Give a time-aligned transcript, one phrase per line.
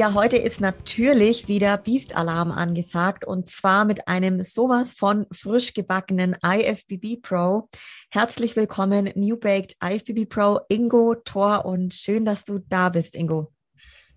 [0.00, 6.38] Ja, heute ist natürlich wieder Beast-Alarm angesagt und zwar mit einem sowas von frisch gebackenen
[6.42, 7.68] IFBB Pro.
[8.10, 13.52] Herzlich willkommen, New Baked IFBB Pro, Ingo, Thor und schön, dass du da bist, Ingo.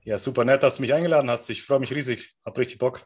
[0.05, 1.49] Ja, super nett, dass du mich eingeladen hast.
[1.49, 3.05] Ich freue mich riesig, hab richtig Bock.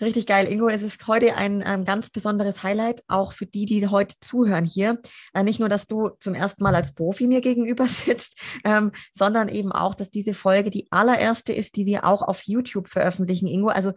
[0.00, 0.68] Richtig geil, Ingo.
[0.68, 5.00] Es ist heute ein, ein, ganz besonderes Highlight, auch für die, die heute zuhören hier.
[5.32, 9.48] Äh, nicht nur, dass du zum ersten Mal als Profi mir gegenüber sitzt, ähm, sondern
[9.48, 13.68] eben auch, dass diese Folge die allererste ist, die wir auch auf YouTube veröffentlichen, Ingo.
[13.68, 13.92] Also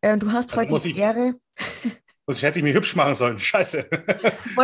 [0.00, 1.34] äh, du hast also heute die Ehre.
[2.28, 3.40] Ich hätte ich mich hübsch machen sollen.
[3.40, 3.88] Scheiße.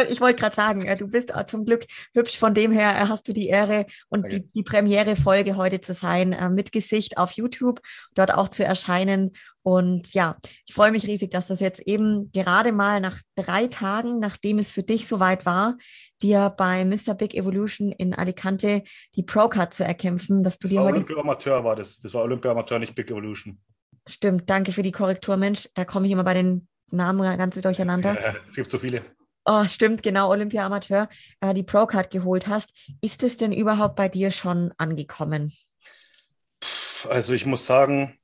[0.08, 2.38] Ich wollte gerade sagen, äh, du bist äh, zum Glück hübsch.
[2.38, 4.40] Von dem her äh, hast du die Ehre und okay.
[4.40, 7.80] die, die Premiere-Folge heute zu sein, mit Gesicht auf YouTube,
[8.14, 9.32] dort auch zu erscheinen.
[9.62, 14.20] Und ja, ich freue mich riesig, dass das jetzt eben gerade mal nach drei Tagen,
[14.20, 15.76] nachdem es für dich soweit war,
[16.22, 17.14] dir bei Mr.
[17.14, 18.84] Big Evolution in Alicante
[19.16, 20.98] die Pro-Card zu erkämpfen, dass du dir heute.
[20.98, 21.98] Olympia-Amateur war das.
[21.98, 23.58] Das war Olympia-Amateur, nicht Big Evolution.
[24.08, 25.68] Stimmt, danke für die Korrektur, Mensch.
[25.74, 28.20] Da komme ich immer bei den Namen ganz durcheinander.
[28.20, 29.02] Ja, es gibt so viele.
[29.44, 31.08] Oh, stimmt, genau, Olympia-Amateur,
[31.40, 32.72] äh, die Pro-Card geholt hast.
[33.00, 35.52] Ist es denn überhaupt bei dir schon angekommen?
[37.08, 38.18] Also ich muss sagen,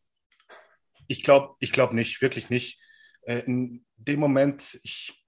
[1.06, 2.80] ich glaube ich glaub nicht, wirklich nicht.
[3.22, 5.24] Äh, in dem Moment, ich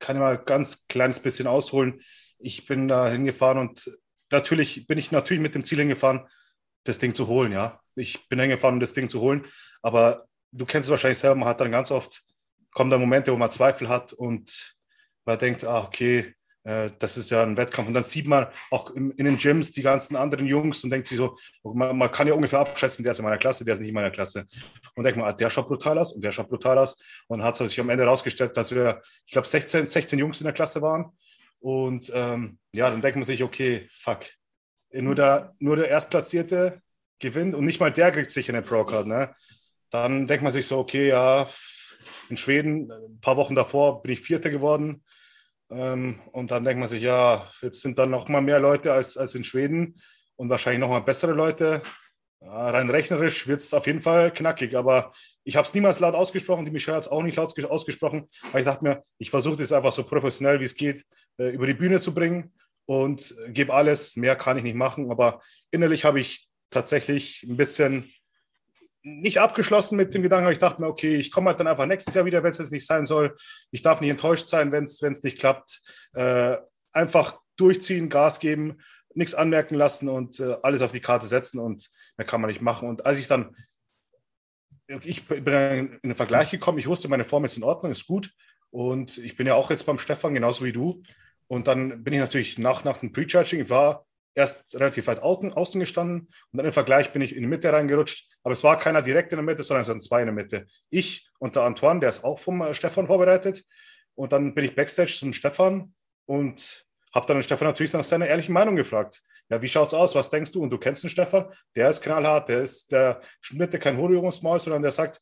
[0.00, 2.00] kann mal ein ganz kleines bisschen ausholen.
[2.38, 3.88] Ich bin da hingefahren und
[4.30, 6.26] natürlich bin ich natürlich mit dem Ziel hingefahren,
[6.84, 7.80] das Ding zu holen, ja.
[7.94, 9.46] Ich bin hingefahren, um das Ding zu holen,
[9.82, 12.22] aber du kennst es wahrscheinlich selber, man hat dann ganz oft
[12.72, 14.76] kommen dann Momente, wo man Zweifel hat und
[15.24, 16.34] man denkt, ah, okay,
[16.64, 17.88] äh, das ist ja ein Wettkampf.
[17.88, 21.08] Und dann sieht man auch in, in den Gyms die ganzen anderen Jungs und denkt
[21.08, 23.80] sich so, man, man, kann ja ungefähr abschätzen, der ist in meiner Klasse, der ist
[23.80, 24.46] nicht in meiner Klasse.
[24.94, 26.98] Und denkt man, ah, der schaut brutal aus und der schaut brutal aus.
[27.28, 30.54] Und hat sich am Ende herausgestellt, dass wir, ich glaube, 16, 16 Jungs in der
[30.54, 31.12] Klasse waren.
[31.60, 34.26] Und ähm, ja, dann denkt man sich, okay, fuck.
[34.92, 36.82] Nur der, nur der Erstplatzierte
[37.20, 39.06] gewinnt und nicht mal der kriegt sich eine Pro-Card.
[39.06, 39.34] Ne?
[39.90, 41.46] Dann denkt man sich so, okay, ja,
[42.28, 45.02] in Schweden, ein paar Wochen davor, bin ich Vierter geworden.
[45.70, 49.16] Ähm, und dann denkt man sich, ja, jetzt sind dann noch mal mehr Leute als,
[49.16, 50.00] als in Schweden
[50.36, 51.82] und wahrscheinlich noch mal bessere Leute.
[52.40, 55.12] Ja, rein rechnerisch wird es auf jeden Fall knackig, aber
[55.44, 56.64] ich habe es niemals laut ausgesprochen.
[56.64, 58.28] Die Michelle hat es auch nicht laut ausgesprochen.
[58.48, 61.04] Aber ich dachte mir, ich versuche das einfach so professionell wie es geht
[61.38, 62.52] äh, über die Bühne zu bringen
[62.86, 64.16] und gebe alles.
[64.16, 65.40] Mehr kann ich nicht machen, aber
[65.70, 68.10] innerlich habe ich tatsächlich ein bisschen
[69.02, 71.86] nicht abgeschlossen mit dem Gedanken, aber ich dachte mir, okay, ich komme halt dann einfach
[71.86, 73.36] nächstes Jahr wieder, wenn es jetzt nicht sein soll.
[73.70, 75.80] Ich darf nicht enttäuscht sein, wenn es nicht klappt.
[76.12, 76.56] Äh,
[76.92, 78.82] einfach durchziehen, Gas geben,
[79.14, 82.60] nichts anmerken lassen und äh, alles auf die Karte setzen und mehr kann man nicht
[82.60, 82.88] machen.
[82.88, 83.56] Und als ich dann,
[85.02, 88.30] ich bin in den Vergleich gekommen, ich wusste, meine Form ist in Ordnung, ist gut.
[88.70, 91.02] Und ich bin ja auch jetzt beim Stefan, genauso wie du.
[91.48, 95.80] Und dann bin ich natürlich nach, nach dem Pre-Charging, ich war erst relativ weit außen
[95.80, 98.29] gestanden und dann im Vergleich bin ich in die Mitte reingerutscht.
[98.42, 100.66] Aber es war keiner direkt in der Mitte, sondern es waren zwei in der Mitte.
[100.88, 103.64] Ich und der Antoine, der ist auch vom äh, Stefan vorbereitet.
[104.14, 105.94] Und dann bin ich Backstage zum Stefan
[106.26, 109.22] und habe dann den Stefan natürlich nach seiner ehrlichen Meinung gefragt.
[109.48, 110.14] Ja, wie schaut's aus?
[110.14, 110.62] Was denkst du?
[110.62, 114.82] Und du kennst den Stefan, der ist knallhart, der ist, der schmierte kein Hohlübungsmaul, sondern
[114.82, 115.20] der sagt,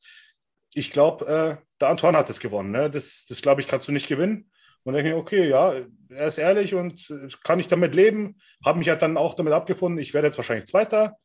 [0.75, 2.71] ich glaube, äh, der Antoine hat es gewonnen.
[2.71, 2.91] Ne?
[2.91, 4.51] Das, das glaube ich, kannst du nicht gewinnen.
[4.85, 5.75] Und denke ich, okay, ja,
[6.11, 7.13] er ist ehrlich und
[7.43, 8.41] kann ich damit leben.
[8.65, 11.17] Habe mich halt dann auch damit abgefunden, ich werde jetzt wahrscheinlich Zweiter,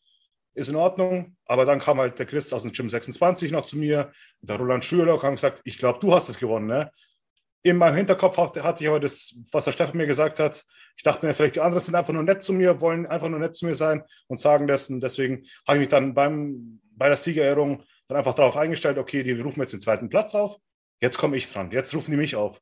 [0.53, 1.36] ist in Ordnung.
[1.46, 4.86] Aber dann kam halt der Chris aus dem Gym 26 noch zu mir, der Roland
[4.86, 6.68] Schürler, und gesagt, ich glaube, du hast es gewonnen.
[6.68, 6.91] Ne?
[7.64, 10.64] In meinem Hinterkopf hatte ich aber das, was der Stefan mir gesagt hat.
[10.96, 13.40] Ich dachte mir, vielleicht die anderen sind einfach nur nett zu mir, wollen einfach nur
[13.40, 14.90] nett zu mir sein und sagen das.
[14.90, 19.23] Und deswegen habe ich mich dann beim, bei der Siegerehrung dann einfach darauf eingestellt, okay,
[19.23, 20.58] die rufen jetzt den zweiten Platz auf.
[21.02, 21.72] Jetzt komme ich dran.
[21.72, 22.61] Jetzt rufen die mich auf.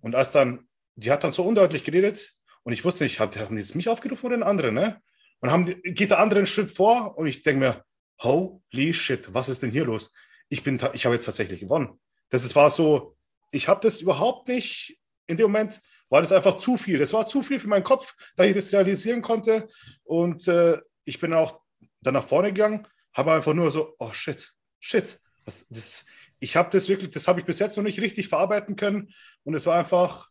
[0.00, 3.56] Und als dann, die hat dann so undeutlich geredet und ich wusste nicht, haben die
[3.56, 5.00] jetzt mich aufgerufen oder den anderen, ne?
[5.42, 7.84] Und haben, geht der andere einen Schritt vor und ich denke mir,
[8.22, 10.14] holy shit, was ist denn hier los?
[10.48, 12.00] Ich ich habe jetzt tatsächlich gewonnen.
[12.30, 13.16] Das ist, war so,
[13.50, 16.98] ich habe das überhaupt nicht, in dem Moment war das einfach zu viel.
[16.98, 19.68] Das war zu viel für meinen Kopf, da ich das realisieren konnte.
[20.04, 21.60] Und äh, ich bin auch
[22.00, 25.18] dann nach vorne gegangen, habe einfach nur so, oh shit, shit.
[25.44, 26.04] Das, das,
[26.38, 29.12] ich habe das wirklich, das habe ich bis jetzt noch nicht richtig verarbeiten können.
[29.42, 30.28] Und es war einfach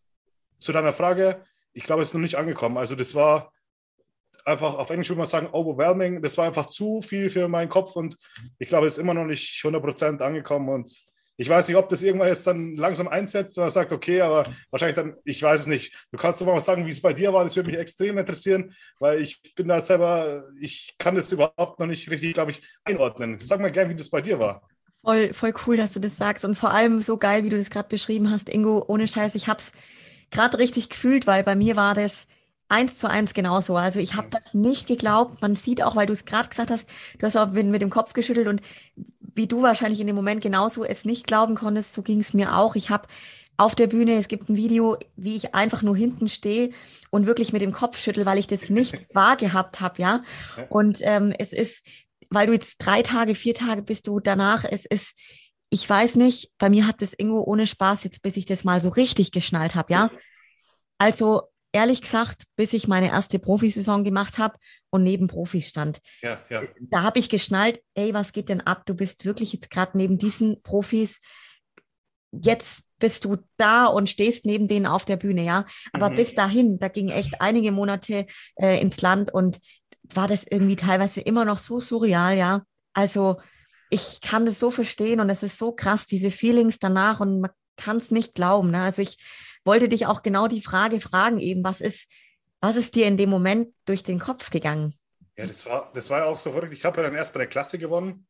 [0.59, 1.43] zu deiner Frage,
[1.73, 2.77] ich glaube, es ist noch nicht angekommen.
[2.77, 3.51] Also das war
[4.45, 6.21] einfach auf Englisch würde man sagen, overwhelming.
[6.21, 8.17] Das war einfach zu viel für meinen Kopf und
[8.59, 10.91] ich glaube, es ist immer noch nicht 100% angekommen und
[11.37, 14.95] ich weiß nicht, ob das irgendwann jetzt dann langsam einsetzt oder sagt, okay, aber wahrscheinlich
[14.95, 15.91] dann, ich weiß es nicht.
[16.11, 17.43] Du kannst doch mal sagen, wie es bei dir war.
[17.43, 21.87] Das würde mich extrem interessieren, weil ich bin da selber, ich kann das überhaupt noch
[21.87, 23.39] nicht richtig, glaube ich, einordnen.
[23.39, 24.61] Sag mal gern, wie das bei dir war.
[25.03, 27.71] Voll, voll cool, dass du das sagst und vor allem so geil, wie du das
[27.71, 28.85] gerade beschrieben hast, Ingo.
[28.87, 29.71] Ohne Scheiß, ich habe es
[30.29, 32.27] gerade richtig gefühlt, weil bei mir war das
[32.71, 33.75] eins zu eins genauso.
[33.75, 35.41] Also ich habe das nicht geglaubt.
[35.41, 36.89] Man sieht auch, weil du es gerade gesagt hast,
[37.19, 38.61] du hast auch mit, mit dem Kopf geschüttelt und
[39.35, 42.55] wie du wahrscheinlich in dem Moment genauso es nicht glauben konntest, so ging es mir
[42.55, 42.75] auch.
[42.75, 43.07] Ich habe
[43.57, 46.71] auf der Bühne, es gibt ein Video, wie ich einfach nur hinten stehe
[47.11, 50.21] und wirklich mit dem Kopf schüttel, weil ich das nicht wahr gehabt habe, ja.
[50.69, 51.85] Und ähm, es ist,
[52.29, 55.13] weil du jetzt drei Tage, vier Tage bist du danach, es ist,
[55.69, 58.81] ich weiß nicht, bei mir hat das irgendwo ohne Spaß jetzt, bis ich das mal
[58.81, 60.09] so richtig geschnallt habe, ja.
[60.97, 64.57] Also ehrlich gesagt, bis ich meine erste Profisaison gemacht habe
[64.89, 65.99] und neben Profis stand.
[66.21, 66.61] Ja, ja.
[66.79, 68.83] Da habe ich geschnallt, ey, was geht denn ab?
[68.85, 71.21] Du bist wirklich jetzt gerade neben diesen Profis.
[72.31, 75.65] Jetzt bist du da und stehst neben denen auf der Bühne, ja.
[75.93, 76.15] Aber mhm.
[76.15, 78.25] bis dahin, da ging echt einige Monate
[78.55, 79.59] äh, ins Land und
[80.13, 82.63] war das irgendwie teilweise immer noch so surreal, ja.
[82.93, 83.37] Also
[83.89, 87.51] ich kann das so verstehen und es ist so krass, diese Feelings danach und man
[87.75, 88.71] kann es nicht glauben.
[88.71, 88.81] Ne?
[88.81, 89.17] Also ich
[89.63, 92.09] wollte dich auch genau die Frage fragen, eben, was ist,
[92.59, 94.93] was ist dir in dem Moment durch den Kopf gegangen?
[95.37, 96.73] Ja, das war, das war ja auch so verrückt.
[96.73, 98.27] Ich habe ja dann erst bei der Klasse gewonnen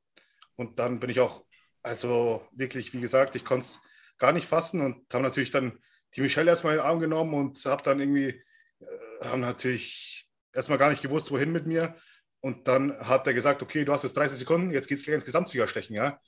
[0.55, 1.45] und dann bin ich auch,
[1.83, 3.79] also wirklich, wie gesagt, ich konnte es
[4.17, 5.79] gar nicht fassen und habe natürlich dann
[6.15, 8.41] die Michelle erstmal in den Arm genommen und habe dann irgendwie,
[8.79, 11.95] äh, haben natürlich erstmal gar nicht gewusst, wohin mit mir.
[12.39, 15.15] Und dann hat er gesagt, okay, du hast jetzt 30 Sekunden, jetzt geht es gleich
[15.15, 16.19] ins Gesamtsiegerstechen, ja.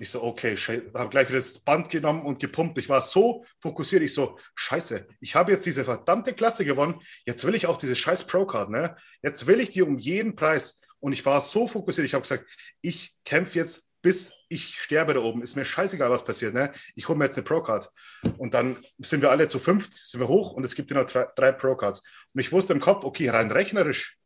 [0.00, 2.78] Ich so, okay, habe gleich wieder das Band genommen und gepumpt.
[2.78, 4.02] Ich war so fokussiert.
[4.02, 7.00] Ich so, scheiße, ich habe jetzt diese verdammte Klasse gewonnen.
[7.26, 8.96] Jetzt will ich auch diese scheiß Pro-Card, ne?
[9.22, 10.80] Jetzt will ich die um jeden Preis.
[11.00, 12.06] Und ich war so fokussiert.
[12.06, 12.44] Ich habe gesagt,
[12.80, 15.42] ich kämpfe jetzt, bis ich sterbe da oben.
[15.42, 16.72] Ist mir scheißegal, was passiert, ne?
[16.94, 17.90] Ich hole mir jetzt eine Pro-Card.
[18.36, 21.26] Und dann sind wir alle zu fünft, sind wir hoch und es gibt nur drei,
[21.34, 22.02] drei Pro-Cards.
[22.34, 24.16] Und ich wusste im Kopf, okay, rein rechnerisch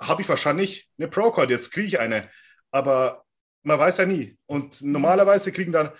[0.00, 1.50] habe ich wahrscheinlich eine Pro-Card.
[1.50, 2.30] Jetzt kriege ich eine.
[2.70, 3.25] Aber
[3.66, 4.38] man weiß ja nie.
[4.46, 5.90] Und normalerweise kriegen dann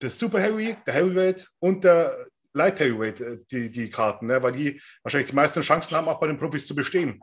[0.00, 4.42] der Super Heavy, der Heavyweight und der Light Heavyweight äh, die, die Karten, ne?
[4.42, 7.20] weil die wahrscheinlich die meisten Chancen haben, auch bei den Profis zu bestehen.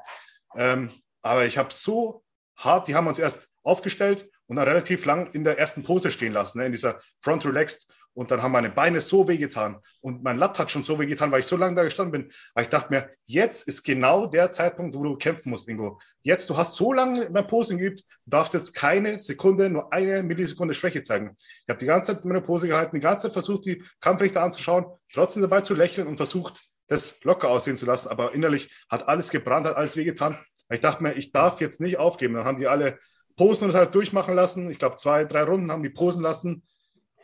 [0.56, 0.90] Ähm,
[1.22, 2.24] aber ich habe so
[2.58, 6.34] hart, die haben uns erst aufgestellt und dann relativ lang in der ersten Pose stehen
[6.34, 6.66] lassen, ne?
[6.66, 7.88] in dieser Front Relaxed.
[8.14, 11.40] Und dann haben meine Beine so wehgetan und mein Latt hat schon so wehgetan, weil
[11.40, 12.32] ich so lange da gestanden bin.
[12.54, 16.00] Aber ich dachte mir, jetzt ist genau der Zeitpunkt, wo du kämpfen musst, Ingo.
[16.22, 20.24] Jetzt, du hast so lange beim Posing geübt, du darfst jetzt keine Sekunde, nur eine
[20.24, 21.38] Millisekunde Schwäche zeigen.
[21.38, 24.86] Ich habe die ganze Zeit meine Pose gehalten, die ganze Zeit versucht, die Kampfrichter anzuschauen,
[25.14, 28.10] trotzdem dabei zu lächeln und versucht, das locker aussehen zu lassen.
[28.10, 30.38] Aber innerlich hat alles gebrannt, hat alles wehgetan.
[30.70, 32.34] Ich dachte mir, ich darf jetzt nicht aufgeben.
[32.34, 33.00] Dann haben die alle
[33.38, 34.70] Posen und halt durchmachen lassen.
[34.70, 36.64] Ich glaube, zwei, drei Runden haben die posen lassen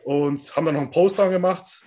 [0.04, 1.82] und haben dann noch einen Poster gemacht.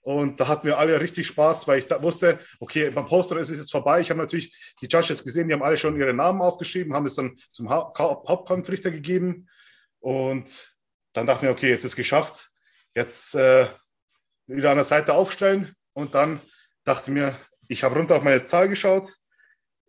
[0.00, 3.58] Und da hatten wir alle richtig Spaß, weil ich wusste, okay, beim Poster ist es
[3.58, 4.00] jetzt vorbei.
[4.00, 7.14] Ich habe natürlich die Judges gesehen, die haben alle schon ihre Namen aufgeschrieben, haben es
[7.14, 9.48] dann zum ha Hauptkampfrichter gegeben.
[10.00, 10.74] Und
[11.12, 12.50] dann dachten wir, okay, jetzt ist es geschafft.
[12.94, 13.68] Jetzt äh,
[14.46, 15.74] wieder an der Seite aufstellen.
[15.92, 16.40] Und dann
[16.84, 17.36] dachte ich mir,
[17.68, 19.14] ich habe runter auf meine Zahl geschaut.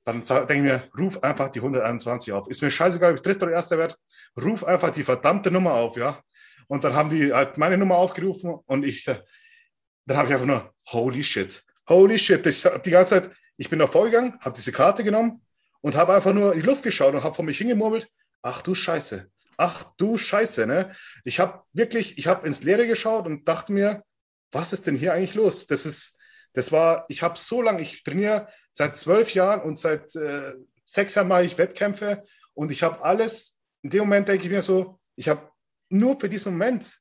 [0.03, 2.49] Dann denke ich mir, ruf einfach die 121 auf.
[2.49, 3.95] Ist mir scheißegal, ob ich dritter oder erster werde.
[4.41, 6.21] Ruf einfach die verdammte Nummer auf, ja.
[6.69, 10.73] Und dann haben die halt meine Nummer aufgerufen und ich, dann habe ich einfach nur,
[10.91, 12.45] holy shit, holy shit.
[12.45, 15.41] Ich habe die ganze Zeit, ich bin da vorgegangen, habe diese Karte genommen
[15.81, 18.07] und habe einfach nur in die Luft geschaut und habe vor mich hingemurmelt,
[18.43, 20.95] ach du Scheiße, ach du Scheiße, ne?
[21.23, 24.03] Ich habe wirklich, ich habe ins Leere geschaut und dachte mir,
[24.51, 25.65] was ist denn hier eigentlich los?
[25.65, 26.19] Das ist,
[26.53, 31.15] das war, ich habe so lange, ich trainiere seit zwölf Jahren und seit äh, sechs
[31.15, 34.99] Jahren mache ich Wettkämpfe und ich habe alles, in dem Moment denke ich mir so,
[35.15, 35.49] ich habe
[35.89, 36.99] nur für diesen Moment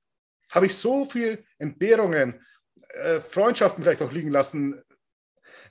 [0.51, 2.45] habe ich so viel Entbehrungen,
[2.89, 4.83] äh, Freundschaften vielleicht auch liegen lassen,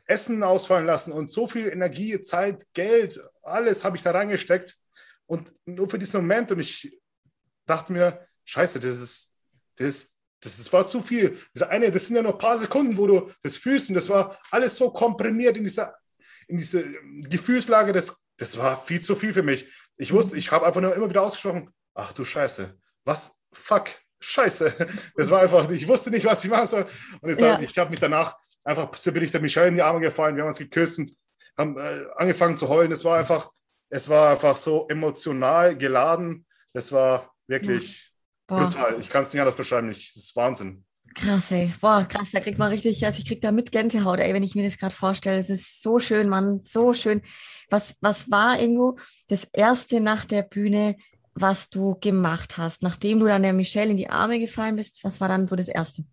[0.06, 4.78] Essen ausfallen lassen und so viel Energie, Zeit, Geld, alles habe ich da reingesteckt.
[5.26, 6.52] Und nur für diesen Moment.
[6.52, 6.98] Und ich
[7.66, 9.36] dachte mir, scheiße, das ist,
[9.76, 11.38] das, das war zu viel.
[11.54, 13.90] Das, eine, das sind ja nur ein paar Sekunden, wo du das fühlst.
[13.90, 15.96] Und das war alles so komprimiert in dieser,
[16.48, 16.84] in diese
[17.30, 17.92] Gefühlslage.
[17.92, 19.68] Das, das war viel zu viel für mich.
[19.98, 22.78] Ich wusste, ich habe einfach nur immer wieder ausgesprochen, ach du Scheiße,
[23.08, 24.88] was, fuck, scheiße.
[25.16, 26.86] Das war einfach, ich wusste nicht, was ich machen soll.
[27.22, 27.60] Und jetzt, ja.
[27.60, 30.50] ich habe mich danach einfach, bin ich der Michelle in die Arme gefallen, wir haben
[30.50, 31.12] uns geküsst und
[31.58, 32.92] haben äh, angefangen zu heulen.
[32.92, 33.50] Es war einfach,
[33.90, 36.46] es war einfach so emotional geladen.
[36.74, 38.12] Das war wirklich
[38.46, 38.64] Boah.
[38.64, 39.00] brutal.
[39.00, 39.88] Ich kann es nicht anders beschreiben.
[39.88, 40.84] das ist Wahnsinn.
[41.16, 41.74] Krass, ey.
[41.82, 44.54] Boah, krass, da kriegt man richtig, also ich krieg da mit Gänsehaut, ey, wenn ich
[44.54, 45.40] mir das gerade vorstelle.
[45.40, 47.22] Es ist so schön, Mann, so schön.
[47.70, 50.96] Was, was war, Ingo, das erste nach der Bühne,
[51.42, 55.04] was du gemacht hast, nachdem du dann der Michelle in die Arme gefallen bist?
[55.04, 56.04] Was war dann so das erste?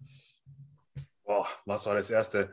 [1.25, 2.52] Boah, was war das erste?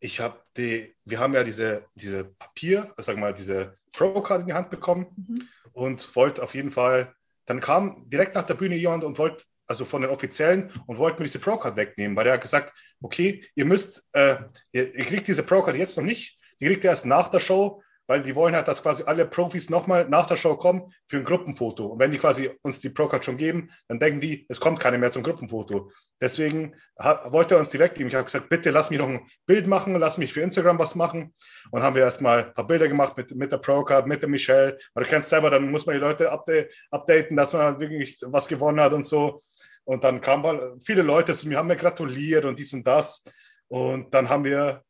[0.00, 4.52] Ich habe die, wir haben ja diese, diese Papier, sag mal, diese Pro-Card in die
[4.54, 5.48] Hand bekommen mhm.
[5.72, 7.14] und wollte auf jeden Fall,
[7.46, 11.22] dann kam direkt nach der Bühne jemand und wollte also von den Offiziellen, und wollten
[11.22, 14.38] mir diese Pro-Card wegnehmen, weil er hat gesagt, okay, ihr müsst, äh,
[14.72, 17.80] ihr, ihr, kriegt diese Pro-Card jetzt noch nicht, die kriegt ihr erst nach der Show,
[18.10, 21.24] weil die wollen halt, dass quasi alle Profis nochmal nach der Show kommen für ein
[21.24, 21.86] Gruppenfoto.
[21.86, 24.98] Und wenn die quasi uns die Pro-Card schon geben, dann denken die, es kommt keine
[24.98, 25.92] mehr zum Gruppenfoto.
[26.20, 28.08] Deswegen hat, wollte er uns die weggeben.
[28.08, 30.96] Ich habe gesagt, bitte lass mich noch ein Bild machen, lass mich für Instagram was
[30.96, 31.36] machen.
[31.70, 34.76] Und haben wir erstmal ein paar Bilder gemacht mit, mit der Pro-Card, mit der Michelle.
[34.92, 38.80] Aber du kennst selber, dann muss man die Leute updaten, dass man wirklich was gewonnen
[38.80, 39.40] hat und so.
[39.84, 43.22] Und dann kamen viele Leute zu mir, haben mir gratuliert und dies und das.
[43.68, 44.82] Und dann haben wir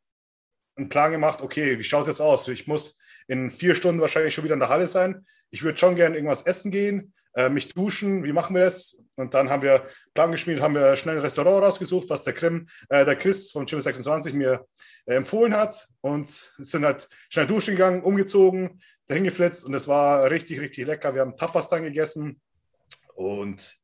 [0.75, 2.47] einen Plan gemacht, okay, wie schaut es jetzt aus?
[2.47, 2.97] Ich muss
[3.31, 5.25] in vier Stunden wahrscheinlich schon wieder in der Halle sein.
[5.51, 8.25] Ich würde schon gerne irgendwas essen gehen, äh, mich duschen.
[8.25, 9.05] Wie machen wir das?
[9.15, 12.67] Und dann haben wir Plan geschmiedet, haben wir schnell ein Restaurant rausgesucht, was der, Krim,
[12.89, 14.65] äh, der Chris von Gym 26 mir
[15.05, 15.87] äh, empfohlen hat.
[16.01, 19.63] Und sind halt schnell duschen gegangen, umgezogen, dahin geflitzt.
[19.63, 21.15] Und es war richtig, richtig lecker.
[21.15, 22.41] Wir haben Tapas dann gegessen.
[23.15, 23.77] Und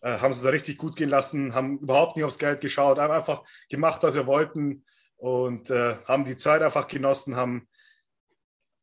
[0.00, 3.12] äh, haben es da richtig gut gehen lassen, haben überhaupt nicht aufs Geld geschaut, haben
[3.12, 4.84] einfach gemacht, was wir wollten
[5.16, 7.68] und äh, haben die Zeit einfach genossen, haben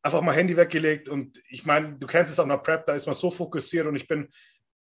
[0.05, 3.07] einfach mal Handy weggelegt und ich meine, du kennst es auch nach Prep, da ist
[3.07, 4.29] man so fokussiert und ich bin,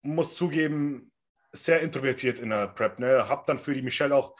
[0.02, 1.12] muss zugeben,
[1.52, 2.98] sehr introvertiert in der Prep.
[2.98, 3.30] Ne?
[3.30, 4.36] Hab dann für die Michelle auch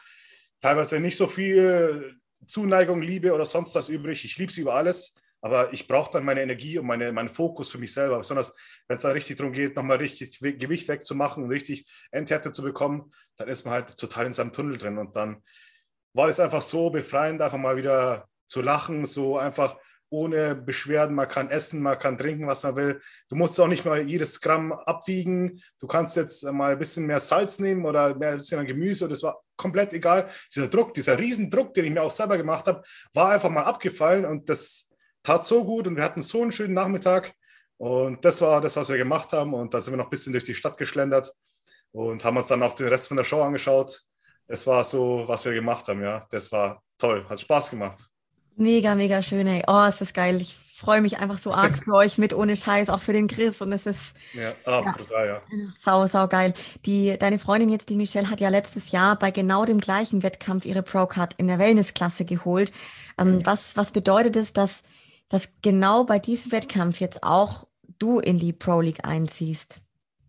[0.60, 4.24] teilweise nicht so viel Zuneigung, Liebe oder sonst was übrig.
[4.24, 5.14] Ich liebe sie über alles.
[5.40, 8.18] Aber ich brauche dann meine Energie und meine, meinen Fokus für mich selber.
[8.18, 8.54] Besonders
[8.88, 13.12] wenn es da richtig darum geht, nochmal richtig Gewicht wegzumachen und richtig Endhärte zu bekommen,
[13.36, 14.98] dann ist man halt total in seinem Tunnel drin.
[14.98, 15.42] Und dann
[16.12, 19.76] war es einfach so befreiend, einfach mal wieder zu lachen, so einfach
[20.12, 21.16] ohne Beschwerden.
[21.16, 23.00] Man kann essen, man kann trinken, was man will.
[23.28, 25.60] Du musst auch nicht mal jedes Gramm abwiegen.
[25.80, 29.08] Du kannst jetzt mal ein bisschen mehr Salz nehmen oder mehr ein bisschen Gemüse.
[29.08, 30.28] Das war komplett egal.
[30.54, 32.82] Dieser Druck, dieser Riesendruck, den ich mir auch selber gemacht habe,
[33.14, 34.90] war einfach mal abgefallen und das
[35.22, 37.32] tat so gut und wir hatten so einen schönen Nachmittag.
[37.78, 39.54] Und das war das, was wir gemacht haben.
[39.54, 41.32] Und da sind wir noch ein bisschen durch die Stadt geschlendert
[41.92, 44.02] und haben uns dann auch den Rest von der Show angeschaut.
[44.46, 46.26] Das war so, was wir gemacht haben, ja.
[46.30, 48.11] Das war toll, hat Spaß gemacht.
[48.56, 49.62] Mega, mega schön, ey.
[49.66, 50.40] Oh, es ist geil.
[50.40, 53.60] Ich freue mich einfach so arg für euch mit, ohne Scheiß, auch für den Chris.
[53.60, 55.42] Und es ist ja, ah, ja, total, ja.
[55.80, 56.54] sau, sau geil.
[56.84, 60.64] Die, deine Freundin jetzt, die Michelle, hat ja letztes Jahr bei genau dem gleichen Wettkampf
[60.66, 62.72] ihre Pro-Card in der Wellnessklasse geholt.
[63.18, 64.82] Ähm, was, was bedeutet es, dass
[65.32, 67.66] dass genau bei diesem Wettkampf jetzt auch
[67.98, 69.80] du in die Pro League einziehst?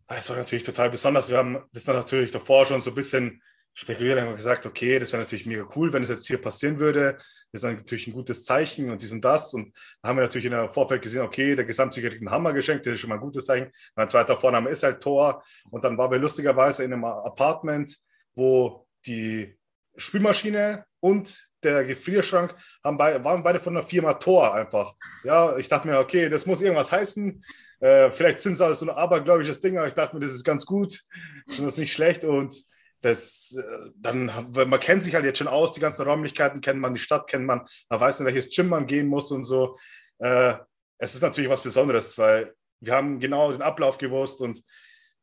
[0.08, 1.30] Das war natürlich total besonders.
[1.30, 3.42] Wir haben das dann natürlich davor schon so ein bisschen
[3.74, 7.18] spekuliert, haben gesagt, okay, das wäre natürlich mega cool, wenn es jetzt hier passieren würde.
[7.54, 9.54] Ist natürlich ein gutes Zeichen und dies und das.
[9.54, 12.52] Und da haben wir natürlich in der Vorfeld gesehen, okay, der Gesamtsieger kriegt einen Hammer
[12.52, 13.72] geschenkt, das ist schon mal ein gutes Zeichen.
[13.96, 15.44] Mein zweiter Vorname ist halt Tor.
[15.70, 17.96] Und dann waren wir lustigerweise in einem Apartment,
[18.34, 19.56] wo die
[19.96, 24.96] Spülmaschine und der Gefrierschrank haben bei, waren beide von der Firma Tor einfach.
[25.24, 27.44] Ja, ich dachte mir, okay, das muss irgendwas heißen.
[27.80, 30.44] Äh, vielleicht sind es auch so ein abergläubisches Ding, aber ich dachte mir, das ist
[30.44, 31.02] ganz gut,
[31.46, 32.56] das ist nicht schlecht und
[33.04, 36.94] das, äh, dann, man kennt sich halt jetzt schon aus, die ganzen Räumlichkeiten kennt man,
[36.94, 39.78] die Stadt kennt man, man weiß, in welches Gym man gehen muss und so.
[40.20, 40.56] Äh,
[40.98, 44.62] es ist natürlich was Besonderes, weil wir haben genau den Ablauf gewusst und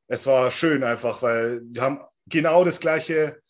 [0.07, 3.41] es war schön einfach, weil wir haben genau das gleiche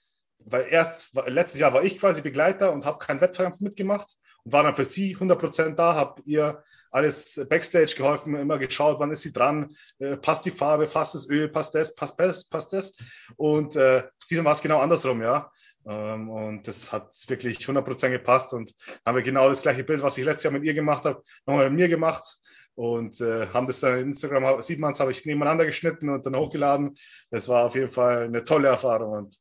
[0.44, 4.62] weil erst letztes Jahr war ich quasi Begleiter und habe keinen Wettkampf mitgemacht und war
[4.62, 9.32] dann für sie 100% da, habe ihr alles Backstage geholfen, immer geschaut, wann ist sie
[9.32, 12.96] dran, äh, passt die Farbe, passt das Öl, passt das, passt das, passt das.
[13.36, 15.50] Und äh, diesem war es genau andersrum, ja.
[15.86, 18.74] Ähm, und das hat wirklich 100% gepasst und
[19.06, 21.70] haben wir genau das gleiche Bild, was ich letztes Jahr mit ihr gemacht habe, nochmal
[21.70, 22.38] mit mir gemacht
[22.74, 26.24] und äh, haben das dann in Instagram, sieht man es, habe ich nebeneinander geschnitten und
[26.26, 26.96] dann hochgeladen.
[27.30, 29.36] Das war auf jeden Fall eine tolle Erfahrung und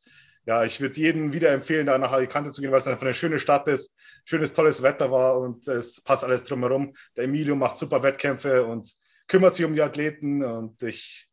[0.45, 3.13] ja, ich würde jedem wieder empfehlen, da nach Alicante zu gehen, weil es einfach eine
[3.13, 3.95] schöne Stadt ist,
[4.29, 6.93] schönes, tolles Wetter war und es passt alles drumherum.
[7.17, 8.93] Der Emilio macht super Wettkämpfe und
[9.27, 11.27] kümmert sich um die Athleten und ich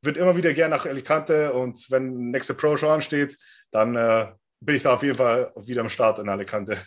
[0.00, 3.36] würde immer wieder gerne nach Alicante und wenn nächste Pro-Show ansteht,
[3.70, 4.28] dann äh,
[4.60, 6.78] bin ich da auf jeden Fall wieder am Start in Alicante.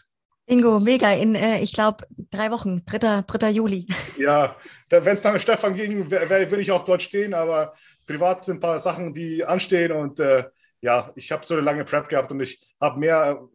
[0.48, 1.12] Ingo, mega.
[1.12, 3.22] In, äh, ich glaube, drei Wochen, 3.
[3.22, 3.50] 3.
[3.52, 3.86] Juli.
[4.18, 4.56] Ja,
[4.90, 7.76] wenn es dann mit Stefan ging, würde ich auch dort stehen, aber
[8.08, 10.44] privat sind ein paar Sachen, die anstehen und äh,
[10.82, 13.48] ja, ich habe so eine lange Prep gehabt und ich habe mehr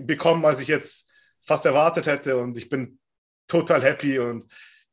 [0.00, 1.08] bekommen, als ich jetzt
[1.44, 2.36] fast erwartet hätte.
[2.36, 2.98] Und ich bin
[3.48, 4.44] total happy und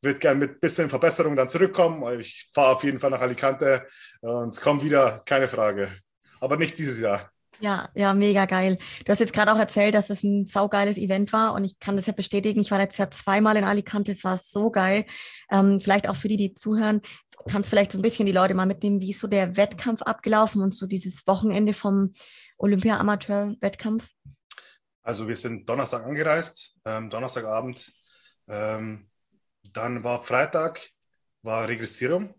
[0.01, 2.19] würde gerne mit ein bisschen Verbesserung dann zurückkommen.
[2.19, 3.87] Ich fahre auf jeden Fall nach Alicante
[4.21, 5.91] und komme wieder, keine Frage.
[6.39, 7.31] Aber nicht dieses Jahr.
[7.59, 8.79] Ja, ja, mega geil.
[9.05, 11.95] Du hast jetzt gerade auch erzählt, dass es ein saugeiles Event war und ich kann
[11.95, 12.59] das ja bestätigen.
[12.59, 15.05] Ich war jetzt ja zweimal in Alicante, es war so geil.
[15.51, 17.01] Ähm, vielleicht auch für die, die zuhören,
[17.47, 20.63] kannst vielleicht so ein bisschen die Leute mal mitnehmen, wie ist so der Wettkampf abgelaufen
[20.63, 22.13] und so dieses Wochenende vom
[22.57, 24.07] Olympia-Amateur-Wettkampf?
[25.03, 27.91] Also wir sind Donnerstag angereist, ähm, Donnerstagabend.
[28.47, 29.09] Ähm,
[29.63, 30.89] dann war Freitag,
[31.41, 32.35] war Registrierung.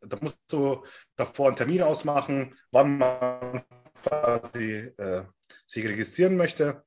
[0.00, 0.84] Da musst du
[1.16, 5.24] davor einen Termin ausmachen, wann man quasi äh,
[5.66, 6.84] sich registrieren möchte.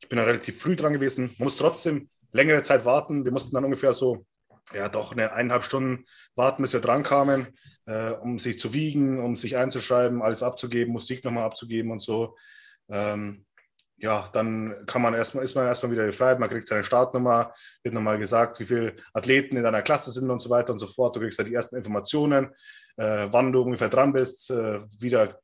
[0.00, 3.24] Ich bin da relativ früh dran gewesen, muss trotzdem längere Zeit warten.
[3.24, 4.26] Wir mussten dann ungefähr so,
[4.74, 6.04] ja, doch eine eineinhalb Stunden
[6.34, 7.56] warten, bis wir dran kamen,
[7.86, 12.36] äh, um sich zu wiegen, um sich einzuschreiben, alles abzugeben, Musik nochmal abzugeben und so.
[12.88, 13.45] Ähm,
[13.98, 17.94] ja, dann kann man erstmal, ist man erstmal wieder befreit, man kriegt seine Startnummer, wird
[17.94, 21.16] nochmal gesagt, wie viele Athleten in deiner Klasse sind und so weiter und so fort.
[21.16, 22.50] Du kriegst ja die ersten Informationen
[22.96, 25.38] äh, wann du ungefähr dran bist, äh, wie der,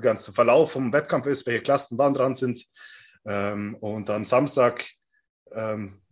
[0.00, 2.64] ganze Verlauf vom Wettkampf ist, welche Klassen wann dran sind.
[3.24, 4.86] Ähm, und dann Samstag
[5.52, 6.02] ähm,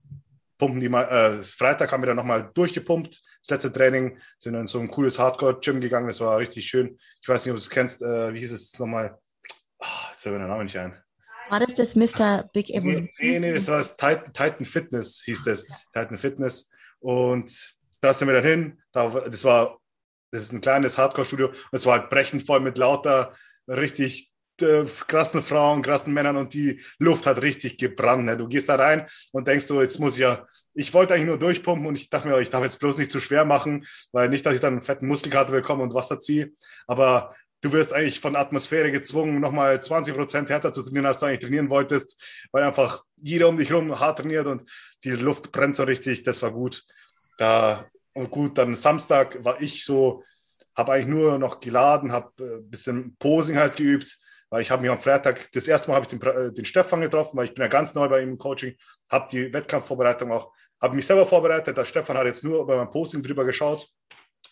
[0.59, 3.23] pumpen die mal, äh, Freitag haben wir dann nochmal durchgepumpt.
[3.43, 6.99] Das letzte Training sind dann so ein cooles Hardcore-Gym gegangen, das war richtig schön.
[7.21, 9.19] Ich weiß nicht, ob du es kennst, äh, wie hieß es nochmal?
[9.79, 11.06] Oh, jetzt fällt mir der Name nicht ein.
[11.49, 12.49] War das das Mr.
[12.53, 13.09] Big Evolution?
[13.19, 15.67] Nee, nee, das war das Titan, Titan Fitness, hieß das.
[15.93, 16.71] Titan Fitness.
[16.99, 18.83] Und da sind wir dann hin.
[18.93, 19.79] Da, das war
[20.31, 23.35] das ist ein kleines Hardcore-Studio und es war halt brechend voll mit lauter
[23.69, 28.25] richtig äh, krassen Frauen, krassen Männern und die Luft hat richtig gebrannt.
[28.25, 28.37] Ne?
[28.37, 31.38] Du gehst da rein und denkst so, jetzt muss ich ja, ich wollte eigentlich nur
[31.38, 34.45] durchpumpen und ich dachte mir, ich darf jetzt bloß nicht zu schwer machen, weil nicht,
[34.47, 36.53] dass ich dann einen fetten Muskelkater bekomme und Wasser ziehe.
[36.87, 37.35] Aber
[37.67, 41.41] du wirst eigentlich von Atmosphäre gezwungen, nochmal 20 Prozent härter zu trainieren, als du eigentlich
[41.41, 42.21] trainieren wolltest,
[42.53, 44.71] weil einfach jeder um dich herum hart trainiert und
[45.03, 46.23] die Luft brennt so richtig.
[46.23, 46.85] Das war gut.
[47.39, 50.23] Da und gut, dann Samstag war ich so,
[50.75, 54.17] habe eigentlich nur noch geladen, habe ein äh, bisschen Posing halt geübt,
[54.49, 57.01] weil ich habe mich am Freitag, das erste Mal habe ich den, äh, den Stefan
[57.01, 58.75] getroffen, weil ich bin ja ganz neu bei ihm im Coaching,
[59.11, 62.91] habe die Wettkampfvorbereitung auch, habe mich selber vorbereitet, der Stefan hat jetzt nur über mein
[62.91, 63.87] Posing drüber geschaut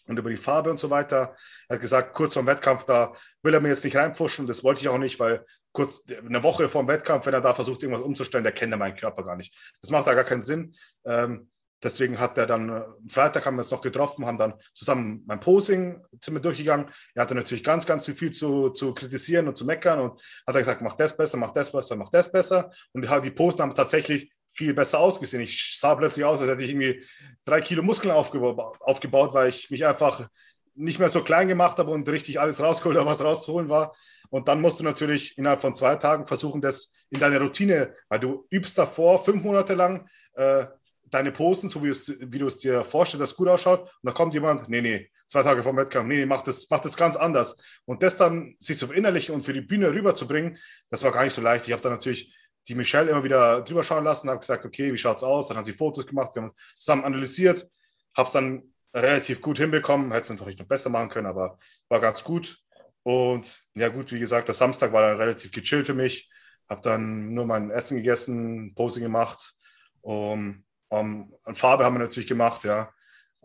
[0.07, 1.37] und über die Farbe und so weiter.
[1.69, 4.65] Er hat gesagt, kurz vor dem Wettkampf, da will er mir jetzt nicht reinpfuschen, das
[4.65, 7.83] wollte ich auch nicht, weil kurz eine Woche vor dem Wettkampf, wenn er da versucht,
[7.83, 9.55] irgendwas umzustellen, der kennt ja meinen Körper gar nicht.
[9.81, 10.75] Das macht da gar keinen Sinn.
[11.05, 11.49] Ähm,
[11.85, 15.39] Deswegen hat er dann, äh, Freitag haben wir uns noch getroffen, haben dann zusammen mein
[15.39, 16.87] Posing-Zimmer durchgegangen.
[17.15, 20.61] Er hatte natürlich ganz, ganz viel zu, zu kritisieren und zu meckern und hat er
[20.61, 22.73] gesagt, mach das besser, mach das besser, mach das besser.
[22.93, 25.43] Und die Posen haben tatsächlich viel besser ausgesehen.
[25.43, 27.05] Ich sah plötzlich aus, als hätte ich irgendwie
[27.45, 30.29] drei Kilo Muskeln aufgebaut, weil ich mich einfach
[30.75, 33.95] nicht mehr so klein gemacht habe und richtig alles rausgeholt habe, was rauszuholen war.
[34.31, 38.21] Und dann musst du natürlich innerhalb von zwei Tagen versuchen, das in deine Routine, weil
[38.21, 40.67] du übst davor fünf Monate lang, äh,
[41.05, 43.83] deine Posen, so wie, wie du es dir vorstellst, dass es gut ausschaut.
[43.83, 46.67] Und da kommt jemand, nee, nee, zwei Tage vor dem Wettkampf, nee, nee, mach das,
[46.71, 47.57] mach das ganz anders.
[47.85, 50.59] Und das dann sich zu verinnerlichen und für die Bühne rüberzubringen,
[50.91, 51.67] das war gar nicht so leicht.
[51.67, 52.35] Ich habe dann natürlich
[52.69, 55.49] die Michelle immer wieder drüber schauen lassen, habe gesagt, okay, wie schaut es aus?
[55.49, 57.69] Dann hat sie Fotos gemacht, wir haben zusammen analysiert,
[58.17, 62.01] habe es dann relativ gut hinbekommen, hätte es natürlich noch besser machen können, aber war
[62.01, 62.59] ganz gut.
[63.03, 66.31] Und ja gut, wie gesagt, der Samstag war dann relativ gechillt für mich,
[66.69, 69.55] habe dann nur mein Essen gegessen, Posing gemacht.
[70.01, 72.93] Um, um, Farbe haben wir natürlich gemacht, ja.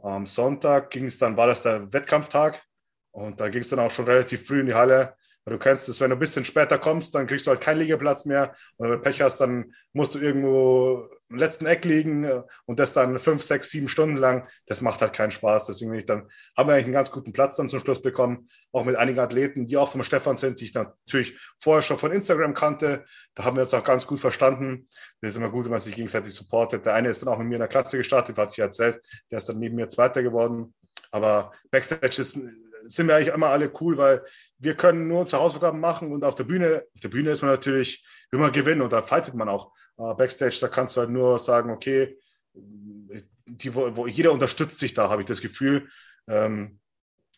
[0.02, 2.64] Am Sonntag ging es dann, war das der Wettkampftag
[3.12, 5.16] und da ging es dann auch schon relativ früh in die Halle.
[5.50, 7.80] Weil du kennst es, wenn du ein bisschen später kommst, dann kriegst du halt keinen
[7.80, 8.56] Liegeplatz mehr.
[8.78, 12.78] Und wenn du Pech hast, dann musst du irgendwo im letzten Eck liegen äh, und
[12.78, 14.48] das dann fünf, sechs, sieben Stunden lang.
[14.68, 15.66] Das macht halt keinen Spaß.
[15.66, 18.48] Deswegen ich dann, haben wir eigentlich einen ganz guten Platz dann zum Schluss bekommen.
[18.72, 22.12] Auch mit einigen Athleten, die auch vom Stefan sind, die ich natürlich vorher schon von
[22.12, 23.06] Instagram kannte.
[23.34, 24.88] Da haben wir uns auch ganz gut verstanden.
[25.22, 26.86] Das ist immer gut, wenn man sich gegenseitig supportet.
[26.86, 29.02] Der eine ist dann auch mit mir in der Klasse gestartet, hatte ich erzählt.
[29.32, 30.76] Der ist dann neben mir Zweiter geworden.
[31.10, 32.40] Aber Backstage ist,
[32.84, 34.24] sind wir eigentlich immer alle cool, weil
[34.60, 37.52] wir können nur unsere Hausaufgaben machen und auf der Bühne, auf der Bühne ist man
[37.52, 39.74] natürlich, man gewinnen und da fightet man auch.
[39.98, 42.18] Uh, Backstage, da kannst du halt nur sagen, okay,
[42.54, 45.90] die, wo, jeder unterstützt sich da, habe ich das Gefühl.
[46.28, 46.80] Ähm,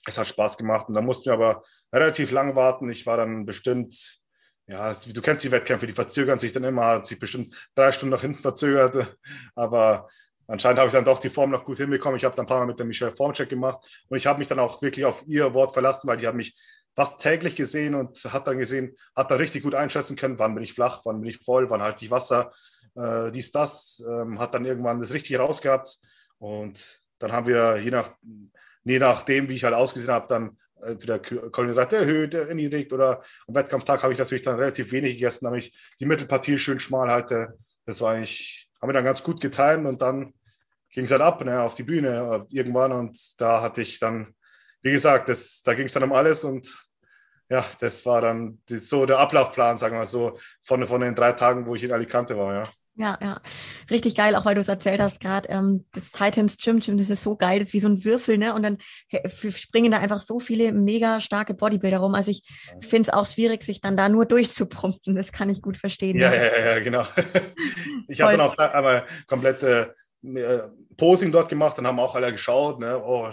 [0.06, 2.90] es hat Spaß gemacht und da mussten wir aber relativ lang warten.
[2.92, 4.22] Ich war dann bestimmt
[4.72, 8.14] ja, du kennst die Wettkämpfe, die verzögern sich dann immer, hat sich bestimmt drei Stunden
[8.14, 9.18] nach hinten verzögert.
[9.56, 10.08] Aber
[10.48, 12.18] anscheinend habe ich dann doch die Form noch gut hinbekommen.
[12.18, 14.48] Ich habe dann ein paar Mal mit der Michelle Formcheck gemacht und ich habe mich
[14.48, 16.56] dann auch wirklich auf ihr Wort verlassen, weil die hat mich
[16.96, 20.64] fast täglich gesehen und hat dann gesehen, hat da richtig gut einschätzen können, wann bin
[20.64, 22.52] ich flach, wann bin ich voll, wann halte ich Wasser,
[22.96, 25.98] äh, dies, das, ähm, hat dann irgendwann das richtig rausgehabt
[26.38, 28.12] und dann haben wir je nach,
[28.84, 34.04] je nachdem, wie ich halt ausgesehen habe, dann entweder Kohlenhydrate erhöht, erniedrigt oder am Wettkampftag
[34.04, 37.58] habe ich natürlich dann relativ wenig gegessen, damit ich die Mittelpartie schön schmal halte.
[37.86, 40.34] Das war eigentlich, haben wir dann ganz gut getimt und dann
[40.90, 44.36] ging es halt ab ne, auf die Bühne äh, irgendwann und da hatte ich dann,
[44.82, 46.78] wie gesagt, das, da ging es dann um alles und
[47.50, 51.66] ja, das war dann so der Ablaufplan, sagen wir so, von, von den drei Tagen,
[51.66, 52.70] wo ich in Alicante war, ja.
[52.96, 53.42] Ja, ja,
[53.90, 57.10] richtig geil, auch weil du es erzählt hast gerade, ähm, das Titans Gym Gym, das
[57.10, 58.54] ist so geil, das ist wie so ein Würfel, ne?
[58.54, 58.78] Und dann
[59.50, 62.16] springen da einfach so viele mega starke Bodybuilder rum.
[62.16, 62.44] Also ich
[62.80, 65.16] finde es auch schwierig, sich dann da nur durchzupumpen.
[65.16, 66.20] Das kann ich gut verstehen.
[66.20, 66.36] Ja, ne?
[66.36, 67.08] ja, ja, genau.
[68.10, 70.60] ich habe dann auch einmal komplette äh,
[70.98, 73.02] Posing dort gemacht, dann haben auch alle geschaut, ne?
[73.02, 73.30] Oh,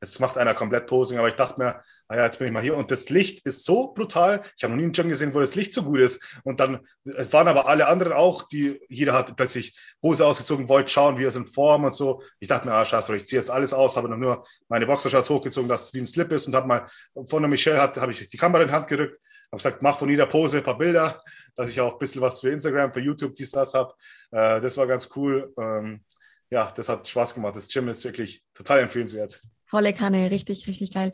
[0.00, 2.62] jetzt macht einer komplett Posing, aber ich dachte mir, ah ja, jetzt bin ich mal
[2.62, 4.42] hier und das Licht ist so brutal.
[4.56, 6.22] Ich habe noch nie einen Gym gesehen, wo das Licht so gut ist.
[6.42, 11.18] Und dann waren aber alle anderen auch, die, jeder hat plötzlich Hose ausgezogen, wollte schauen,
[11.18, 12.22] wie er es in Form und so.
[12.40, 15.28] Ich dachte mir, ah, scheiß ich ziehe jetzt alles aus, habe noch nur meine Boxershorts
[15.28, 16.88] hochgezogen, dass es wie ein Slip ist und habe mal
[17.26, 19.20] von der Michelle hat, habe ich die Kamera in die Hand gerückt,
[19.52, 21.22] habe gesagt, mach von jeder Pose ein paar Bilder,
[21.56, 23.92] dass ich auch ein bisschen was für Instagram, für YouTube, dies, das habe.
[24.30, 25.52] Äh, das war ganz cool.
[25.58, 26.04] Ähm,
[26.50, 27.56] ja, das hat Spaß gemacht.
[27.56, 29.42] Das Gym ist wirklich total empfehlenswert.
[29.68, 31.12] Volle Kanne, richtig, richtig geil.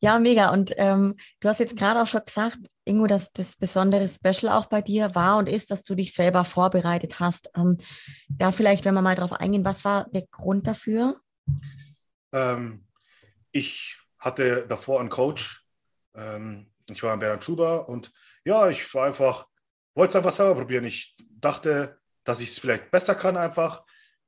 [0.00, 0.50] Ja, mega.
[0.50, 4.66] Und ähm, du hast jetzt gerade auch schon gesagt, Ingo, dass das besondere Special auch
[4.66, 7.50] bei dir war und ist, dass du dich selber vorbereitet hast.
[7.56, 7.78] Ähm,
[8.28, 11.20] da vielleicht, wenn wir mal drauf eingehen, was war der Grund dafür?
[12.32, 12.86] Ähm,
[13.50, 15.64] ich hatte davor einen Coach.
[16.14, 18.12] Ähm, ich war in Bernhard Schuber und
[18.44, 19.48] ja, ich war einfach,
[19.94, 20.84] wollte es einfach selber probieren.
[20.84, 23.82] Ich dachte, dass ich es vielleicht besser kann einfach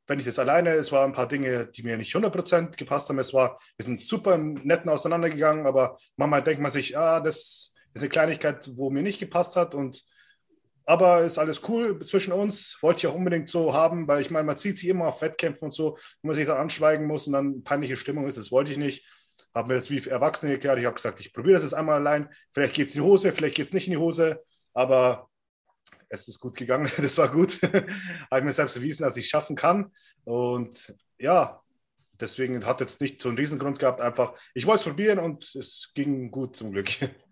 [0.09, 3.19] wenn ich das alleine, es waren ein paar Dinge, die mir nicht 100% gepasst haben.
[3.19, 8.03] Es war, wir sind super Netten auseinandergegangen, aber manchmal denkt man sich, ah, das ist
[8.03, 10.03] eine Kleinigkeit, wo mir nicht gepasst hat und
[10.87, 14.47] aber ist alles cool zwischen uns, wollte ich auch unbedingt so haben, weil ich meine,
[14.47, 17.35] man zieht sich immer auf Wettkämpfen und so, wo man sich dann anschweigen muss und
[17.35, 19.05] dann peinliche Stimmung ist, das wollte ich nicht.
[19.55, 20.79] Habe mir das wie Erwachsene erklärt.
[20.79, 22.31] Ich habe gesagt, ich probiere das jetzt einmal allein.
[22.55, 24.43] Vielleicht geht es in die Hose, vielleicht geht es nicht in die Hose,
[24.73, 25.28] aber
[26.09, 27.61] es ist gut gegangen, das war gut.
[28.31, 29.93] Habe mir selbst bewiesen, dass ich es schaffen kann.
[30.25, 31.63] Und ja,
[32.21, 35.91] deswegen hat jetzt nicht so einen Riesengrund gehabt, einfach, ich wollte es probieren und es
[35.95, 36.91] ging gut zum Glück.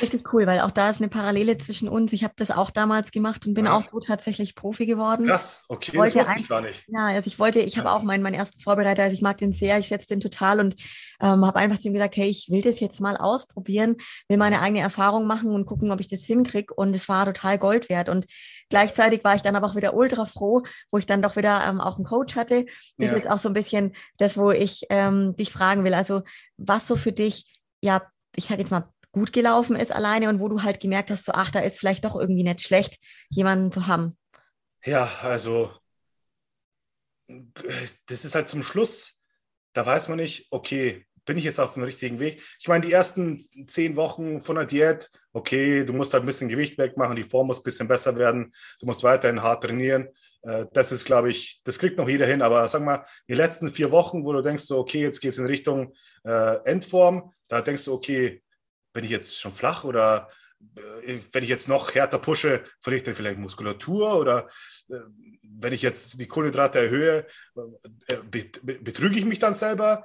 [0.00, 2.12] Richtig cool, weil auch da ist eine Parallele zwischen uns.
[2.12, 3.76] Ich habe das auch damals gemacht und bin ja.
[3.76, 5.26] auch so tatsächlich Profi geworden.
[5.26, 6.84] Krass, okay, wollte das wusste ich gar nicht.
[6.88, 9.52] Ja, also ich wollte, ich habe auch meinen, meinen ersten Vorbereiter, also ich mag den
[9.52, 10.76] sehr, ich setze den total und
[11.20, 13.96] ähm, habe einfach zu ihm gesagt, hey, ich will das jetzt mal ausprobieren,
[14.28, 17.58] will meine eigene Erfahrung machen und gucken, ob ich das hinkriege und es war total
[17.58, 18.26] Gold wert und
[18.68, 21.80] gleichzeitig war ich dann aber auch wieder ultra froh, wo ich dann doch wieder ähm,
[21.80, 22.64] auch einen Coach hatte.
[22.96, 23.12] Das ja.
[23.12, 26.22] ist jetzt auch so ein bisschen das, wo ich ähm, dich fragen will, also
[26.56, 28.02] was so für dich, ja,
[28.36, 31.32] ich sage jetzt mal gut gelaufen ist alleine und wo du halt gemerkt hast, so,
[31.32, 34.16] ach, da ist vielleicht doch irgendwie nicht schlecht, jemanden zu haben?
[34.84, 35.72] Ja, also
[38.06, 39.14] das ist halt zum Schluss,
[39.72, 42.42] da weiß man nicht, okay, bin ich jetzt auf dem richtigen Weg?
[42.58, 46.48] Ich meine, die ersten zehn Wochen von der Diät, okay, du musst halt ein bisschen
[46.48, 50.08] Gewicht wegmachen, die Form muss ein bisschen besser werden, du musst weiterhin hart trainieren.
[50.42, 52.42] Äh, das ist, glaube ich, das kriegt noch jeder hin.
[52.42, 55.38] Aber sag mal, die letzten vier Wochen, wo du denkst, so, okay, jetzt geht es
[55.38, 55.94] in Richtung
[56.24, 58.42] äh, Endform, da denkst du, okay,
[58.92, 60.28] bin ich jetzt schon flach oder
[60.76, 64.48] äh, wenn ich jetzt noch härter pushe, verliere ich dann vielleicht Muskulatur oder
[64.88, 64.96] äh,
[65.42, 67.26] wenn ich jetzt die Kohlenhydrate erhöhe,
[68.06, 68.16] äh,
[68.62, 70.04] betrüge ich mich dann selber?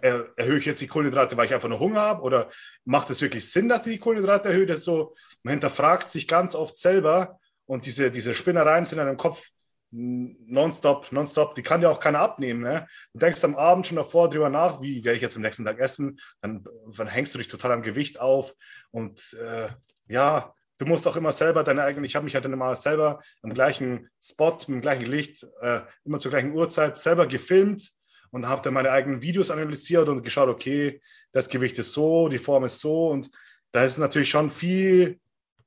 [0.00, 2.22] Erhöhe ich jetzt die Kohlenhydrate, weil ich einfach nur Hunger habe?
[2.22, 2.48] Oder
[2.84, 4.66] macht es wirklich Sinn, dass ich die Kohlenhydrate erhöhe?
[4.66, 9.16] Das so, man hinterfragt sich ganz oft selber und diese, diese Spinnereien sind in deinem
[9.16, 9.42] Kopf
[9.90, 12.62] nonstop, nonstop, die kann ja auch keiner abnehmen.
[12.62, 12.86] Ne?
[13.12, 15.78] Du denkst am Abend schon davor drüber nach, wie werde ich jetzt am nächsten Tag
[15.78, 16.64] essen, dann,
[16.96, 18.54] dann hängst du dich total am Gewicht auf
[18.90, 19.68] und äh,
[20.08, 23.20] ja, du musst auch immer selber deine eigenen, ich habe mich halt dann immer selber
[23.42, 27.90] am gleichen Spot, dem gleichen Licht, äh, immer zur gleichen Uhrzeit selber gefilmt
[28.30, 32.38] und habe dann meine eigenen Videos analysiert und geschaut, okay, das Gewicht ist so, die
[32.38, 33.30] Form ist so und
[33.72, 35.20] da ist natürlich schon viel,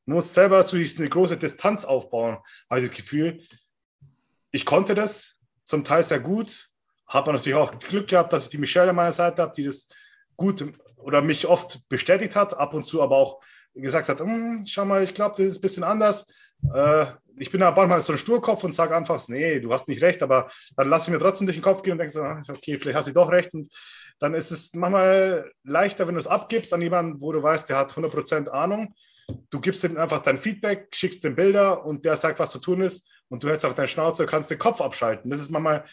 [0.05, 2.37] muss selber zu eine große Distanz aufbauen,
[2.69, 3.41] habe ich das Gefühl
[4.53, 6.69] ich konnte das zum Teil sehr gut.
[7.07, 9.89] Habe natürlich auch Glück gehabt, dass ich die Michelle an meiner Seite habe, die das
[10.37, 10.63] gut
[10.97, 13.41] oder mich oft bestätigt hat, ab und zu aber auch
[13.73, 16.31] gesagt hat, hm, schau mal, ich glaube, das ist ein bisschen anders.
[16.71, 20.03] Äh, ich bin aber manchmal so ein Sturkopf und sage einfach, nee, du hast nicht
[20.03, 22.43] recht, aber dann lasse ich mir trotzdem durch den Kopf gehen und denke so, ah,
[22.47, 23.53] okay, vielleicht hast du doch recht.
[23.55, 23.73] Und
[24.19, 27.77] dann ist es manchmal leichter, wenn du es abgibst an jemanden, wo du weißt, der
[27.77, 28.93] hat 100% Ahnung.
[29.49, 32.81] Du gibst ihm einfach dein Feedback, schickst ihm Bilder und der sagt, was zu tun
[32.81, 35.31] ist und du hältst auf deine Schnauze, kannst den Kopf abschalten.
[35.31, 35.85] Das ist manchmal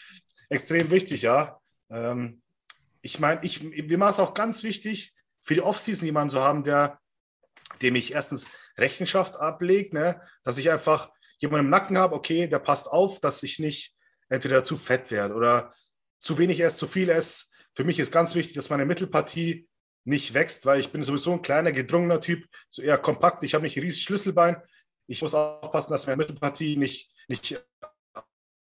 [0.49, 1.59] extrem wichtig, ja.
[1.89, 2.39] Ähm,
[3.01, 6.63] ich meine, ich, mir war es auch ganz wichtig, für die Offseason jemanden zu haben,
[6.63, 6.99] der
[7.81, 8.45] dem ich erstens
[8.77, 10.21] Rechenschaft ablegt, ne?
[10.43, 13.95] dass ich einfach jemanden im Nacken habe, okay, der passt auf, dass ich nicht
[14.29, 15.73] entweder zu fett werde oder
[16.19, 17.45] zu wenig esse, zu viel esse.
[17.73, 19.67] Für mich ist ganz wichtig, dass meine Mittelpartie
[20.03, 23.43] nicht wächst, weil ich bin sowieso ein kleiner, gedrungener Typ, so eher kompakt.
[23.43, 24.61] Ich habe nicht ein riesiges Schlüsselbein.
[25.07, 27.65] Ich muss aufpassen, dass meine Mittelpartie nicht nicht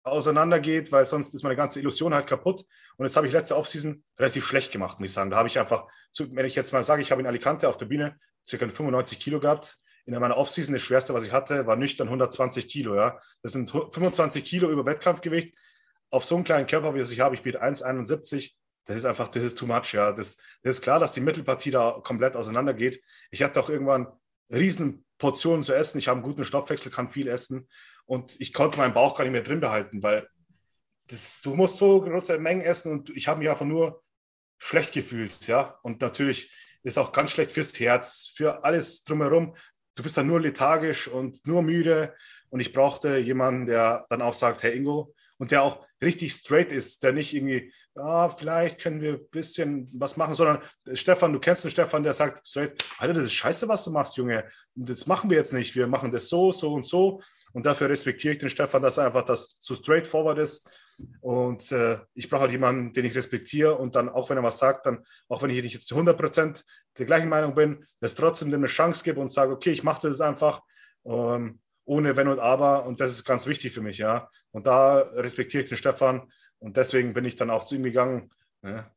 [0.04, 2.66] auseinandergeht, weil sonst ist meine ganze Illusion halt kaputt.
[2.98, 5.30] Und das habe ich letzte Offseason relativ schlecht gemacht, muss ich sagen.
[5.30, 7.86] Da habe ich einfach, wenn ich jetzt mal sage, ich habe in Alicante auf der
[7.86, 9.78] Bühne circa 95 Kilo gehabt.
[10.06, 12.96] In meiner Offseason, das schwerste, was ich hatte, war nüchtern 120 Kilo.
[12.96, 13.20] Ja?
[13.44, 15.56] Das sind 25 Kilo über Wettkampfgewicht.
[16.10, 18.54] Auf so einem kleinen Körper, wie ich habe, ich biete 1,71.
[18.86, 19.94] Das ist einfach, das ist too much.
[19.94, 20.12] Ja?
[20.12, 23.02] Das, das ist klar, dass die Mittelpartie da komplett auseinandergeht.
[23.30, 24.08] Ich hatte auch irgendwann
[24.52, 26.00] riesen Portionen zu essen.
[26.00, 27.68] Ich habe einen guten Stoffwechsel, kann viel essen.
[28.10, 30.28] Und ich konnte meinen Bauch gar nicht mehr drin behalten, weil
[31.10, 34.02] das, du musst so große Mengen essen und ich habe mich einfach nur
[34.58, 35.46] schlecht gefühlt.
[35.46, 35.78] Ja?
[35.84, 39.56] Und natürlich ist auch ganz schlecht fürs Herz, für alles drumherum.
[39.94, 42.16] Du bist dann nur lethargisch und nur müde.
[42.50, 46.72] Und ich brauchte jemanden, der dann auch sagt, hey Ingo, und der auch richtig straight
[46.72, 51.40] ist, der nicht irgendwie, ah, vielleicht können wir ein bisschen was machen, sondern Stefan, du
[51.40, 54.50] kennst den Stefan, der sagt straight, Alter, das ist scheiße, was du machst, Junge.
[54.76, 55.76] Und das machen wir jetzt nicht.
[55.76, 57.22] Wir machen das so, so und so.
[57.54, 60.70] Und dafür respektiere ich den Stefan, dass er einfach das zu straightforward ist.
[61.22, 64.58] Und äh, ich brauche halt jemanden, den ich respektiere und dann, auch wenn er was
[64.58, 66.66] sagt, dann, auch wenn ich nicht jetzt zu 100 Prozent
[66.98, 70.08] der gleichen Meinung bin, dass trotzdem dem eine Chance gebe und sage, okay, ich mache
[70.08, 70.62] das einfach
[71.06, 72.86] ähm, ohne Wenn und Aber.
[72.86, 74.30] Und das ist ganz wichtig für mich, ja.
[74.52, 78.32] Und da respektiere ich den Stefan und deswegen bin ich dann auch zu ihm gegangen.
[78.62, 78.92] Ja.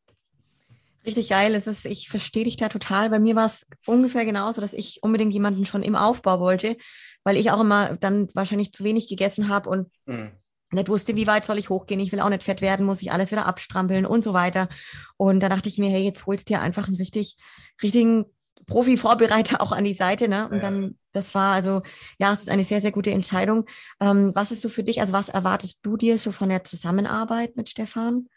[1.04, 1.54] Richtig geil.
[1.54, 3.10] Es ist, ich verstehe dich da total.
[3.10, 6.76] Bei mir war es ungefähr genauso, dass ich unbedingt jemanden schon im Aufbau wollte,
[7.24, 10.30] weil ich auch immer dann wahrscheinlich zu wenig gegessen habe und mhm.
[10.70, 11.98] nicht wusste, wie weit soll ich hochgehen.
[11.98, 14.68] Ich will auch nicht fett werden, muss ich alles wieder abstrampeln und so weiter.
[15.16, 17.36] Und da dachte ich mir, hey, jetzt holst du dir einfach einen richtig,
[17.82, 18.26] richtigen
[18.66, 20.48] Profi-Vorbereiter auch an die Seite, ne?
[20.48, 20.62] Und ja.
[20.62, 21.82] dann, das war also,
[22.18, 23.64] ja, es ist eine sehr, sehr gute Entscheidung.
[24.00, 27.56] Ähm, was ist so für dich, also was erwartest du dir so von der Zusammenarbeit
[27.56, 28.28] mit Stefan?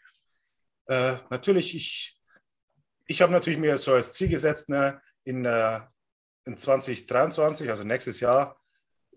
[0.86, 2.15] Äh, natürlich, ich
[3.06, 5.80] ich habe natürlich mir so als Ziel gesetzt, ne, in, äh,
[6.44, 8.60] in 2023, also nächstes Jahr,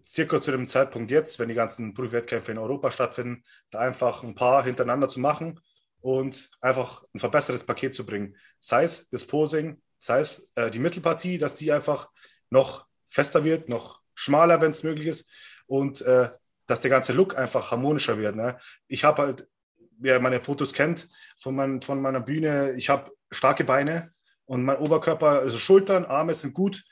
[0.04, 4.36] circa zu dem Zeitpunkt jetzt, wenn die ganzen Prüfwettkämpfe in Europa stattfinden, da einfach ein
[4.36, 5.60] paar hintereinander zu machen
[6.02, 8.36] und einfach ein verbessertes Paket zu bringen.
[8.60, 12.10] Sei es das Posing, sei es äh, die Mittelpartie, dass die einfach
[12.50, 15.30] noch fester wird, noch schmaler, wenn es möglich ist
[15.68, 16.30] und äh,
[16.68, 18.36] dass der ganze Look einfach harmonischer wird.
[18.36, 18.58] Ne?
[18.88, 19.50] Ich habe halt,
[19.98, 24.12] wer meine Fotos kennt von, mein, von meiner Bühne, ich habe starke Beine
[24.46, 26.84] und mein Oberkörper, also Schultern, Arme sind gut.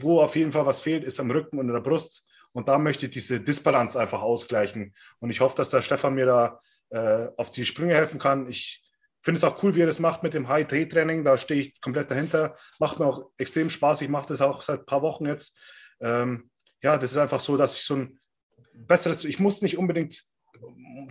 [0.00, 2.26] Wo auf jeden Fall was fehlt, ist am Rücken und in der Brust.
[2.50, 4.94] Und da möchte ich diese Disbalance einfach ausgleichen.
[5.20, 8.48] Und ich hoffe, dass der Stefan mir da äh, auf die Sprünge helfen kann.
[8.48, 8.82] Ich
[9.22, 11.22] finde es auch cool, wie er das macht mit dem High-T-Training.
[11.22, 12.56] Da stehe ich komplett dahinter.
[12.80, 14.00] Macht mir auch extrem Spaß.
[14.02, 15.56] Ich mache das auch seit ein paar Wochen jetzt.
[16.00, 16.50] Ähm,
[16.82, 18.18] ja, das ist einfach so, dass ich so ein
[18.74, 20.24] besseres, ich muss nicht unbedingt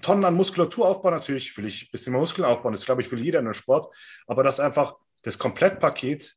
[0.01, 1.13] Tonnen an Muskulatur aufbauen.
[1.13, 2.73] Natürlich will ich ein bisschen Muskeln aufbauen.
[2.73, 3.93] Das glaube ich will jeder in einem Sport.
[4.27, 6.35] Aber dass einfach das Komplettpaket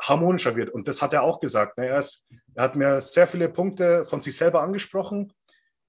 [0.00, 0.70] harmonischer wird.
[0.70, 1.78] Und das hat er auch gesagt.
[1.78, 1.86] Ne?
[1.86, 5.32] Er, ist, er hat mir sehr viele Punkte von sich selber angesprochen,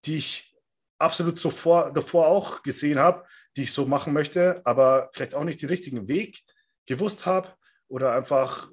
[0.05, 0.55] die ich
[0.99, 5.61] absolut zuvor, davor auch gesehen habe, die ich so machen möchte, aber vielleicht auch nicht
[5.61, 6.43] den richtigen Weg
[6.85, 7.49] gewusst habe
[7.87, 8.69] oder einfach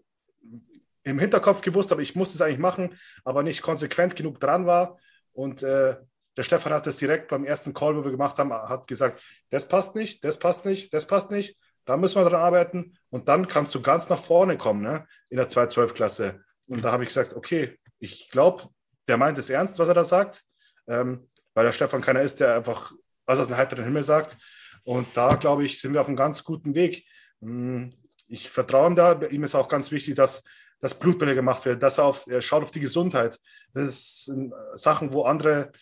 [1.02, 4.98] im Hinterkopf gewusst habe, ich muss es eigentlich machen, aber nicht konsequent genug dran war.
[5.32, 5.96] Und äh,
[6.36, 9.68] der Stefan hat das direkt beim ersten Call, wo wir gemacht haben, hat gesagt, das
[9.68, 11.56] passt nicht, das passt nicht, das passt nicht.
[11.84, 15.36] Da müssen wir dran arbeiten und dann kannst du ganz nach vorne kommen ne, in
[15.36, 16.42] der 212-Klasse.
[16.66, 18.68] Und da habe ich gesagt, okay, ich glaube,
[19.06, 20.42] der meint es ernst, was er da sagt,
[20.86, 22.92] ähm, weil der Stefan keiner ist, der einfach
[23.26, 24.38] was aus dem heiteren Himmel sagt.
[24.82, 27.06] Und da, glaube ich, sind wir auf einem ganz guten Weg.
[27.40, 27.92] Hm,
[28.26, 29.20] ich vertraue ihm da.
[29.22, 30.44] Ihm ist auch ganz wichtig, dass,
[30.80, 33.38] dass Blutbälle gemacht werden, dass er, auf, er schaut auf die Gesundheit.
[33.72, 35.72] Das sind Sachen, wo andere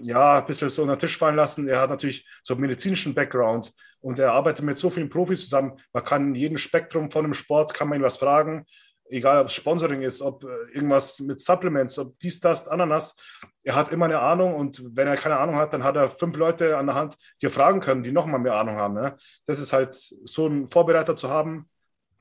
[0.00, 1.68] ja, ein bisschen so unter den Tisch fallen lassen.
[1.68, 5.78] Er hat natürlich so einen medizinischen Background und er arbeitet mit so vielen Profis zusammen.
[5.92, 8.66] Man kann in jedem Spektrum von einem Sport, kann man ihn was fragen,
[9.08, 13.16] egal ob es Sponsoring ist, ob äh, irgendwas mit Supplements, ob dies, das, Ananas.
[13.62, 16.36] Er hat immer eine Ahnung und wenn er keine Ahnung hat, dann hat er fünf
[16.36, 18.94] Leute an der Hand, die er fragen können, die nochmal mehr Ahnung haben.
[18.94, 19.16] Ne?
[19.46, 21.68] Das ist halt so einen Vorbereiter zu haben,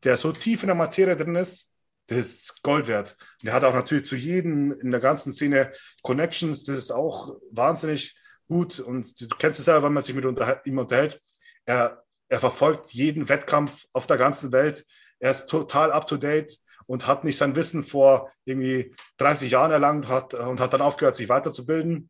[0.03, 1.72] der so tief in der Materie drin ist,
[2.07, 3.15] das ist Gold wert.
[3.41, 7.37] Und er hat auch natürlich zu jedem in der ganzen Szene Connections, das ist auch
[7.51, 8.15] wahnsinnig
[8.47, 8.79] gut.
[8.79, 10.25] Und du kennst es ja, wenn man sich mit
[10.65, 11.21] ihm unterhält.
[11.65, 14.85] Er, er verfolgt jeden Wettkampf auf der ganzen Welt.
[15.19, 19.71] Er ist total up to date und hat nicht sein Wissen vor irgendwie 30 Jahren
[19.71, 22.09] erlangt hat, und hat dann aufgehört, sich weiterzubilden,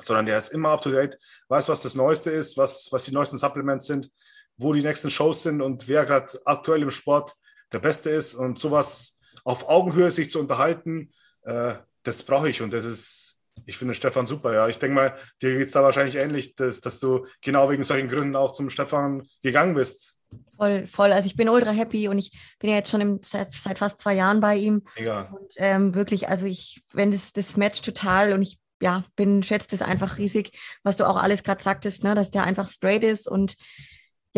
[0.00, 3.12] sondern er ist immer up to date, weiß, was das Neueste ist, was, was die
[3.12, 4.10] neuesten Supplements sind,
[4.56, 7.34] wo die nächsten Shows sind und wer gerade aktuell im Sport
[7.72, 8.34] der Beste ist.
[8.34, 9.17] Und sowas
[9.48, 11.10] auf Augenhöhe sich zu unterhalten,
[11.44, 14.52] äh, das brauche ich und das ist, ich finde Stefan super.
[14.52, 17.82] Ja, ich denke mal, dir geht es da wahrscheinlich ähnlich, dass, dass du genau wegen
[17.82, 20.18] solchen Gründen auch zum Stefan gegangen bist.
[20.58, 21.12] Voll, voll.
[21.12, 23.98] Also ich bin ultra happy und ich bin ja jetzt schon im, seit, seit fast
[24.00, 24.82] zwei Jahren bei ihm.
[24.98, 25.22] Mega.
[25.22, 29.68] Und ähm, wirklich, also ich, wenn das, das Match total und ich ja, bin, schätze
[29.70, 33.26] das einfach riesig, was du auch alles gerade sagtest, ne, dass der einfach straight ist
[33.26, 33.56] und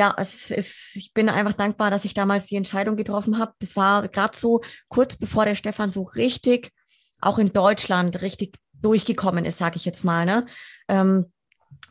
[0.01, 3.53] ja, es ist, ich bin einfach dankbar, dass ich damals die Entscheidung getroffen habe.
[3.59, 6.73] Das war gerade so kurz bevor der Stefan so richtig,
[7.21, 10.25] auch in Deutschland, richtig durchgekommen ist, sage ich jetzt mal.
[10.25, 10.47] Ne?
[10.89, 11.31] Ähm,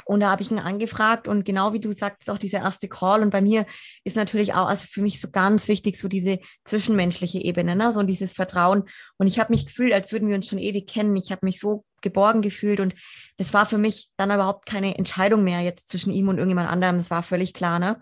[0.05, 3.21] und da habe ich ihn angefragt und genau wie du sagst, auch dieser erste Call.
[3.21, 3.67] Und bei mir
[4.03, 7.93] ist natürlich auch, also für mich so ganz wichtig, so diese zwischenmenschliche Ebene, ne?
[7.93, 8.85] so dieses Vertrauen.
[9.17, 11.15] Und ich habe mich gefühlt, als würden wir uns schon ewig kennen.
[11.15, 12.95] Ich habe mich so geborgen gefühlt und
[13.37, 16.97] das war für mich dann überhaupt keine Entscheidung mehr jetzt zwischen ihm und irgendjemand anderem.
[16.97, 17.79] Das war völlig klar.
[17.79, 17.99] Ne?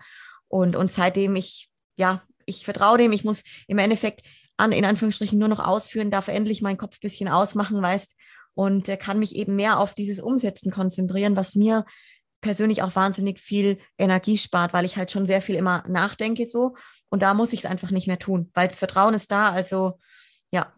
[0.48, 4.22] Und, und seitdem ich, ja, ich vertraue dem, ich muss im Endeffekt
[4.58, 8.16] an, in Anführungsstrichen nur noch ausführen, darf endlich meinen Kopf bisschen ausmachen, weißt,
[8.58, 11.86] und äh, kann mich eben mehr auf dieses Umsetzen konzentrieren, was mir
[12.42, 16.76] persönlich auch wahnsinnig viel Energie spart, weil ich halt schon sehr viel immer nachdenke so
[17.10, 20.00] und da muss ich es einfach nicht mehr tun, weil das Vertrauen ist da, also
[20.52, 20.74] ja.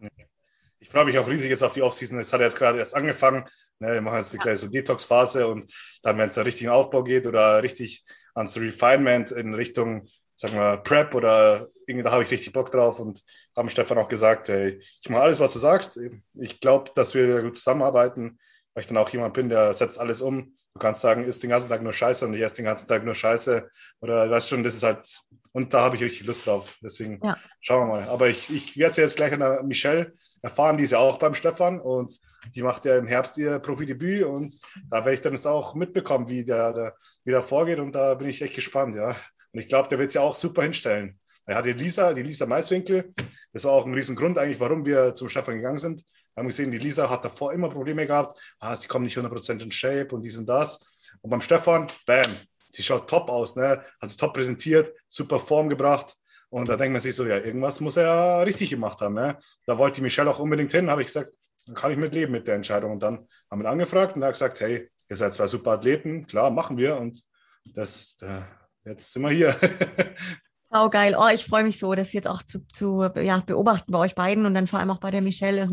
[0.80, 2.18] Ich freue mich auch riesig jetzt auf die Offseason.
[2.18, 3.44] Es hat jetzt gerade erst angefangen.
[3.78, 7.04] Ne, wir machen jetzt eine kleine so Detox-Phase und dann, wenn es da richtigen Aufbau
[7.04, 10.08] geht oder richtig ans Refinement in Richtung
[10.40, 13.22] sagen wir, Prep oder irgendwie, da habe ich richtig Bock drauf und
[13.54, 16.00] haben Stefan auch gesagt, hey, ich mache alles, was du sagst.
[16.34, 18.38] Ich glaube, dass wir gut zusammenarbeiten,
[18.72, 20.56] weil ich dann auch jemand bin, der setzt alles um.
[20.72, 23.04] Du kannst sagen, isst den ganzen Tag nur Scheiße und ich esse den ganzen Tag
[23.04, 23.68] nur Scheiße.
[24.00, 25.04] Oder weißt schon, das ist halt,
[25.52, 26.76] und da habe ich richtig Lust drauf.
[26.82, 27.36] Deswegen ja.
[27.60, 28.08] schauen wir mal.
[28.08, 31.18] Aber ich, ich werde sie jetzt gleich an der Michelle erfahren, die ist ja auch
[31.18, 32.12] beim Stefan und
[32.54, 34.54] die macht ja im Herbst ihr Profidebüt und
[34.88, 38.14] da werde ich dann es auch mitbekommen, wie der, der, wie der vorgeht und da
[38.14, 39.16] bin ich echt gespannt, ja.
[39.52, 41.18] Und ich glaube, der wird es ja auch super hinstellen.
[41.46, 43.12] Er hat die Lisa, die Lisa Maiswinkel.
[43.52, 46.00] Das war auch ein Riesengrund eigentlich, warum wir zum Stefan gegangen sind.
[46.34, 48.38] Wir haben gesehen, die Lisa hat davor immer Probleme gehabt.
[48.60, 50.78] Ah, sie kommt nicht 100% in Shape und dies und das.
[51.22, 52.22] Und beim Stefan, bam,
[52.70, 53.84] sie schaut top aus, ne?
[54.00, 56.16] hat sie top präsentiert, super Form gebracht.
[56.48, 59.14] Und da denkt man sich so, ja, irgendwas muss er ja richtig gemacht haben.
[59.14, 59.38] Ne?
[59.66, 61.32] Da wollte die Michelle auch unbedingt hin, habe ich gesagt,
[61.66, 62.92] dann kann ich mitleben mit der Entscheidung.
[62.92, 66.26] Und dann haben wir angefragt und er hat gesagt, hey, ihr seid zwei super Athleten,
[66.26, 66.96] klar, machen wir.
[66.96, 67.22] Und
[67.64, 68.42] das, äh,
[68.84, 69.54] jetzt sind wir hier.
[70.72, 71.16] Sau geil.
[71.18, 74.46] Oh, ich freue mich so, das jetzt auch zu, zu ja, beobachten bei euch beiden
[74.46, 75.68] und dann vor allem auch bei der Michelle.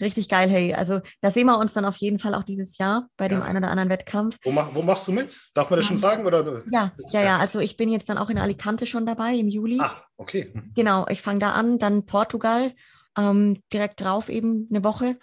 [0.00, 0.74] Richtig geil, hey.
[0.74, 3.44] Also da sehen wir uns dann auf jeden Fall auch dieses Jahr bei dem ja.
[3.44, 4.36] einen oder anderen Wettkampf.
[4.42, 5.38] Wo, mach, wo, machst du mit?
[5.54, 6.26] Darf man das schon sagen?
[6.26, 6.44] Oder?
[6.70, 7.38] Ja, ja, ja.
[7.38, 9.78] Also ich bin jetzt dann auch in Alicante schon dabei im Juli.
[9.80, 10.52] Ah, okay.
[10.74, 12.74] Genau, ich fange da an, dann Portugal,
[13.16, 15.18] ähm, direkt drauf eben eine Woche.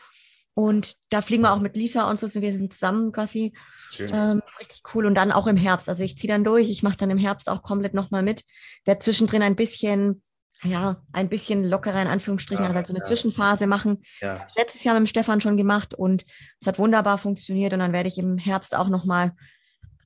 [0.55, 3.53] Und da fliegen wir auch mit Lisa und so, sind wir sind zusammen quasi.
[3.91, 4.11] Schön.
[4.13, 5.05] Ähm, ist richtig cool.
[5.05, 5.89] Und dann auch im Herbst.
[5.89, 8.43] Also ich ziehe dann durch, ich mache dann im Herbst auch komplett nochmal mit.
[8.85, 10.21] Werde zwischendrin ein bisschen,
[10.63, 13.05] ja, ein bisschen lockerer in Anführungsstrichen, ja, also halt so eine ja.
[13.05, 14.03] Zwischenphase machen.
[14.21, 14.47] Ja.
[14.57, 16.25] Letztes Jahr mit dem Stefan schon gemacht und
[16.59, 17.73] es hat wunderbar funktioniert.
[17.73, 19.33] Und dann werde ich im Herbst auch nochmal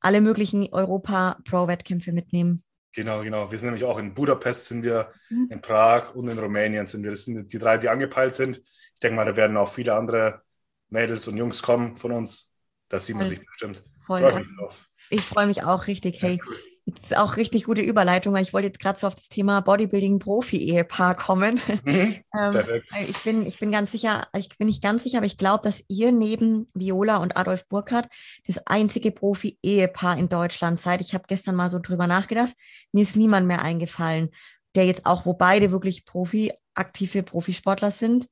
[0.01, 2.63] alle möglichen Europa-Pro-Wettkämpfe mitnehmen.
[2.93, 3.51] Genau, genau.
[3.51, 5.49] Wir sind nämlich auch in Budapest, sind wir, mhm.
[5.51, 7.11] in Prag und in Rumänien sind wir.
[7.11, 8.61] Das sind die drei, die angepeilt sind
[8.97, 10.41] ich denke mal, da werden auch viele andere
[10.89, 12.51] Mädels und Jungs kommen von uns.
[12.89, 13.35] Da sieht man Voll.
[13.35, 13.83] sich bestimmt.
[14.03, 14.21] Voll.
[14.21, 14.89] Freu mich drauf.
[15.11, 16.19] Ich freue mich auch richtig.
[16.19, 19.27] Hey, das ist auch richtig gute Überleitung, weil ich wollte jetzt gerade so auf das
[19.27, 21.59] Thema Bodybuilding-Profi-Ehepaar kommen.
[21.83, 22.91] Mhm, ähm, perfekt.
[23.07, 25.83] Ich bin, ich bin ganz sicher, ich bin nicht ganz sicher, aber ich glaube, dass
[25.89, 28.07] ihr neben Viola und Adolf Burkhardt
[28.45, 31.01] das einzige Profi-Ehepaar in Deutschland seid.
[31.01, 32.53] Ich habe gestern mal so drüber nachgedacht.
[32.93, 34.29] Mir ist niemand mehr eingefallen,
[34.75, 38.29] der jetzt auch, wo beide wirklich Profi, aktive Profisportler sind.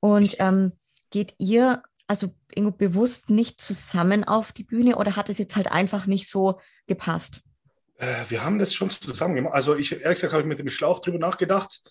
[0.00, 0.72] Und ähm,
[1.10, 5.70] geht ihr also irgendwo bewusst nicht zusammen auf die Bühne oder hat es jetzt halt
[5.70, 7.42] einfach nicht so gepasst?
[7.96, 9.54] Äh, wir haben das schon zusammen gemacht.
[9.54, 11.82] Also ich, ehrlich gesagt, habe ich mit dem Schlauch drüber nachgedacht.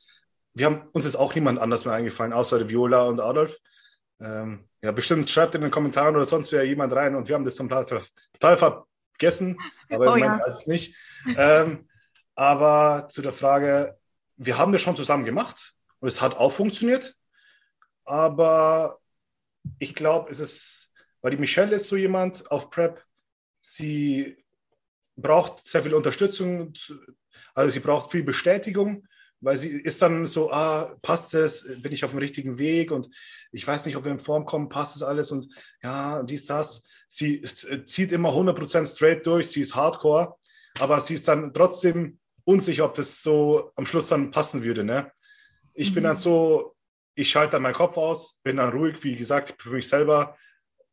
[0.53, 3.57] Wir haben uns ist auch niemand anders mehr eingefallen, außer Viola und Adolf.
[4.19, 7.45] Ähm, ja, bestimmt schreibt in den Kommentaren oder sonst wer jemand rein und wir haben
[7.45, 9.57] das total, total vergessen,
[9.89, 10.45] aber oh, im Moment ja.
[10.45, 10.95] weiß ich nicht.
[11.37, 11.89] Ähm,
[12.35, 13.97] aber zu der Frage,
[14.37, 17.17] wir haben das schon zusammen gemacht und es hat auch funktioniert
[18.05, 18.99] aber
[19.79, 23.03] ich glaube, es ist, weil die Michelle ist so jemand auf Prep,
[23.61, 24.42] sie
[25.15, 26.73] braucht sehr viel Unterstützung,
[27.53, 29.07] also sie braucht viel Bestätigung,
[29.41, 33.09] weil sie ist dann so, ah, passt es, bin ich auf dem richtigen Weg und
[33.51, 36.83] ich weiß nicht, ob wir in Form kommen, passt es alles und ja, dies, das.
[37.07, 40.35] Sie zieht immer 100% straight durch, sie ist hardcore,
[40.79, 44.83] aber sie ist dann trotzdem unsicher, ob das so am Schluss dann passen würde.
[44.83, 45.11] Ne?
[45.73, 45.95] Ich mhm.
[45.95, 46.75] bin dann so,
[47.15, 50.37] ich schalte dann meinen Kopf aus, bin dann ruhig, wie gesagt, für mich selber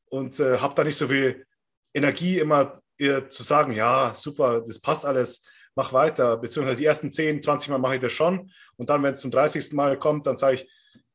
[0.06, 1.46] und äh, habe da nicht so viel
[1.94, 5.44] Energie, immer ihr zu sagen, ja, super, das passt alles,
[5.74, 6.36] mach weiter.
[6.36, 8.50] Beziehungsweise die ersten 10, 20 Mal mache ich das schon.
[8.76, 9.72] Und dann, wenn es zum 30.
[9.72, 10.68] Mal kommt, dann sage ich,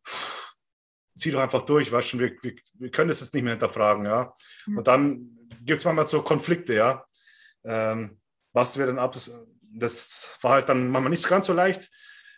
[0.06, 0.56] pff,
[1.16, 4.06] zieh doch einfach durch, weißt schon, wir, wir, wir, können das jetzt nicht mehr hinterfragen,
[4.06, 4.34] ja.
[4.66, 4.78] Mhm.
[4.78, 5.30] Und dann
[5.62, 7.06] gibt es manchmal so Konflikte, ja.
[7.64, 8.20] Ähm,
[8.52, 9.18] was wir dann ab,
[9.78, 11.90] das war halt dann manchmal nicht so ganz so leicht,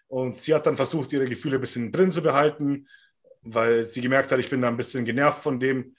[0.07, 2.87] und sie hat dann versucht, ihre Gefühle ein bisschen drin zu behalten,
[3.41, 5.95] weil sie gemerkt hat, ich bin da ein bisschen genervt von dem.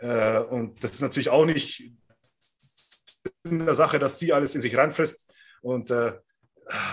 [0.00, 1.92] Äh, und das ist natürlich auch nicht
[3.44, 5.30] in der Sache, dass sie alles in sich reinfrisst
[5.62, 6.12] Und äh,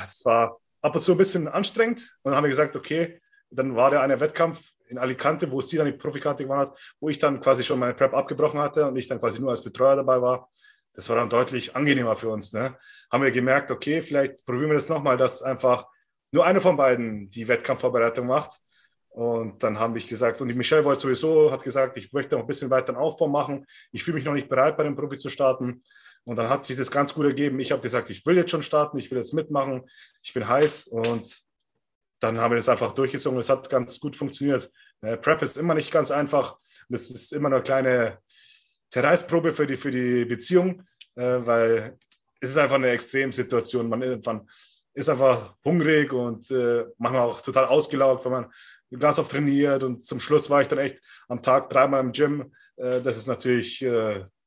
[0.08, 2.18] das war ab und zu ein bisschen anstrengend.
[2.22, 5.78] Und dann haben wir gesagt, okay, dann war der eine Wettkampf in Alicante, wo sie
[5.78, 8.96] dann die Profikarte gewonnen hat, wo ich dann quasi schon meine Prep abgebrochen hatte und
[8.96, 10.50] ich dann quasi nur als Betreuer dabei war.
[10.94, 12.54] Das war dann deutlich angenehmer für uns.
[12.54, 12.78] Ne?
[13.12, 15.88] Haben wir gemerkt, okay, vielleicht probieren wir das nochmal, dass einfach
[16.32, 18.60] nur eine von beiden die Wettkampfvorbereitung macht.
[19.10, 22.42] Und dann habe ich gesagt, und die Michelle wollte sowieso, hat gesagt, ich möchte noch
[22.42, 23.66] ein bisschen weiter einen Aufbau machen.
[23.92, 25.84] Ich fühle mich noch nicht bereit, bei dem Profi zu starten.
[26.26, 27.60] Und dann hat sich das ganz gut ergeben.
[27.60, 29.90] Ich habe gesagt, ich will jetzt schon starten, ich will jetzt mitmachen,
[30.22, 30.88] ich bin heiß.
[30.88, 31.44] Und
[32.20, 33.40] dann haben wir das einfach durchgezogen.
[33.40, 34.72] Es hat ganz gut funktioniert.
[35.02, 36.58] Äh, Prep ist immer nicht ganz einfach.
[36.88, 38.20] Das ist immer eine kleine
[38.92, 40.84] Zerreißprobe für die, für die Beziehung,
[41.16, 41.98] äh, weil
[42.40, 43.90] es ist einfach eine Extremsituation.
[43.90, 44.50] Man, man
[44.94, 48.54] ist einfach hungrig und äh, manchmal auch total ausgelaugt, wenn man
[48.98, 49.84] ganz oft trainiert.
[49.84, 52.54] Und zum Schluss war ich dann echt am Tag dreimal im Gym.
[52.76, 53.86] Das ist natürlich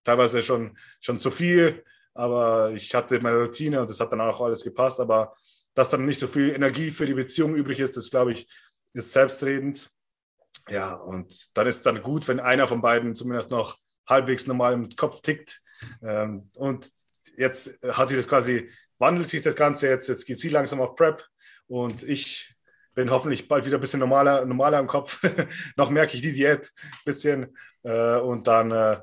[0.06, 1.84] teilweise schon, schon zu viel,
[2.14, 5.00] aber ich hatte meine Routine und das hat dann auch alles gepasst.
[5.00, 5.34] Aber
[5.74, 8.48] dass dann nicht so viel Energie für die Beziehung übrig ist, das glaube ich,
[8.94, 9.90] ist selbstredend.
[10.68, 13.78] Ja, und dann ist dann gut, wenn einer von beiden zumindest noch
[14.08, 15.60] halbwegs normal im Kopf tickt.
[16.02, 16.88] Ähm, und
[17.36, 20.94] jetzt hat sich das quasi, wandelt sich das Ganze jetzt, jetzt geht sie langsam auf
[20.94, 21.24] Prep
[21.66, 22.54] und ich
[22.94, 25.20] bin hoffentlich bald wieder ein bisschen normaler, normaler im Kopf.
[25.76, 27.56] noch merke ich die Diät ein bisschen.
[27.82, 28.98] Äh, und dann äh,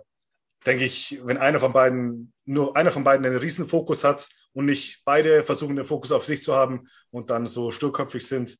[0.65, 4.65] denke ich, wenn einer von beiden, nur einer von beiden einen riesen Fokus hat und
[4.65, 8.57] nicht beide versuchen, den Fokus auf sich zu haben und dann so sturköpfig sind,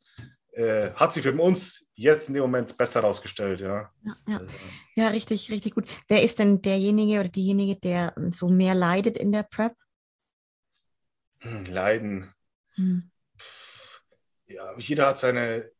[0.54, 3.62] äh, hat sich für uns jetzt in dem Moment besser herausgestellt.
[3.62, 3.92] Ja.
[4.04, 4.38] Ja, ja.
[4.38, 4.52] Also,
[4.96, 5.88] ja, richtig, richtig gut.
[6.08, 9.74] Wer ist denn derjenige oder diejenige, der so mehr leidet in der Prep?
[11.40, 12.34] Hm, leiden.
[12.76, 13.10] Hm.
[14.46, 15.72] Ja, jeder hat seine.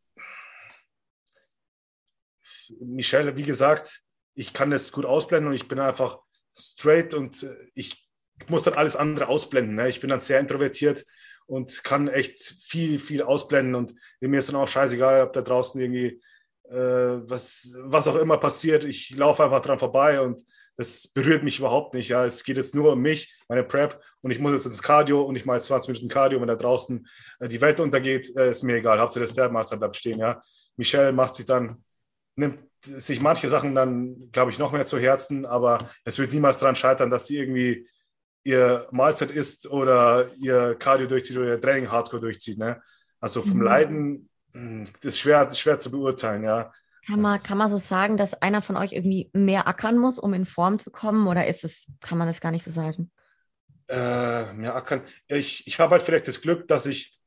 [2.80, 4.03] Michelle, wie gesagt,
[4.36, 6.20] ich kann das gut ausblenden und ich bin einfach
[6.58, 8.08] straight und äh, ich
[8.48, 9.76] muss dann alles andere ausblenden.
[9.76, 9.90] Ne?
[9.90, 11.06] Ich bin dann sehr introvertiert
[11.46, 15.80] und kann echt viel, viel ausblenden und mir ist dann auch scheißegal, ob da draußen
[15.80, 16.22] irgendwie
[16.70, 18.84] äh, was, was auch immer passiert.
[18.86, 20.42] Ich laufe einfach dran vorbei und
[20.76, 22.10] das berührt mich überhaupt nicht.
[22.10, 25.22] Ja, es geht jetzt nur um mich, meine Prep und ich muss jetzt ins Cardio
[25.22, 27.08] und ich mache jetzt 20 Minuten Cardio, wenn da draußen
[27.40, 29.00] äh, die Welt untergeht, äh, ist mir egal.
[29.00, 30.20] Hauptsache der Stairmaster bleibt stehen.
[30.20, 30.42] Ja,
[30.76, 31.84] Michelle macht sich dann
[32.36, 36.60] nimmt sich manche Sachen dann, glaube ich, noch mehr zu Herzen, aber es wird niemals
[36.60, 37.88] daran scheitern, dass sie irgendwie
[38.44, 42.58] ihr Mahlzeit isst oder ihr Cardio durchzieht oder ihr Training Hardcore durchzieht.
[42.58, 42.82] Ne?
[43.20, 43.62] Also vom mhm.
[43.62, 46.72] Leiden hm, ist schwer, schwer zu beurteilen, ja.
[47.06, 50.34] Kann man, kann man so sagen, dass einer von euch irgendwie mehr ackern muss, um
[50.34, 51.28] in Form zu kommen?
[51.28, 53.12] Oder ist es, kann man das gar nicht so sagen?
[53.90, 55.02] Äh, mehr ackern.
[55.28, 57.20] Ich, ich habe halt vielleicht das Glück, dass ich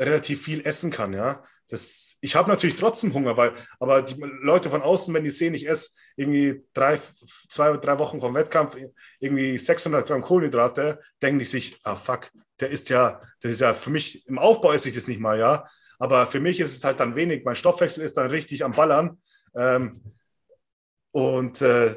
[0.00, 4.70] relativ viel essen kann, ja das, ich habe natürlich trotzdem Hunger, weil, aber die Leute
[4.70, 7.00] von außen, wenn die sehen, ich esse irgendwie drei,
[7.48, 8.76] zwei, drei Wochen vom Wettkampf
[9.20, 13.72] irgendwie 600 Gramm Kohlenhydrate, denken die sich, ah fuck, der ist ja, das ist ja
[13.72, 15.66] für mich, im Aufbau esse ich das nicht mal, ja,
[15.98, 19.20] aber für mich ist es halt dann wenig, mein Stoffwechsel ist dann richtig am Ballern.
[19.54, 20.02] Ähm,
[21.12, 21.96] und äh,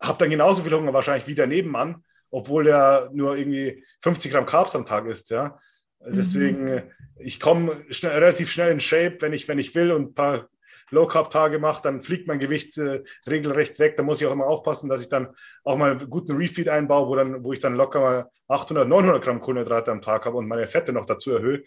[0.00, 4.46] habe dann genauso viel Hunger wahrscheinlich wie der Nebenmann, obwohl er nur irgendwie 50 Gramm
[4.46, 5.58] Carbs am Tag isst, ja.
[6.00, 6.82] Deswegen, mhm.
[7.18, 10.48] ich komme schnell, relativ schnell in Shape, wenn ich, wenn ich will und ein paar
[10.90, 13.96] Low-Carb-Tage mache, dann fliegt mein Gewicht äh, regelrecht weg.
[13.96, 15.28] Da muss ich auch immer aufpassen, dass ich dann
[15.64, 19.22] auch mal einen guten Refeed einbaue, wo, dann, wo ich dann locker mal 800, 900
[19.22, 21.62] Gramm Kohlenhydrate am Tag habe und meine Fette noch dazu erhöhe.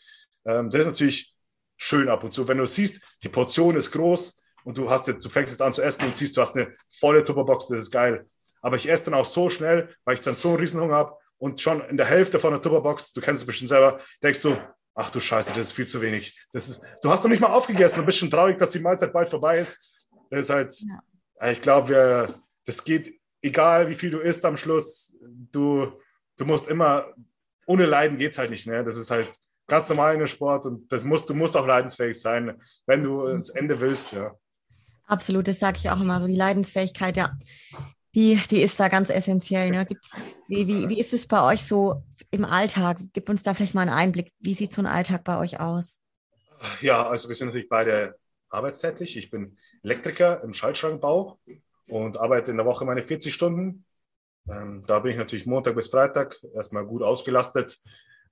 [0.46, 1.36] Ähm, das ist natürlich
[1.78, 2.48] schön ab und zu.
[2.48, 5.74] Wenn du siehst, die Portion ist groß und du hast jetzt, du fängst jetzt an
[5.74, 8.26] zu essen und siehst, du hast eine volle Tupperbox, das ist geil.
[8.62, 11.60] Aber ich esse dann auch so schnell, weil ich dann so einen Riesenhunger habe, und
[11.60, 14.56] schon in der Hälfte von der Tupperbox, du kennst es bestimmt selber, denkst du,
[14.94, 16.40] ach du Scheiße, das ist viel zu wenig.
[16.54, 19.12] Das ist, du hast noch nicht mal aufgegessen und bist schon traurig, dass die Mahlzeit
[19.12, 19.80] bald vorbei ist.
[20.30, 21.52] Das ist halt, ja.
[21.52, 25.18] ich glaube, das geht, egal wie viel du isst am Schluss,
[25.52, 25.92] du,
[26.38, 27.08] du musst immer,
[27.66, 28.68] ohne Leiden geht es halt nicht.
[28.68, 28.84] Ne?
[28.84, 29.28] Das ist halt
[29.68, 33.26] ganz normal in der Sport und das musst, du musst auch leidensfähig sein, wenn du
[33.26, 34.36] ins Ende willst, ja.
[35.08, 37.36] Absolut, das sage ich auch immer so, die Leidensfähigkeit, ja
[38.14, 39.70] die, die ist da ganz essentiell.
[39.72, 39.86] Ne?
[39.86, 40.12] Gibt's,
[40.48, 42.98] wie, wie, wie ist es bei euch so im Alltag?
[43.14, 44.34] Gib uns da vielleicht mal einen Einblick.
[44.40, 46.00] Wie sieht so ein Alltag bei euch aus?
[46.82, 48.18] Ja, also wir sind natürlich beide
[48.50, 49.18] arbeitstätig.
[49.18, 51.40] Ich bin Elektriker im Schaltschrankbau
[51.88, 53.86] und arbeite in der Woche meine 40 Stunden.
[54.50, 57.80] Ähm, da bin ich natürlich Montag bis Freitag erstmal gut ausgelastet.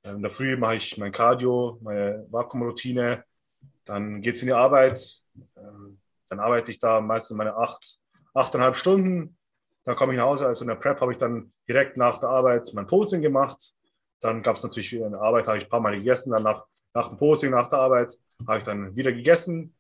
[0.03, 3.23] Ähm, in der Früh mache ich mein Cardio, meine Vakuumroutine.
[3.85, 5.23] Dann geht es in die Arbeit.
[5.57, 7.97] Ähm, dann arbeite ich da meistens meine acht,
[8.33, 9.37] achteinhalb Stunden
[9.85, 12.29] dann komme ich nach Hause, also in der Prep habe ich dann direkt nach der
[12.29, 13.73] Arbeit mein Posing gemacht.
[14.19, 16.31] Dann gab es natürlich in der Arbeit, habe ich ein paar Mal gegessen.
[16.31, 18.17] Dann nach, nach dem Posing, nach der Arbeit,
[18.47, 19.75] habe ich dann wieder gegessen.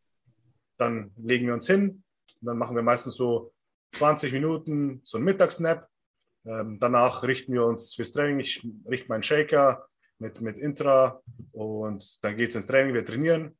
[0.77, 2.03] Dann legen wir uns hin.
[2.41, 3.51] Und dann machen wir meistens so
[3.91, 5.87] 20 Minuten so einen Mittagsnap.
[6.45, 8.39] Ähm, danach richten wir uns fürs Training.
[8.39, 9.89] Ich richte meinen Shaker,
[10.19, 11.21] mit, mit Intra
[11.51, 13.57] und dann geht es ins Training, wir trainieren.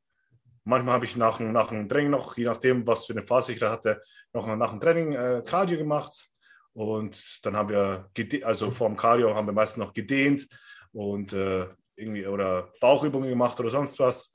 [0.64, 3.58] Manchmal habe ich nach, nach dem Training noch, je nachdem, was für eine Phase ich
[3.58, 4.02] da hatte,
[4.32, 6.28] noch nach dem Training äh, Cardio gemacht.
[6.72, 8.10] Und dann haben wir,
[8.44, 10.46] also vor dem Cardio haben wir meistens noch gedehnt
[10.92, 14.32] und äh, irgendwie oder Bauchübungen gemacht oder sonst was.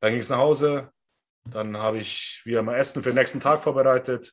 [0.00, 0.90] Dann ging es nach Hause.
[1.44, 4.32] Dann habe ich wieder mein Essen für den nächsten Tag vorbereitet,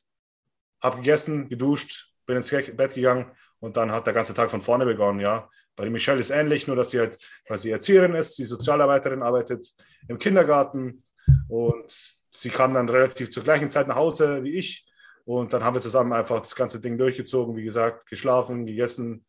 [0.80, 3.30] habe gegessen, geduscht, bin ins Bett gegangen
[3.60, 5.48] und dann hat der ganze Tag von vorne begonnen, ja.
[5.76, 7.18] Bei Michelle ist ähnlich, nur dass sie halt,
[7.48, 9.66] weil sie Erzieherin ist, die Sozialarbeiterin arbeitet
[10.08, 11.02] im Kindergarten
[11.48, 14.86] und sie kam dann relativ zur gleichen Zeit nach Hause wie ich.
[15.24, 19.24] Und dann haben wir zusammen einfach das ganze Ding durchgezogen, wie gesagt, geschlafen, gegessen,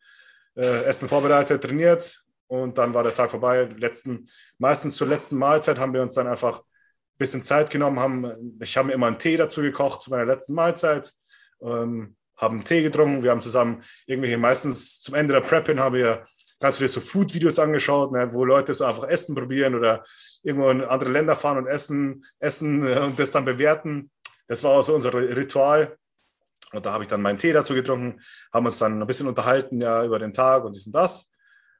[0.55, 3.67] äh, Essen vorbereitet, trainiert und dann war der Tag vorbei.
[3.77, 7.99] Letzten, meistens zur letzten Mahlzeit haben wir uns dann einfach ein bisschen Zeit genommen.
[7.99, 11.13] Haben, ich habe mir immer einen Tee dazu gekocht zu meiner letzten Mahlzeit,
[11.61, 13.23] ähm, haben Tee getrunken.
[13.23, 16.25] Wir haben zusammen irgendwelche, meistens zum Ende der Prep hin, haben wir
[16.63, 20.05] ganz viele so Food-Videos angeschaut, ne, wo Leute so einfach Essen probieren oder
[20.43, 24.09] irgendwo in andere Länder fahren und essen, essen äh, und das dann bewerten.
[24.47, 25.97] Das war auch so unser Ritual.
[26.71, 28.21] Und da habe ich dann meinen Tee dazu getrunken,
[28.53, 31.33] haben uns dann ein bisschen unterhalten ja, über den Tag und dies und das.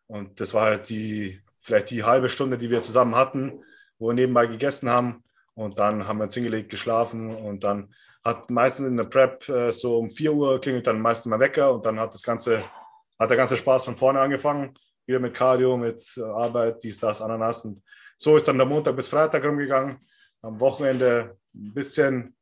[0.08, 3.64] Und das war halt die, vielleicht die halbe Stunde, die wir zusammen hatten,
[4.00, 5.24] wo wir nebenbei gegessen haben.
[5.54, 7.94] Und dann haben wir uns hingelegt, geschlafen und dann
[8.26, 11.74] hat meistens in der Prep äh, so um 4 Uhr klingelt dann meistens mal Wecker
[11.74, 12.64] und dann hat das Ganze
[13.24, 14.74] hat der ganze Spaß von vorne angefangen.
[15.05, 17.65] Wieder mit Cardio, mit äh, Arbeit, dies, das, Ananas.
[17.65, 17.82] Und
[18.17, 19.97] so ist dann der Montag bis Freitag rumgegangen.
[20.41, 22.36] Am Wochenende ein bisschen,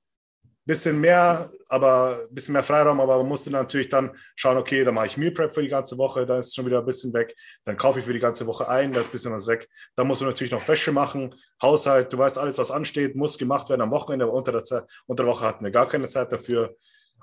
[0.66, 4.94] bisschen mehr, aber ein bisschen mehr Freiraum, aber man musste natürlich dann schauen, okay, dann
[4.94, 7.36] mache ich Meal Prep für die ganze Woche, da ist schon wieder ein bisschen weg.
[7.64, 9.68] Dann kaufe ich für die ganze Woche ein, da ist ein bisschen was weg.
[9.96, 13.70] Dann muss man natürlich noch Wäsche machen, Haushalt, du weißt, alles, was ansteht, muss gemacht
[13.70, 16.32] werden am Wochenende, aber unter der, Zeit, unter der Woche hatten wir gar keine Zeit
[16.32, 16.76] dafür.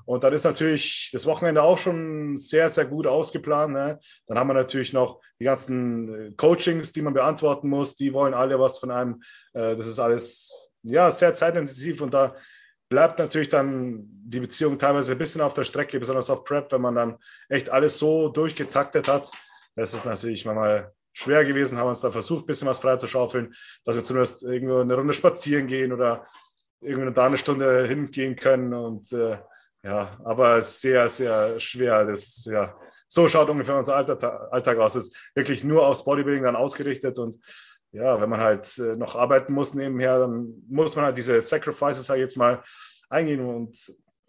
[0.09, 3.75] Und dann ist natürlich das Wochenende auch schon sehr, sehr gut ausgeplant.
[3.75, 4.01] Ne?
[4.27, 7.95] Dann haben wir natürlich noch die ganzen äh, Coachings, die man beantworten muss.
[7.95, 9.23] Die wollen alle was von einem.
[9.53, 12.35] Äh, das ist alles ja, sehr zeitintensiv und da
[12.89, 16.81] bleibt natürlich dann die Beziehung teilweise ein bisschen auf der Strecke, besonders auf Prep, wenn
[16.81, 17.19] man dann
[17.51, 19.31] echt alles so durchgetaktet hat.
[19.77, 23.55] Das ist natürlich manchmal schwer gewesen, haben uns dann versucht, ein bisschen was freizuschaufeln,
[23.85, 26.27] dass wir zumindest irgendwo eine Runde spazieren gehen oder
[26.81, 29.37] irgendwo da eine Stunde hingehen können und äh,
[29.83, 32.05] ja, aber sehr, sehr schwer.
[32.05, 32.75] Das, ja,
[33.07, 34.95] so schaut ungefähr unser Alltag, aus.
[34.95, 37.39] Es ist wirklich nur aufs Bodybuilding dann ausgerichtet und
[37.91, 42.09] ja, wenn man halt äh, noch arbeiten muss nebenher, dann muss man halt diese Sacrifices
[42.11, 42.63] halt jetzt mal
[43.09, 43.77] eingehen und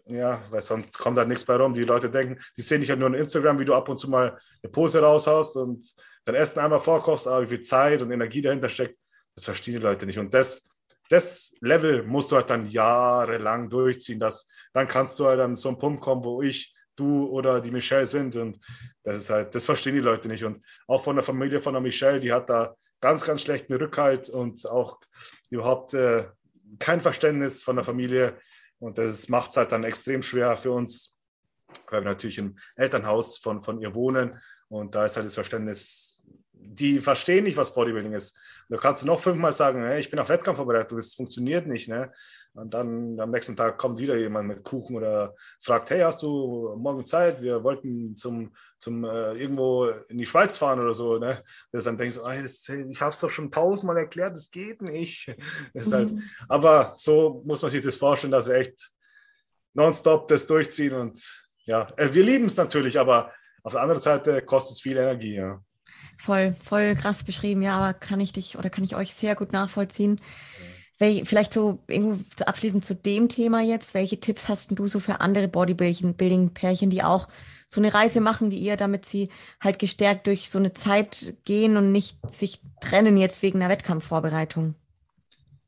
[0.06, 1.74] ja, weil sonst kommt halt nichts bei rum.
[1.74, 4.08] Die Leute denken, die sehen dich halt nur in Instagram, wie du ab und zu
[4.08, 5.94] mal eine Pose raushaust und
[6.24, 8.98] dein Essen einmal vorkochst, aber wie viel Zeit und Energie dahinter steckt,
[9.34, 10.18] das verstehen die Leute nicht.
[10.18, 10.68] Und das,
[11.10, 15.68] das Level musst du halt dann jahrelang durchziehen, dass dann kannst du halt an so
[15.68, 18.36] einen Punkt kommen, wo ich, du oder die Michelle sind.
[18.36, 18.60] Und
[19.02, 20.44] das ist halt, das verstehen die Leute nicht.
[20.44, 24.28] Und auch von der Familie von der Michelle, die hat da ganz, ganz schlechten Rückhalt
[24.28, 25.00] und auch
[25.48, 26.28] überhaupt äh,
[26.78, 28.38] kein Verständnis von der Familie.
[28.78, 31.16] Und das macht es halt dann extrem schwer für uns,
[31.90, 34.40] weil wir natürlich im Elternhaus von, von ihr wohnen.
[34.68, 38.38] Und da ist halt das Verständnis, die verstehen nicht, was Bodybuilding ist.
[38.70, 41.88] Da kannst du noch fünfmal sagen, hey, ich bin auf Wettkampf vorbereitet, das funktioniert nicht.
[41.88, 42.12] Ne?
[42.52, 46.76] Und dann am nächsten Tag kommt wieder jemand mit Kuchen oder fragt, hey, hast du
[46.78, 47.42] morgen Zeit?
[47.42, 51.18] Wir wollten zum, zum äh, irgendwo in die Schweiz fahren oder so.
[51.18, 51.42] Ne?
[51.72, 54.82] Das dann denkst du, oh, das, ich habe es doch schon tausendmal erklärt, das geht
[54.82, 55.34] nicht.
[55.74, 56.22] Das halt, mhm.
[56.48, 58.92] aber so muss man sich das vorstellen, dass wir echt
[59.74, 60.94] nonstop das durchziehen.
[60.94, 63.32] Und ja, äh, wir lieben es natürlich, aber
[63.64, 65.34] auf der anderen Seite kostet es viel Energie.
[65.34, 65.60] Ja.
[66.18, 69.52] Voll, voll krass beschrieben, ja, aber kann ich dich oder kann ich euch sehr gut
[69.52, 70.16] nachvollziehen.
[70.18, 70.24] Ja
[71.24, 71.78] vielleicht so
[72.44, 77.28] abschließend zu dem Thema jetzt, welche Tipps hast du so für andere Bodybuilding-Pärchen, die auch
[77.68, 79.30] so eine Reise machen wie ihr, damit sie
[79.60, 84.74] halt gestärkt durch so eine Zeit gehen und nicht sich trennen jetzt wegen einer Wettkampfvorbereitung?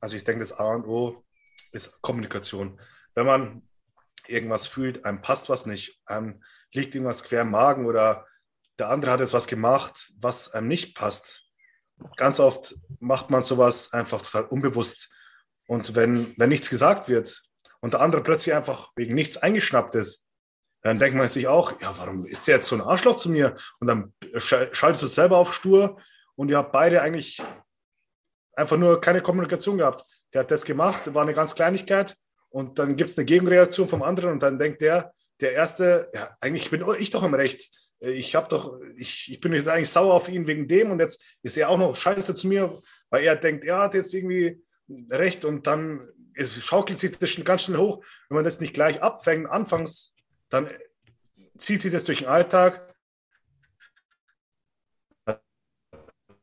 [0.00, 1.22] Also ich denke, das A und O
[1.70, 2.78] ist Kommunikation.
[3.14, 3.62] Wenn man
[4.26, 8.26] irgendwas fühlt, einem passt was nicht, einem liegt irgendwas quer im Magen oder
[8.78, 11.42] der andere hat jetzt was gemacht, was einem nicht passt.
[12.16, 15.10] Ganz oft macht man sowas einfach total unbewusst.
[15.68, 17.42] Und wenn, wenn nichts gesagt wird
[17.80, 20.26] und der andere plötzlich einfach wegen nichts eingeschnappt ist,
[20.82, 23.56] dann denkt man sich auch, ja, warum ist der jetzt so ein Arschloch zu mir?
[23.78, 26.00] Und dann schaltest du selber auf stur
[26.34, 27.40] und ihr habt beide eigentlich
[28.54, 30.04] einfach nur keine Kommunikation gehabt.
[30.32, 32.16] Der hat das gemacht, war eine ganz Kleinigkeit
[32.48, 36.36] und dann gibt es eine Gegenreaktion vom anderen und dann denkt der, der Erste, ja,
[36.40, 37.70] eigentlich bin ich doch im Recht.
[38.04, 41.22] Ich habe doch, ich, ich bin jetzt eigentlich sauer auf ihn wegen dem und jetzt
[41.42, 44.60] ist er auch noch scheiße zu mir, weil er denkt, er hat jetzt irgendwie
[45.08, 48.04] recht und dann schaukelt sich das schon ganz schnell hoch.
[48.28, 50.16] Wenn man das nicht gleich abfängt, anfangs,
[50.48, 50.68] dann
[51.56, 52.92] zieht sich das durch den Alltag.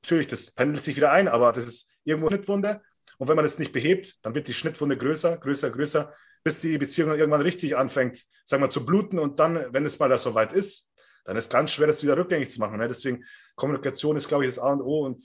[0.01, 2.81] natürlich, das pendelt sich wieder ein, aber das ist irgendwo eine Schnittwunde.
[3.17, 6.77] Und wenn man das nicht behebt, dann wird die Schnittwunde größer, größer, größer, bis die
[6.77, 9.19] Beziehung irgendwann richtig anfängt, sagen wir, zu bluten.
[9.19, 10.88] Und dann, wenn es mal da so weit ist,
[11.25, 12.77] dann ist es ganz schwer, das wieder rückgängig zu machen.
[12.77, 12.87] Ne?
[12.87, 13.23] Deswegen,
[13.55, 15.05] Kommunikation ist, glaube ich, das A und O.
[15.05, 15.23] Und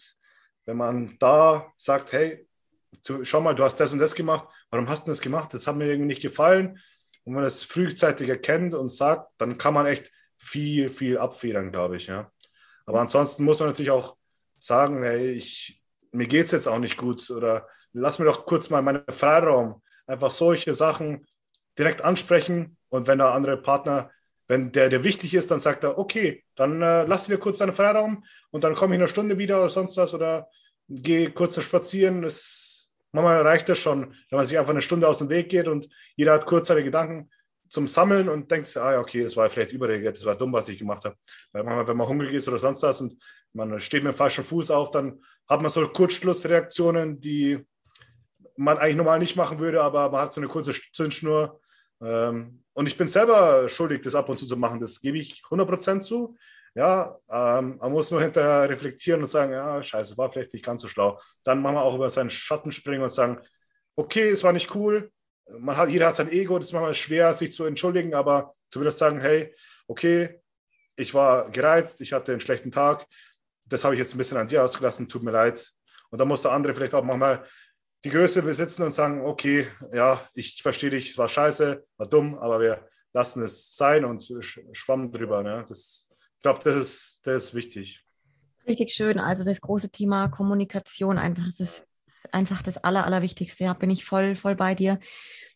[0.66, 2.47] wenn man da sagt, hey,
[3.07, 5.53] du, schau mal, du hast das und das gemacht, warum hast du das gemacht?
[5.55, 6.78] Das hat mir irgendwie nicht gefallen.
[7.24, 11.72] Und wenn man das frühzeitig erkennt und sagt, dann kann man echt viel, viel abfedern,
[11.72, 12.07] glaube ich.
[12.07, 12.30] Ja.
[12.86, 14.16] Aber ansonsten muss man natürlich auch
[14.59, 15.82] sagen, hey, ich,
[16.12, 19.82] mir geht es jetzt auch nicht gut oder lass mir doch kurz mal meinen Freiraum.
[20.07, 21.26] Einfach solche Sachen
[21.78, 24.11] direkt ansprechen und wenn der andere Partner,
[24.49, 27.74] wenn der, der wichtig ist, dann sagt er, okay, dann äh, lass dir kurz deinen
[27.74, 30.49] Freiraum und dann komme ich in einer Stunde wieder oder sonst was oder
[30.88, 32.22] gehe kurz spazieren.
[32.22, 35.68] Das, manchmal reicht das schon, wenn man sich einfach eine Stunde aus dem Weg geht
[35.68, 37.30] und jeder hat kurz seine Gedanken
[37.68, 40.68] zum Sammeln und denkt, ah ja, okay, das war vielleicht überreagiert, das war dumm, was
[40.68, 41.16] ich gemacht habe.
[41.53, 43.16] Weil manchmal, wenn man hungrig ist oder sonst was und
[43.53, 47.64] man steht mit dem falschen Fuß auf, dann hat man so Kurzschlussreaktionen, die
[48.57, 51.61] man eigentlich normal nicht machen würde, aber man hat so eine kurze Zündschnur.
[52.01, 54.81] Ähm, und ich bin selber schuldig, das ab und zu zu machen.
[54.81, 56.37] Das gebe ich 100% zu.
[56.75, 60.83] Ja, ähm, man muss nur hinterher reflektieren und sagen, ja, scheiße, war vielleicht nicht ganz
[60.83, 61.20] so schlau.
[61.45, 63.39] Dann machen wir auch über seinen Schatten springen und sagen,
[63.95, 65.12] okay, es war nicht cool.
[65.47, 68.99] Man hat, jeder hat sein Ego, das ist manchmal schwer, sich zu entschuldigen, aber zumindest
[68.99, 69.55] sagen, hey,
[69.87, 70.41] okay,
[70.97, 73.07] ich war gereizt, ich hatte einen schlechten Tag,
[73.66, 75.70] das habe ich jetzt ein bisschen an dir ausgelassen, tut mir leid.
[76.11, 77.45] Und dann muss der andere vielleicht auch manchmal
[78.05, 82.61] die Größe besitzen und sagen, okay, ja, ich verstehe dich, war scheiße, war dumm, aber
[82.61, 84.23] wir lassen es sein und
[84.73, 85.43] schwamm drüber.
[85.43, 85.65] Ne?
[85.67, 88.05] Das, ich glaube, das ist, das ist wichtig.
[88.69, 89.19] Richtig schön.
[89.19, 91.85] Also das große Thema Kommunikation einfach, das ist
[92.33, 93.65] einfach das Aller, Allerwichtigste.
[93.65, 94.99] Ja, bin ich voll, voll bei dir.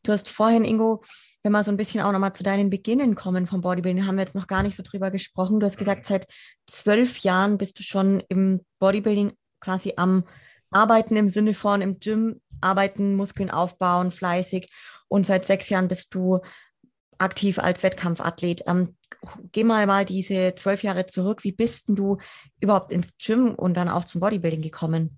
[0.03, 1.03] Du hast vorhin, Ingo,
[1.43, 4.23] wenn wir so ein bisschen auch nochmal zu deinen Beginnen kommen vom Bodybuilding, haben wir
[4.23, 5.61] jetzt noch gar nicht so drüber gesprochen.
[5.61, 6.27] Du hast gesagt, seit
[6.67, 10.25] zwölf Jahren bist du schon im Bodybuilding quasi am
[10.71, 14.69] Arbeiten im Sinne von im Gym, arbeiten, Muskeln aufbauen, fleißig.
[15.09, 16.41] Und seit sechs Jahren bist du
[17.19, 18.62] aktiv als Wettkampfathlet.
[18.66, 18.97] Ähm,
[19.53, 21.45] geh mal mal diese zwölf Jahre zurück.
[21.45, 22.19] Wie bist du
[22.61, 25.16] überhaupt ins Gym und dann auch zum Bodybuilding gekommen?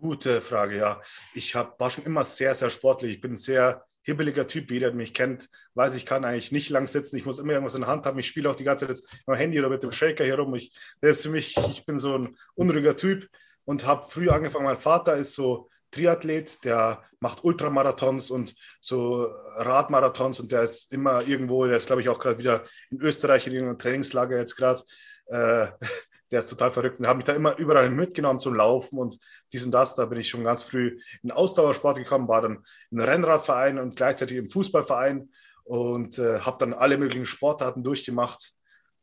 [0.00, 1.02] Gute Frage, ja.
[1.34, 3.14] Ich hab, war schon immer sehr, sehr sportlich.
[3.14, 4.70] Ich bin ein sehr hibbeliger Typ.
[4.70, 7.16] Jeder, der mich kennt, weiß, ich kann eigentlich nicht lang sitzen.
[7.16, 8.18] Ich muss immer irgendwas in der Hand haben.
[8.18, 10.54] Ich spiele auch die ganze Zeit mit dem Handy oder mit dem Shaker hier rum.
[10.54, 13.28] Ich, das ist für mich, ich bin so ein unruhiger Typ
[13.68, 14.64] und habe früh angefangen.
[14.64, 21.20] Mein Vater ist so Triathlet, der macht Ultramarathons und so Radmarathons und der ist immer
[21.28, 24.82] irgendwo, der ist glaube ich auch gerade wieder in Österreich in irgendeinem Trainingslager jetzt gerade.
[25.26, 25.66] Äh,
[26.30, 29.18] der ist total verrückt und habe mich da immer überall mitgenommen zum Laufen und
[29.52, 29.96] dies und das.
[29.96, 34.38] Da bin ich schon ganz früh in Ausdauersport gekommen, war dann im Rennradverein und gleichzeitig
[34.38, 35.30] im Fußballverein
[35.64, 38.54] und äh, habe dann alle möglichen Sportarten durchgemacht,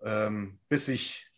[0.02, 1.30] ähm, bis ich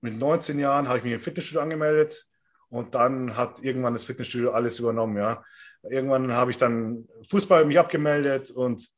[0.00, 2.27] mit 19 Jahren habe ich mich im Fitnessstudio angemeldet
[2.70, 5.44] und dann hat irgendwann das Fitnessstudio alles übernommen, ja.
[5.82, 8.88] Irgendwann habe ich dann Fußball mich abgemeldet und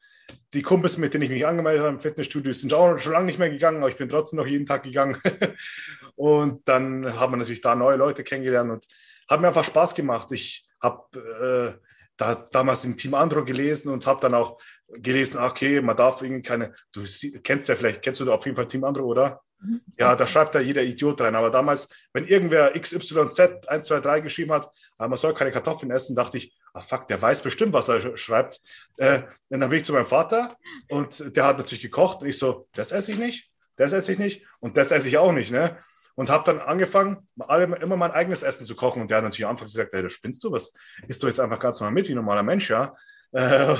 [0.54, 3.38] die Kumpels, mit denen ich mich angemeldet habe im Fitnessstudio, sind auch schon lange nicht
[3.38, 5.20] mehr gegangen, aber ich bin trotzdem noch jeden Tag gegangen.
[6.16, 8.86] und dann haben wir natürlich da neue Leute kennengelernt und
[9.28, 10.32] hat mir einfach Spaß gemacht.
[10.32, 11.80] Ich habe äh,
[12.16, 14.60] da, damals im Team Andro gelesen und habe dann auch
[14.94, 17.04] gelesen, okay, man darf irgendwie keine, du
[17.42, 19.40] kennst ja vielleicht, kennst du auf jeden Fall Team Andro, oder?
[19.60, 19.80] Mhm.
[19.98, 21.34] Ja, da schreibt da jeder Idiot rein.
[21.34, 25.90] Aber damals, wenn irgendwer XYZ 1, 2, 3 geschrieben hat, ah, man soll keine Kartoffeln
[25.90, 28.60] essen, dachte ich, ah fuck, der weiß bestimmt, was er schreibt.
[28.96, 30.56] Äh, und dann bin ich zu meinem Vater
[30.88, 34.18] und der hat natürlich gekocht und ich so, das esse ich nicht, das esse ich
[34.18, 35.50] nicht und das esse ich auch nicht.
[35.50, 35.78] Ne?
[36.14, 39.00] Und habe dann angefangen, alle, immer mein eigenes Essen zu kochen.
[39.02, 40.74] Und der hat natürlich am Anfang gesagt, hey, du spinnst du, was
[41.06, 42.94] isst du jetzt einfach ganz normal mit, wie ein normaler Mensch, ja?
[43.32, 43.76] Äh,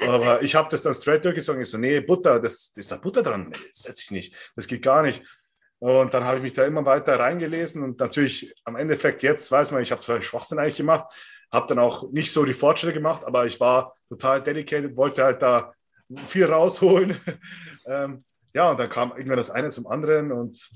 [0.00, 1.62] aber ich habe das dann straight durchgezogen.
[1.62, 3.48] Ich so, nee, Butter, das, ist da Butter dran.
[3.48, 4.34] Nee, das setze ich nicht.
[4.56, 5.22] Das geht gar nicht.
[5.78, 9.70] Und dann habe ich mich da immer weiter reingelesen und natürlich am Endeffekt jetzt weiß
[9.70, 11.12] man, ich habe zwar Schwachsinn eigentlich gemacht,
[11.52, 15.42] habe dann auch nicht so die Fortschritte gemacht, aber ich war total dedicated, wollte halt
[15.42, 15.74] da
[16.26, 17.20] viel rausholen.
[17.86, 18.24] ähm,
[18.54, 20.70] ja, und dann kam irgendwann das eine zum anderen und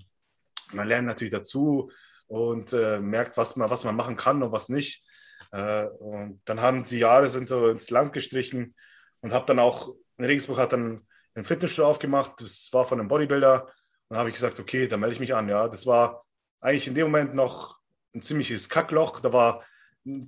[0.72, 1.90] man lernt natürlich dazu
[2.26, 5.04] und äh, merkt, was man, was man machen kann und was nicht.
[5.52, 8.74] Äh, und dann haben die Jahre sind so ins Land gestrichen
[9.20, 13.08] und habe dann auch, in Regensburg hat dann ein Fitnessstudio aufgemacht, das war von einem
[13.08, 13.64] Bodybuilder.
[13.64, 13.72] Und
[14.14, 15.48] dann habe ich gesagt, okay, da melde ich mich an.
[15.48, 16.24] Ja, das war
[16.60, 17.78] eigentlich in dem Moment noch
[18.14, 19.20] ein ziemliches Kackloch.
[19.20, 19.64] Da war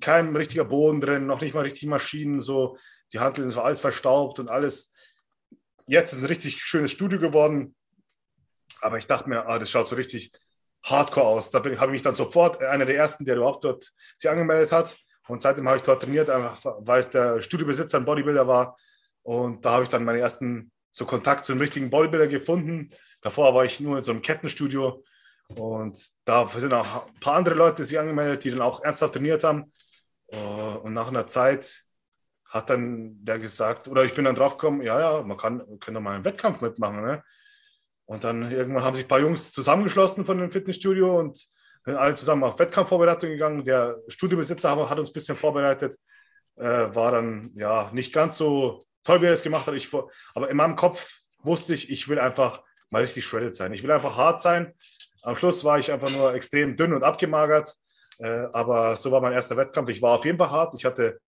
[0.01, 2.77] kein richtiger Boden drin, noch nicht mal richtig Maschinen, so
[3.13, 4.93] die Handeln, war alles verstaubt und alles.
[5.87, 7.75] Jetzt ist ein richtig schönes Studio geworden.
[8.81, 10.33] Aber ich dachte mir, ah, das schaut so richtig
[10.85, 11.51] hardcore aus.
[11.51, 14.97] Da habe ich mich dann sofort, einer der ersten, der überhaupt dort sich angemeldet hat,
[15.31, 18.77] und seitdem habe ich dort trainiert, einfach weil es der Studiobesitzer ein Bodybuilder war.
[19.23, 22.91] Und da habe ich dann meinen ersten so Kontakt zu einem richtigen Bodybuilder gefunden.
[23.21, 25.05] Davor war ich nur in so einem Kettenstudio.
[25.55, 29.45] Und da sind auch ein paar andere Leute sich angemeldet, die dann auch ernsthaft trainiert
[29.45, 29.73] haben.
[30.29, 31.83] Äh, und nach einer Zeit
[32.45, 36.01] hat dann der gesagt, oder ich bin dann drauf gekommen, ja, ja, man kann, doch
[36.01, 37.03] mal einen Wettkampf mitmachen.
[37.03, 37.23] Ne?
[38.07, 41.49] Und dann irgendwann haben sich ein paar Jungs zusammengeschlossen von dem Fitnessstudio und
[41.91, 43.65] sind alle zusammen auf Wettkampfvorbereitung gegangen.
[43.65, 45.97] Der Studiobesitzer hat uns ein bisschen vorbereitet,
[46.57, 49.75] äh, war dann ja nicht ganz so toll, wie er es gemacht hat.
[49.75, 49.89] Ich,
[50.35, 53.73] aber in meinem Kopf wusste ich, ich will einfach mal richtig shredded sein.
[53.73, 54.75] Ich will einfach hart sein.
[55.23, 57.75] Am Schluss war ich einfach nur extrem dünn und abgemagert.
[58.19, 59.89] Äh, aber so war mein erster Wettkampf.
[59.91, 60.75] Ich war auf jeden Fall hart.
[60.75, 61.21] Ich hatte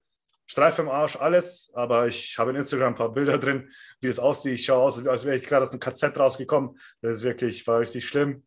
[0.46, 1.70] Streifen im Arsch, alles.
[1.74, 4.54] Aber ich habe in Instagram ein paar Bilder drin, wie es aussieht.
[4.54, 6.78] Ich schaue aus, als wäre ich gerade aus einem KZ rausgekommen.
[7.00, 8.44] Das ist wirklich, war richtig schlimm.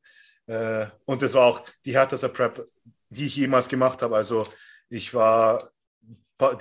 [0.48, 2.68] Äh, und das war auch die härteste Prep,
[3.10, 4.16] die ich jemals gemacht habe.
[4.16, 4.48] Also
[4.89, 5.72] ich war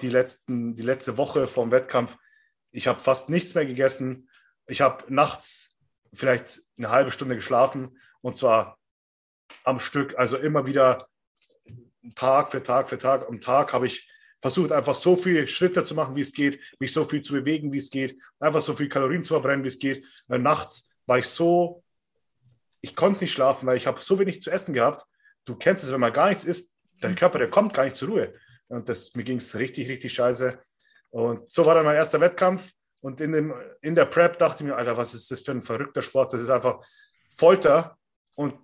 [0.01, 2.17] die, letzten, die letzte Woche vom Wettkampf,
[2.71, 4.29] ich habe fast nichts mehr gegessen.
[4.67, 5.77] Ich habe nachts
[6.13, 8.79] vielleicht eine halbe Stunde geschlafen und zwar
[9.65, 11.07] am Stück, also immer wieder
[12.15, 13.29] Tag für Tag für Tag.
[13.29, 14.11] Am Tag habe ich
[14.41, 17.73] versucht, einfach so viele Schritte zu machen, wie es geht, mich so viel zu bewegen,
[17.73, 20.05] wie es geht, einfach so viel Kalorien zu verbrennen, wie es geht.
[20.29, 21.84] Und nachts war ich so,
[22.85, 25.07] ich konnte nicht schlafen, weil ich habe so wenig zu essen gehabt.
[25.47, 28.09] Du kennst es, wenn man gar nichts isst, dein Körper, der kommt gar nicht zur
[28.09, 28.35] Ruhe.
[28.69, 30.59] Und das, mir ging es richtig, richtig scheiße.
[31.09, 32.71] Und so war dann mein erster Wettkampf.
[33.01, 35.63] Und in, dem, in der Prep dachte ich mir, Alter, was ist das für ein
[35.63, 36.35] verrückter Sport?
[36.35, 36.85] Das ist einfach
[37.31, 37.97] Folter.
[38.35, 38.55] Und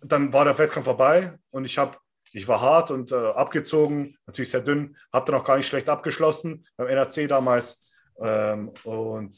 [0.00, 1.98] dann war der Wettkampf vorbei und ich habe,
[2.32, 5.88] ich war hart und äh, abgezogen, natürlich sehr dünn, habe dann auch gar nicht schlecht
[5.88, 7.84] abgeschlossen beim NRC damals
[8.20, 9.36] ähm, und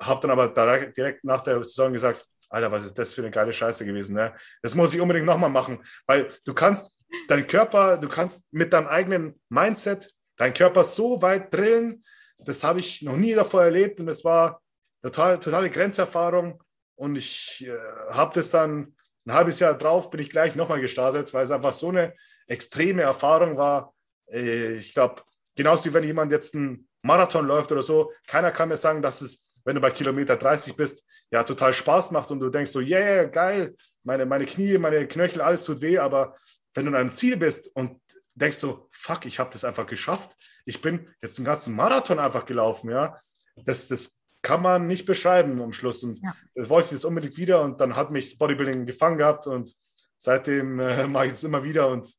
[0.00, 3.30] habe dann aber direkt, direkt nach der Saison gesagt, Alter, was ist das für eine
[3.30, 4.14] geile Scheiße gewesen?
[4.16, 4.34] Ne?
[4.62, 6.96] Das muss ich unbedingt nochmal machen, weil du kannst
[7.28, 12.04] dein Körper, du kannst mit deinem eigenen Mindset deinen Körper so weit drillen,
[12.38, 14.60] das habe ich noch nie davor erlebt und das war
[15.02, 16.62] total, totale Grenzerfahrung
[16.96, 17.76] und ich äh,
[18.10, 18.96] habe das dann
[19.26, 22.14] ein halbes Jahr drauf, bin ich gleich nochmal gestartet, weil es einfach so eine
[22.46, 23.94] extreme Erfahrung war.
[24.30, 25.22] Äh, ich glaube,
[25.56, 29.20] genauso wie wenn jemand jetzt einen Marathon läuft oder so, keiner kann mir sagen, dass
[29.20, 32.80] es, wenn du bei Kilometer 30 bist, ja total Spaß macht und du denkst so,
[32.80, 36.36] yeah, geil, meine, meine Knie, meine Knöchel, alles tut weh, aber
[36.74, 38.00] wenn du in einem Ziel bist und
[38.34, 40.32] denkst so, fuck, ich habe das einfach geschafft.
[40.64, 43.18] Ich bin jetzt einen ganzen Marathon einfach gelaufen, ja.
[43.64, 46.02] Das, das kann man nicht beschreiben am Schluss.
[46.02, 46.34] Und ja.
[46.54, 49.72] das wollte ich jetzt unbedingt wieder und dann hat mich Bodybuilding gefangen gehabt und
[50.18, 52.12] seitdem äh, mache ich es immer wieder und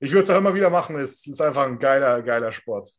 [0.00, 0.98] ich würde es auch immer wieder machen.
[0.98, 2.90] Es ist einfach ein geiler, geiler Sport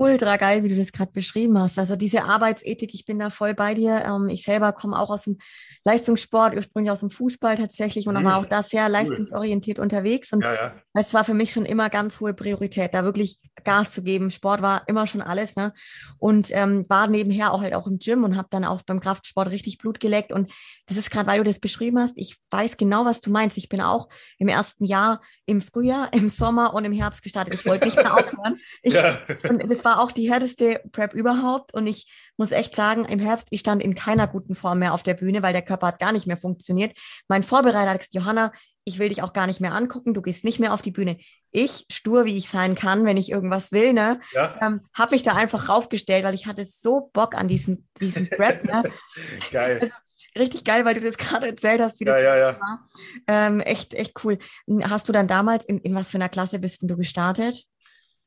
[0.00, 1.78] ultra geil, wie du das gerade beschrieben hast.
[1.78, 4.02] Also diese Arbeitsethik, ich bin da voll bei dir.
[4.06, 5.38] Ähm, ich selber komme auch aus dem
[5.84, 8.24] Leistungssport, ursprünglich aus dem Fußball tatsächlich und mhm.
[8.24, 10.32] war auch da sehr leistungsorientiert unterwegs.
[10.32, 10.74] Und ja, ja.
[10.94, 14.30] es war für mich schon immer ganz hohe Priorität, da wirklich Gas zu geben.
[14.30, 15.72] Sport war immer schon alles, ne?
[16.18, 19.48] Und ähm, war nebenher auch halt auch im Gym und habe dann auch beim Kraftsport
[19.50, 20.32] richtig Blut geleckt.
[20.32, 20.52] Und
[20.86, 23.56] das ist gerade, weil du das beschrieben hast, ich weiß genau, was du meinst.
[23.56, 24.08] Ich bin auch
[24.38, 27.54] im ersten Jahr im Frühjahr, im Sommer und im Herbst gestartet.
[27.54, 28.58] Ich wollte nicht mehr aufhören.
[28.82, 29.18] Ich, ja.
[29.48, 31.74] Und das war auch die härteste Prep überhaupt.
[31.74, 35.02] Und ich muss echt sagen, im Herbst, ich stand in keiner guten Form mehr auf
[35.02, 36.98] der Bühne, weil der Körper hat gar nicht mehr funktioniert.
[37.28, 38.52] Mein Vorbereiter hat gesagt, Johanna,
[38.84, 41.18] ich will dich auch gar nicht mehr angucken, du gehst nicht mehr auf die Bühne.
[41.52, 44.58] Ich, stur wie ich sein kann, wenn ich irgendwas will, ne, ja.
[44.60, 48.64] ähm, habe mich da einfach raufgestellt, weil ich hatte so Bock an diesen, diesen Prep.
[48.64, 48.82] Ne?
[49.50, 49.78] Geil.
[49.80, 49.94] Also,
[50.38, 52.86] richtig geil, weil du das gerade erzählt hast, wie das ja, ja, war.
[53.26, 54.38] Ähm, echt, echt cool.
[54.82, 57.64] Hast du dann damals, in, in was für einer Klasse bist du gestartet?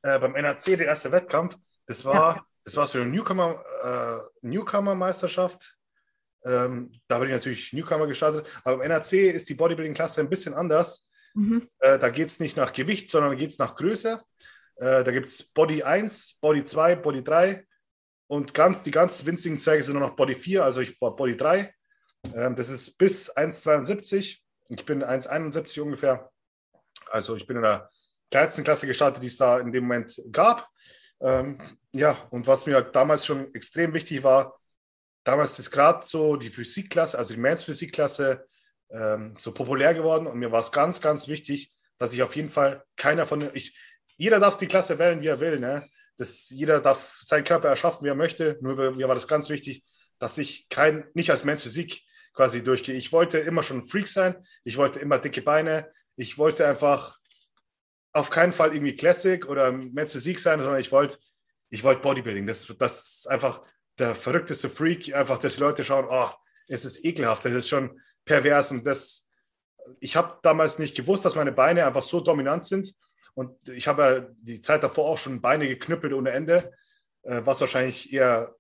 [0.02, 5.76] Äh, beim NAC, der erste Wettkampf, das war, das war so eine Newcomer, äh, Newcomer-Meisterschaft
[6.46, 8.48] ähm, da bin ich natürlich Newcomer gestartet.
[8.64, 11.10] Aber im NAC ist die Bodybuilding-Klasse ein bisschen anders.
[11.34, 11.68] Mhm.
[11.80, 14.22] Äh, da geht es nicht nach Gewicht, sondern geht es nach Größe.
[14.76, 17.66] Äh, da gibt es Body 1, Body 2, Body 3
[18.28, 21.74] und ganz, die ganz winzigen Zwerge sind nur noch Body 4, also ich Body 3.
[22.36, 24.40] Ähm, das ist bis 1,72.
[24.70, 26.32] Ich bin 1,71 ungefähr.
[27.12, 27.90] Also ich bin in der
[28.32, 30.68] kleinsten Klasse gestartet, die es da in dem Moment gab.
[31.22, 31.60] Ähm,
[31.92, 34.60] ja, und was mir damals schon extrem wichtig war,
[35.24, 38.46] damals ist gerade so die Physikklasse, also die Mans Physikklasse,
[38.92, 42.50] ähm, so populär geworden und mir war es ganz, ganz wichtig, dass ich auf jeden
[42.50, 43.78] Fall keiner von den, ich,
[44.18, 45.88] jeder darf die Klasse wählen, wie er will, ne?
[46.18, 48.58] Das, jeder darf seinen Körper erschaffen, wie er möchte.
[48.62, 49.84] Nur mir war das ganz wichtig,
[50.20, 52.04] dass ich kein, nicht als Mans Physik
[52.34, 52.96] quasi durchgehe.
[52.96, 54.36] Ich wollte immer schon ein Freak sein.
[54.64, 55.92] Ich wollte immer dicke Beine.
[56.16, 57.18] Ich wollte einfach
[58.12, 61.18] auf keinen Fall irgendwie Classic oder Mans Physik sein, sondern ich wollte,
[61.70, 62.46] ich wollte Bodybuilding.
[62.46, 63.66] Das, das ist einfach,
[64.00, 66.30] der verrückteste Freak, einfach, dass die Leute schauen, oh,
[66.68, 69.30] es ist ekelhaft, das ist schon pervers und das,
[70.00, 72.94] ich habe damals nicht gewusst, dass meine Beine einfach so dominant sind
[73.36, 76.72] und ich habe ja die Zeit davor auch schon Beine geknüppelt ohne Ende,
[77.24, 78.56] äh, was wahrscheinlich eher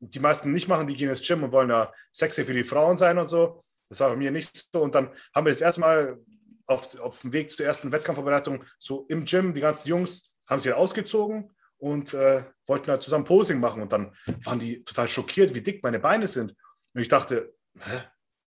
[0.00, 2.96] die meisten nicht machen, die gehen ins Gym und wollen da sexy für die Frauen
[2.96, 3.60] sein und so.
[3.88, 4.82] Das war bei mir nicht so.
[4.82, 6.18] Und dann haben wir das erste Mal
[6.66, 10.72] auf, auf dem Weg zur ersten Wettkampfvorbereitung so im Gym, die ganzen Jungs haben sich
[10.72, 13.82] ausgezogen und äh, wollten halt zusammen Posing machen.
[13.82, 14.14] Und dann
[14.44, 16.54] waren die total schockiert, wie dick meine Beine sind.
[16.94, 18.02] Und ich dachte, hä?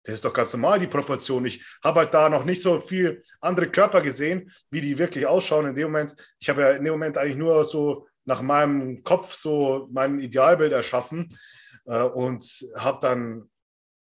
[0.03, 1.45] Das ist doch ganz normal, die Proportion.
[1.45, 5.66] Ich habe halt da noch nicht so viel andere Körper gesehen, wie die wirklich ausschauen
[5.66, 6.16] in dem Moment.
[6.39, 10.73] Ich habe ja in dem Moment eigentlich nur so nach meinem Kopf so mein Idealbild
[10.73, 11.37] erschaffen
[11.85, 12.45] äh, und
[12.77, 13.51] habe dann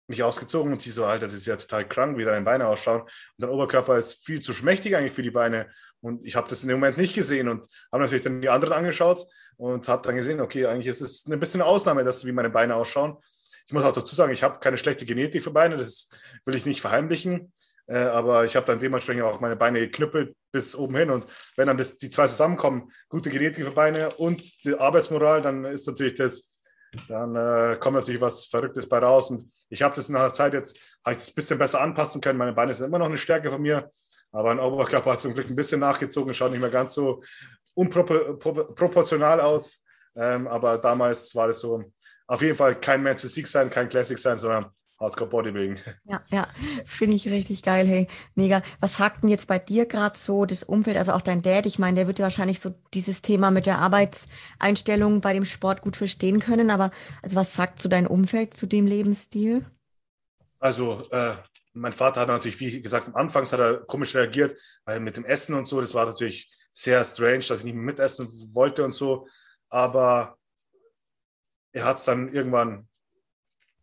[0.09, 3.03] mich ausgezogen und die so, Alter, das ist ja total krank, wie deine Beine ausschauen.
[3.03, 5.71] Und dein Oberkörper ist viel zu schmächtig eigentlich für die Beine.
[6.01, 8.75] Und ich habe das in dem Moment nicht gesehen und habe natürlich dann die anderen
[8.75, 9.27] angeschaut
[9.57, 12.51] und habe dann gesehen, okay, eigentlich ist es ein bisschen eine Ausnahme, dass wie meine
[12.51, 13.17] Beine ausschauen.
[13.67, 16.09] Ich muss auch dazu sagen, ich habe keine schlechte Genetik für Beine, das
[16.45, 17.53] will ich nicht verheimlichen.
[17.89, 21.11] Äh, aber ich habe dann dementsprechend auch meine Beine geknüppelt bis oben hin.
[21.11, 21.27] Und
[21.57, 25.87] wenn dann das, die zwei zusammenkommen, gute Genetik für Beine und die Arbeitsmoral, dann ist
[25.87, 26.57] natürlich das,
[27.09, 29.31] dann äh, kommt natürlich was Verrücktes bei raus.
[29.31, 32.21] Und ich habe das nach einer Zeit jetzt, habe ich das ein bisschen besser anpassen
[32.21, 32.39] können.
[32.39, 33.91] Meine Beine sind immer noch eine Stärke von mir,
[34.33, 37.23] aber ein Oberkörper hat zum Glück ein bisschen nachgezogen, schaut nicht mehr ganz so
[37.75, 39.85] unproportional aus.
[40.17, 41.85] Ähm, aber damals war das so,
[42.27, 44.67] auf jeden Fall kein Men's Physik sein, kein Classic sein, sondern
[44.99, 45.79] Hardcore Bodybuilding.
[46.05, 46.49] Ja, ja,
[46.85, 48.63] finde ich richtig geil, hey, mega.
[48.81, 51.67] Was sagt denn jetzt bei dir gerade so das Umfeld, also auch dein Dad?
[51.67, 55.83] Ich meine, der wird ja wahrscheinlich so dieses Thema mit der Arbeitseinstellung bei dem Sport
[55.83, 56.91] gut verstehen können, aber
[57.23, 59.65] also was sagt so dein Umfeld zu dem Lebensstil?
[60.59, 61.35] Also, äh,
[61.73, 65.55] mein Vater hat natürlich, wie gesagt, anfangs hat er komisch reagiert, weil mit dem Essen
[65.55, 69.27] und so, das war natürlich sehr strange, dass ich nicht mehr mitessen wollte und so.
[69.69, 70.39] Aber
[71.73, 72.89] er hat es dann irgendwann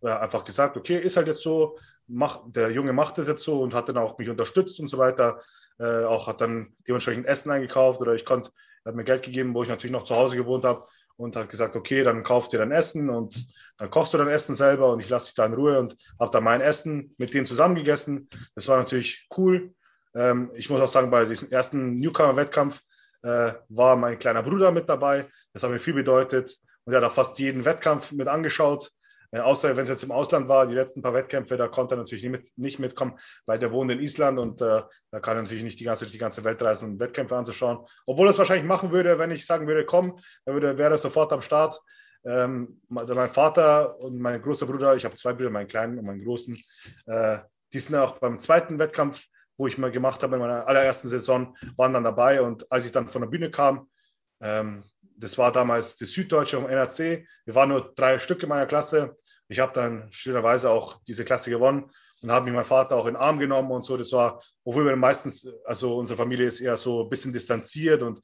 [0.02, 1.78] ja, einfach gesagt, okay, ist halt jetzt so,
[2.08, 4.98] mach, der Junge macht das jetzt so und hat dann auch mich unterstützt und so
[4.98, 5.42] weiter.
[5.78, 8.52] Äh, auch hat dann dementsprechend Essen eingekauft oder ich konnte,
[8.84, 10.86] er hat mir Geld gegeben, wo ich natürlich noch zu Hause gewohnt habe
[11.18, 13.48] und hat gesagt, okay, dann kauf dir dein Essen und
[13.78, 16.32] dann kochst du dein Essen selber und ich lasse dich da in Ruhe und habe
[16.32, 18.30] dann mein Essen mit denen zusammen gegessen.
[18.56, 19.74] Das war natürlich cool.
[20.16, 22.82] Ähm, ich muss auch sagen, bei diesem ersten Newcomer-Wettkampf
[23.24, 25.28] äh, war mein kleiner Bruder mit dabei.
[25.54, 26.56] Das hat mir viel bedeutet
[26.86, 28.92] und er hat auch fast jeden Wettkampf mit angeschaut.
[29.40, 32.24] Außer wenn es jetzt im Ausland war, die letzten paar Wettkämpfe, da konnte er natürlich
[32.24, 35.64] nicht, mit, nicht mitkommen, weil der wohnt in Island und äh, da kann er natürlich
[35.64, 37.86] nicht die ganze, die ganze Welt reisen, um Wettkämpfe anzuschauen.
[38.06, 40.16] Obwohl er es wahrscheinlich machen würde, wenn ich sagen würde, komm,
[40.46, 41.80] dann würde, wäre er sofort am Start.
[42.24, 46.24] Ähm, mein Vater und mein großer Bruder, ich habe zwei Brüder, meinen kleinen und meinen
[46.24, 46.58] großen,
[47.06, 47.40] äh,
[47.72, 49.26] die sind auch beim zweiten Wettkampf,
[49.58, 52.92] wo ich mal gemacht habe in meiner allerersten Saison, waren dann dabei und als ich
[52.92, 53.90] dann von der Bühne kam,
[54.42, 54.84] ähm,
[55.18, 57.26] das war damals die Süddeutsche um NRC.
[57.46, 59.18] Wir waren nur drei Stück in meiner Klasse.
[59.48, 61.90] Ich habe dann schönerweise auch diese Klasse gewonnen
[62.22, 63.98] und habe mich mein Vater auch in den Arm genommen und so.
[63.98, 68.22] Das war, obwohl wir meistens, also unsere Familie ist eher so ein bisschen distanziert und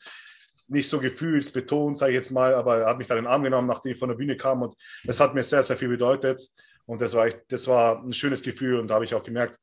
[0.68, 3.44] nicht so gefühlsbetont, sage ich jetzt mal, aber er hat mich dann in den Arm
[3.44, 6.42] genommen, nachdem ich von der Bühne kam und das hat mir sehr, sehr viel bedeutet.
[6.86, 9.60] Und das war, das war ein schönes Gefühl und da habe ich auch gemerkt,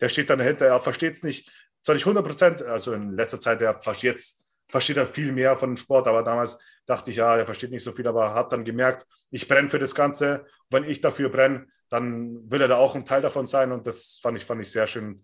[0.00, 1.50] der steht dann dahinter, er versteht es nicht,
[1.82, 5.70] zwar nicht 100 Prozent, also in letzter Zeit, er jetzt versteht er viel mehr von
[5.70, 8.64] dem Sport, aber damals dachte ich, ja, er versteht nicht so viel, aber hat dann
[8.64, 10.46] gemerkt, ich brenne für das Ganze.
[10.70, 14.18] wenn ich dafür brenne, dann will er da auch ein Teil davon sein und das
[14.22, 15.22] fand ich, fand ich sehr schön.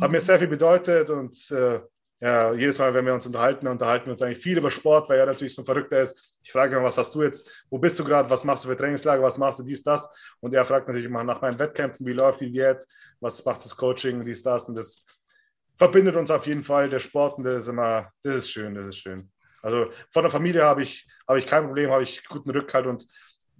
[0.00, 1.80] Hat mir sehr viel bedeutet und äh,
[2.22, 5.18] ja, jedes Mal, wenn wir uns unterhalten, unterhalten wir uns eigentlich viel über Sport, weil
[5.18, 6.38] er natürlich so ein Verrückter ist.
[6.44, 8.76] Ich frage ihn, was hast du jetzt, wo bist du gerade, was machst du für
[8.76, 10.08] Trainingslager, was machst du, dies, das.
[10.38, 12.84] Und er fragt natürlich immer nach meinen Wettkämpfen, wie läuft die Diät,
[13.18, 14.68] was macht das Coaching, dies, das.
[14.68, 15.04] Und das
[15.76, 16.88] verbindet uns auf jeden Fall.
[16.88, 19.31] Der Sport, und das ist immer, das ist schön, das ist schön.
[19.62, 23.06] Also von der Familie habe ich, habe ich kein Problem, habe ich guten Rückhalt und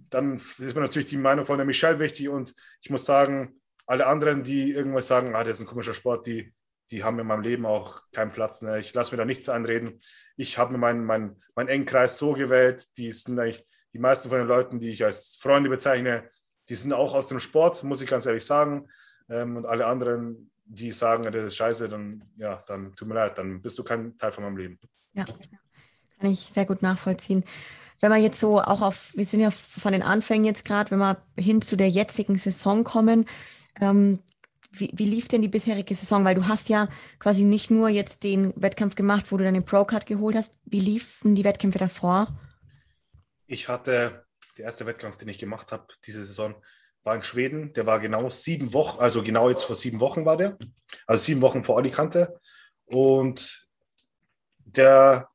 [0.09, 4.05] dann ist mir natürlich die Meinung von der Michelle wichtig und ich muss sagen, alle
[4.05, 6.53] anderen, die irgendwas sagen, ah, das ist ein komischer Sport, die,
[6.91, 8.61] die haben in meinem Leben auch keinen Platz.
[8.61, 8.79] Ne?
[8.79, 9.97] Ich lasse mir da nichts einreden.
[10.35, 14.29] Ich habe mir meinen, meinen, meinen engen Kreis so gewählt, die sind eigentlich die meisten
[14.29, 16.29] von den Leuten, die ich als Freunde bezeichne,
[16.69, 18.89] die sind auch aus dem Sport, muss ich ganz ehrlich sagen.
[19.29, 23.37] Ähm, und alle anderen, die sagen, das ist scheiße, dann, ja, dann tut mir leid,
[23.37, 24.79] dann bist du kein Teil von meinem Leben.
[25.13, 25.25] Ja,
[26.23, 27.43] kann ich sehr gut nachvollziehen.
[27.99, 30.99] Wenn wir jetzt so auch auf, wir sind ja von den Anfängen jetzt gerade, wenn
[30.99, 33.25] wir hin zu der jetzigen Saison kommen,
[33.81, 34.19] ähm,
[34.71, 36.23] wie, wie, lief denn die bisherige Saison?
[36.23, 36.87] Weil du hast ja
[37.19, 40.55] quasi nicht nur jetzt den Wettkampf gemacht, wo du deine Pro-Card geholt hast.
[40.63, 42.27] Wie liefen die Wettkämpfe davor?
[43.45, 44.25] Ich hatte,
[44.57, 46.55] der erste Wettkampf, den ich gemacht habe diese Saison,
[47.03, 47.73] war in Schweden.
[47.73, 50.57] Der war genau sieben Wochen, also genau jetzt vor sieben Wochen war der.
[51.05, 52.39] Also sieben Wochen vor Alicante.
[52.85, 53.67] Und
[54.65, 55.29] der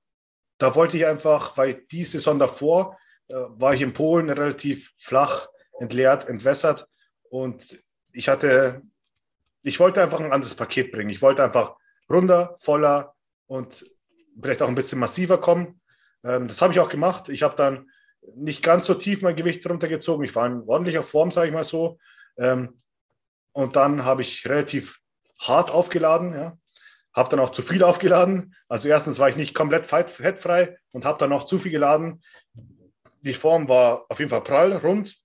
[0.59, 2.99] da wollte ich einfach, weil die Saison davor
[3.29, 5.49] äh, war ich in Polen relativ flach,
[5.81, 6.89] entleert, entwässert
[7.31, 7.79] und
[8.13, 8.83] ich hatte,
[9.63, 11.11] ich wollte einfach ein anderes Paket bringen.
[11.11, 11.77] Ich wollte einfach
[12.11, 13.15] runder, voller
[13.47, 13.87] und
[14.41, 15.81] vielleicht auch ein bisschen massiver kommen.
[16.25, 17.29] Ähm, das habe ich auch gemacht.
[17.29, 17.91] Ich habe dann
[18.35, 20.25] nicht ganz so tief mein Gewicht runtergezogen.
[20.25, 21.99] Ich war in ordentlicher Form, sage ich mal so.
[22.37, 22.77] Ähm,
[23.53, 25.01] Und dann habe ich relativ
[25.41, 26.57] hart aufgeladen, ja.
[27.19, 28.55] Habe dann auch zu viel aufgeladen.
[28.69, 32.23] Also erstens war ich nicht komplett fettfrei und habe dann noch zu viel geladen.
[33.23, 35.17] Die Form war auf jeden Fall prall, rund.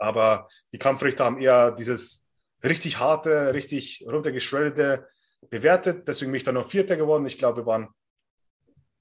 [0.00, 2.26] Aber die Kampfrichter haben eher dieses
[2.64, 5.06] richtig harte, richtig runtergeschreddete
[5.50, 6.08] bewertet.
[6.08, 7.26] Deswegen bin ich dann noch Vierter geworden.
[7.26, 7.88] Ich glaube, wir waren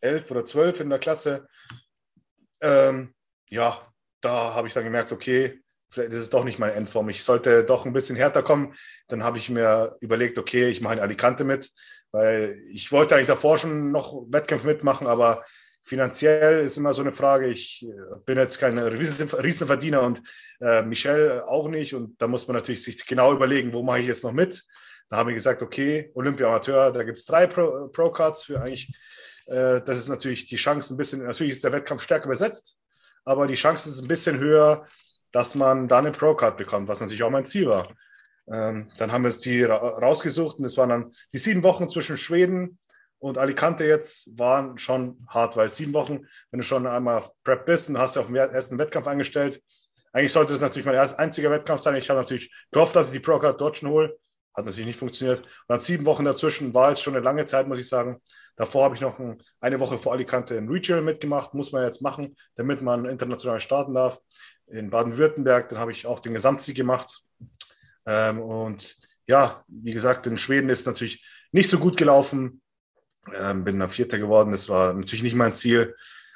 [0.02, 1.48] elf oder zwölf in der Klasse.
[2.62, 3.16] Ähm,
[3.50, 3.82] ja,
[4.22, 5.60] da habe ich dann gemerkt, okay,
[5.92, 7.10] vielleicht ist es doch nicht meine Endform.
[7.10, 8.74] Ich sollte doch ein bisschen härter kommen.
[9.08, 11.72] Dann habe ich mir überlegt, okay, ich mache in Alicante mit,
[12.12, 15.44] weil ich wollte eigentlich davor schon noch Wettkämpfe mitmachen, aber
[15.84, 17.48] finanziell ist immer so eine Frage.
[17.48, 20.22] Ich äh, bin jetzt kein Riesenverdiener und
[20.62, 21.94] äh, Michel auch nicht.
[21.94, 24.64] Und da muss man natürlich sich genau überlegen, wo mache ich jetzt noch mit.
[25.10, 28.94] Da haben wir gesagt, okay, Olympia Amateur, da gibt es drei Pro-Cards für eigentlich.
[29.48, 32.78] Äh, das ist natürlich die Chance ein bisschen, natürlich ist der Wettkampf stärker besetzt,
[33.26, 34.88] aber die Chance ist ein bisschen höher,
[35.32, 37.88] dass man da eine Pro-Card bekommt, was natürlich auch mein Ziel war.
[38.52, 41.90] Ähm, dann haben wir uns die ra rausgesucht und es waren dann die sieben Wochen
[41.90, 42.80] zwischen Schweden
[43.20, 47.66] und Alicante jetzt waren schon hart, weil sieben Wochen, wenn du schon einmal auf Prep
[47.66, 49.62] bist und hast dich auf den ersten Wettkampf angestellt,
[50.12, 51.96] eigentlich sollte das natürlich mein einziger Wettkampf sein.
[51.96, 54.18] Ich habe natürlich gehofft, dass ich die Pro-Card schon hole.
[54.54, 55.40] Hat natürlich nicht funktioniert.
[55.40, 58.22] Und dann sieben Wochen dazwischen war jetzt schon eine lange Zeit, muss ich sagen.
[58.58, 61.54] Davor habe ich noch ein, eine Woche vor Alicante in Regional mitgemacht.
[61.54, 64.20] Muss man jetzt machen, damit man international starten darf
[64.72, 65.70] in Baden-Württemberg.
[65.70, 67.22] Dann habe ich auch den Gesamtsieg gemacht.
[68.06, 68.98] Ähm, und
[69.28, 72.62] ja, wie gesagt, in Schweden ist natürlich nicht so gut gelaufen.
[73.38, 74.52] Ähm, bin dann Vierter geworden.
[74.52, 75.96] Das war natürlich nicht mein Ziel.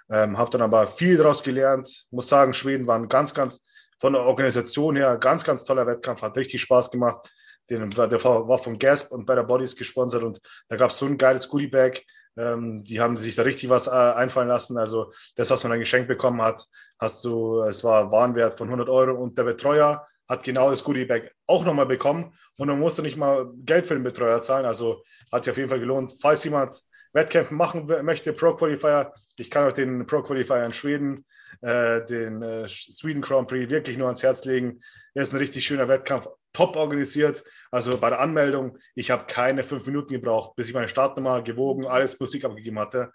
[0.09, 2.05] Ähm, habe dann aber viel daraus gelernt.
[2.11, 3.65] Muss sagen, Schweden waren ganz, ganz
[3.99, 6.21] von der Organisation her ganz, ganz toller Wettkampf.
[6.21, 7.27] Hat richtig Spaß gemacht.
[7.69, 11.17] Den, der war von Gasp und Better Bodies gesponsert und da gab es so ein
[11.17, 12.03] geiles Goodie-Bag.
[12.37, 14.77] Ähm, die haben sich da richtig was äh, einfallen lassen.
[14.77, 16.65] Also das, was man dann geschenkt bekommen hat,
[16.99, 21.31] hast du, es war Warenwert von 100 Euro und der Betreuer hat genau das Goodie-Bag
[21.47, 24.65] auch nochmal bekommen und dann musste nicht mal Geld für den Betreuer zahlen.
[24.65, 26.13] Also hat sich auf jeden Fall gelohnt.
[26.19, 26.81] Falls jemand
[27.13, 31.25] Wettkämpfen machen möchte, Pro Qualifier, ich kann auch den Pro Qualifier in Schweden,
[31.61, 34.81] äh, den äh, Sweden Grand Prix wirklich nur ans Herz legen.
[35.13, 37.43] Er ist ein richtig schöner Wettkampf, top organisiert.
[37.69, 41.85] Also bei der Anmeldung, ich habe keine fünf Minuten gebraucht, bis ich meine Startnummer gewogen,
[41.85, 43.11] alles Musik abgegeben hatte.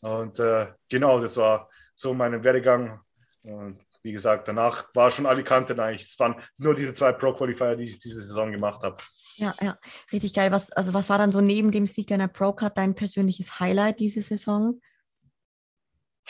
[0.00, 3.00] Und äh, genau, das war so mein Werdegang.
[3.42, 6.02] Und wie gesagt, danach war schon Alicante eigentlich.
[6.02, 8.96] Es waren nur diese zwei Pro-Qualifier, die ich diese Saison gemacht habe.
[9.36, 9.78] Ja, ja,
[10.10, 10.50] richtig geil.
[10.50, 14.22] Was, also was war dann so neben dem Sieg deiner Pro-Card dein persönliches Highlight diese
[14.22, 14.80] Saison?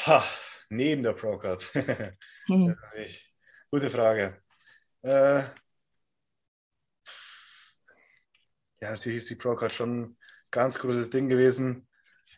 [0.05, 0.23] Ha,
[0.69, 1.63] neben der Pro-Card.
[2.47, 2.77] hm.
[3.71, 4.43] Gute Frage.
[5.01, 5.45] Äh,
[8.83, 10.17] ja, natürlich ist die Pro-Card schon ein
[10.51, 11.87] ganz großes Ding gewesen.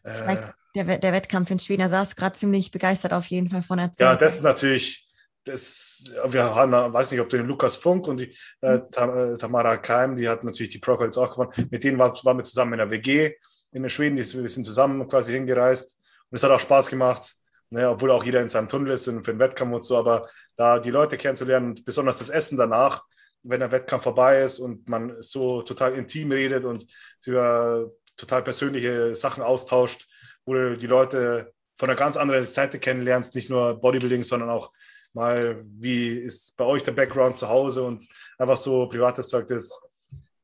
[0.02, 0.36] Äh,
[0.74, 4.00] der, der Wettkampf in Schweden, da du gerade ziemlich begeistert auf jeden Fall von erzählt.
[4.00, 5.08] Ja, das ist natürlich,
[5.44, 9.38] das, wir haben, weiß nicht, ob du den Lukas Funk und die äh, mhm.
[9.38, 11.68] Tamara Keim, die hat natürlich die Pro-Card jetzt auch gewonnen.
[11.70, 13.32] Mit denen war, waren wir zusammen in der WG
[13.72, 15.98] in der Schweden, wir sind zusammen quasi hingereist
[16.30, 17.34] und es hat auch Spaß gemacht.
[17.70, 20.78] Ne, obwohl auch jeder in seinem Tunnel ist für den Wettkampf und so, aber da
[20.78, 23.02] die Leute kennenzulernen und besonders das Essen danach,
[23.44, 26.86] wenn der Wettkampf vorbei ist und man so total intim redet und
[27.26, 30.08] über total persönliche Sachen austauscht,
[30.44, 34.72] wo du die Leute von einer ganz anderen Seite kennenlernst, nicht nur Bodybuilding, sondern auch
[35.12, 38.06] mal, wie ist bei euch der Background zu Hause und
[38.38, 39.48] einfach so privates Zeug.
[39.48, 39.80] Das,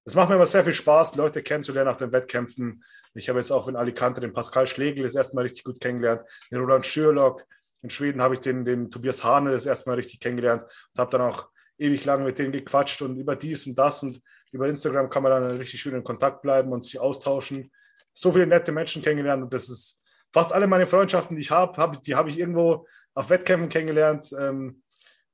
[0.05, 2.84] das macht mir immer sehr viel Spaß, Leute kennenzulernen nach den Wettkämpfen.
[3.14, 6.22] Ich habe jetzt auch in Alicante den Pascal Schlegel das erste Mal richtig gut kennengelernt,
[6.51, 7.44] den Roland Schürlock.
[7.82, 11.11] In Schweden habe ich den, den Tobias Hane das erste Mal richtig kennengelernt und habe
[11.11, 11.48] dann auch
[11.80, 14.20] ewig lang mit denen gequatscht und über dies und das und
[14.52, 17.72] über Instagram kann man dann richtig schön in Kontakt bleiben und sich austauschen.
[18.12, 20.00] So viele nette Menschen kennengelernt und das ist
[20.32, 24.32] fast alle meine Freundschaften, die ich habe, hab, die habe ich irgendwo auf Wettkämpfen kennengelernt,
[24.38, 24.82] ähm,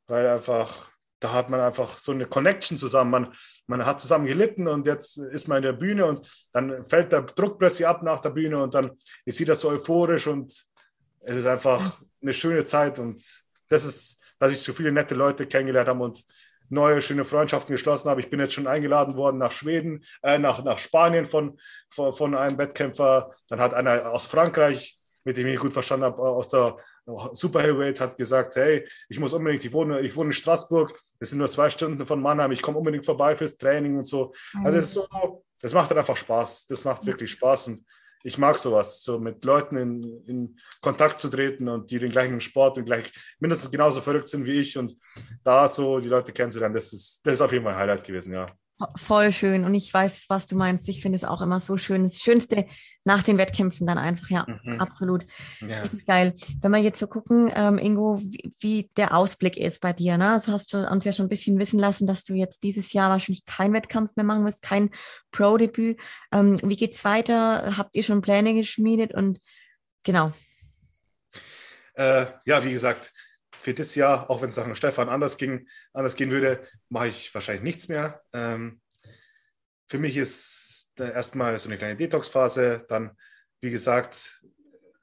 [0.06, 0.88] weil einfach
[1.20, 3.10] da hat man einfach so eine Connection zusammen.
[3.10, 3.34] Man,
[3.66, 7.22] man hat zusammen gelitten und jetzt ist man in der Bühne und dann fällt der
[7.22, 8.90] Druck plötzlich ab nach der Bühne und dann
[9.24, 10.52] ist jeder so euphorisch und
[11.20, 13.22] es ist einfach eine schöne Zeit und
[13.68, 16.24] das ist dass ich so viele nette Leute kennengelernt habe und
[16.68, 18.20] neue schöne Freundschaften geschlossen habe.
[18.20, 21.58] Ich bin jetzt schon eingeladen worden nach Schweden, äh, nach, nach Spanien von,
[21.90, 23.32] von, von, einem Wettkämpfer.
[23.48, 26.76] Dann hat einer aus Frankreich, mit dem ich mich gut verstanden habe, aus der
[27.32, 31.30] Super Heavyweight, hat gesagt, hey, ich muss unbedingt, ich wohne, ich wohne in Straßburg, das
[31.30, 34.34] sind nur zwei Stunden von Mannheim, ich komme unbedingt vorbei fürs Training und so.
[34.54, 34.66] Mhm.
[34.66, 36.66] Also das, so das macht dann einfach Spaß.
[36.66, 37.84] Das macht wirklich Spaß und
[38.22, 42.40] ich mag sowas, so mit Leuten in, in, Kontakt zu treten und die den gleichen
[42.40, 44.96] Sport und gleich mindestens genauso verrückt sind wie ich und
[45.42, 48.32] da so die Leute kennenzulernen, das ist, das ist auf jeden Fall ein Highlight gewesen,
[48.32, 48.50] ja.
[48.96, 49.64] Voll schön.
[49.64, 50.86] Und ich weiß, was du meinst.
[50.88, 52.02] Ich finde es auch immer so schön.
[52.02, 52.66] Das Schönste
[53.04, 54.80] nach den Wettkämpfen dann einfach, ja, mhm.
[54.80, 55.24] absolut.
[55.60, 55.82] Ja.
[56.06, 56.34] geil.
[56.60, 60.18] Wenn wir jetzt so gucken, ähm, Ingo, wie, wie, der Ausblick ist bei dir.
[60.18, 60.30] Ne?
[60.30, 63.08] Also hast du uns ja schon ein bisschen wissen lassen, dass du jetzt dieses Jahr
[63.08, 64.90] wahrscheinlich keinen Wettkampf mehr machen wirst, kein
[65.30, 65.98] Pro-Debüt.
[66.32, 67.78] Ähm, wie geht's weiter?
[67.78, 69.14] Habt ihr schon Pläne geschmiedet?
[69.14, 69.38] Und
[70.02, 70.32] genau.
[71.94, 73.12] Äh, ja, wie gesagt,
[73.66, 77.34] für das Jahr, auch wenn es nach Stefan anders ging, anders gehen würde, mache ich
[77.34, 78.22] wahrscheinlich nichts mehr.
[78.32, 78.80] Ähm,
[79.88, 83.16] für mich ist erstmal so eine kleine Detox-Phase, dann,
[83.60, 84.40] wie gesagt,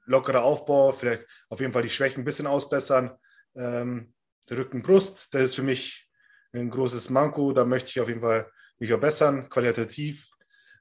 [0.06, 3.14] lockerer Aufbau, vielleicht auf jeden Fall die Schwächen ein bisschen ausbessern.
[3.54, 4.14] Ähm,
[4.50, 6.08] Rücken, Brust, das ist für mich
[6.54, 10.26] ein großes Manko, da möchte ich auf jeden Fall mich verbessern, qualitativ.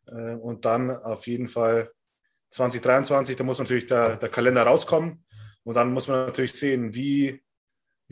[0.08, 1.92] Äh, und dann auf jeden Fall
[2.52, 5.26] 2023, da muss natürlich der, der Kalender rauskommen.
[5.64, 7.44] Und dann muss man natürlich sehen, wie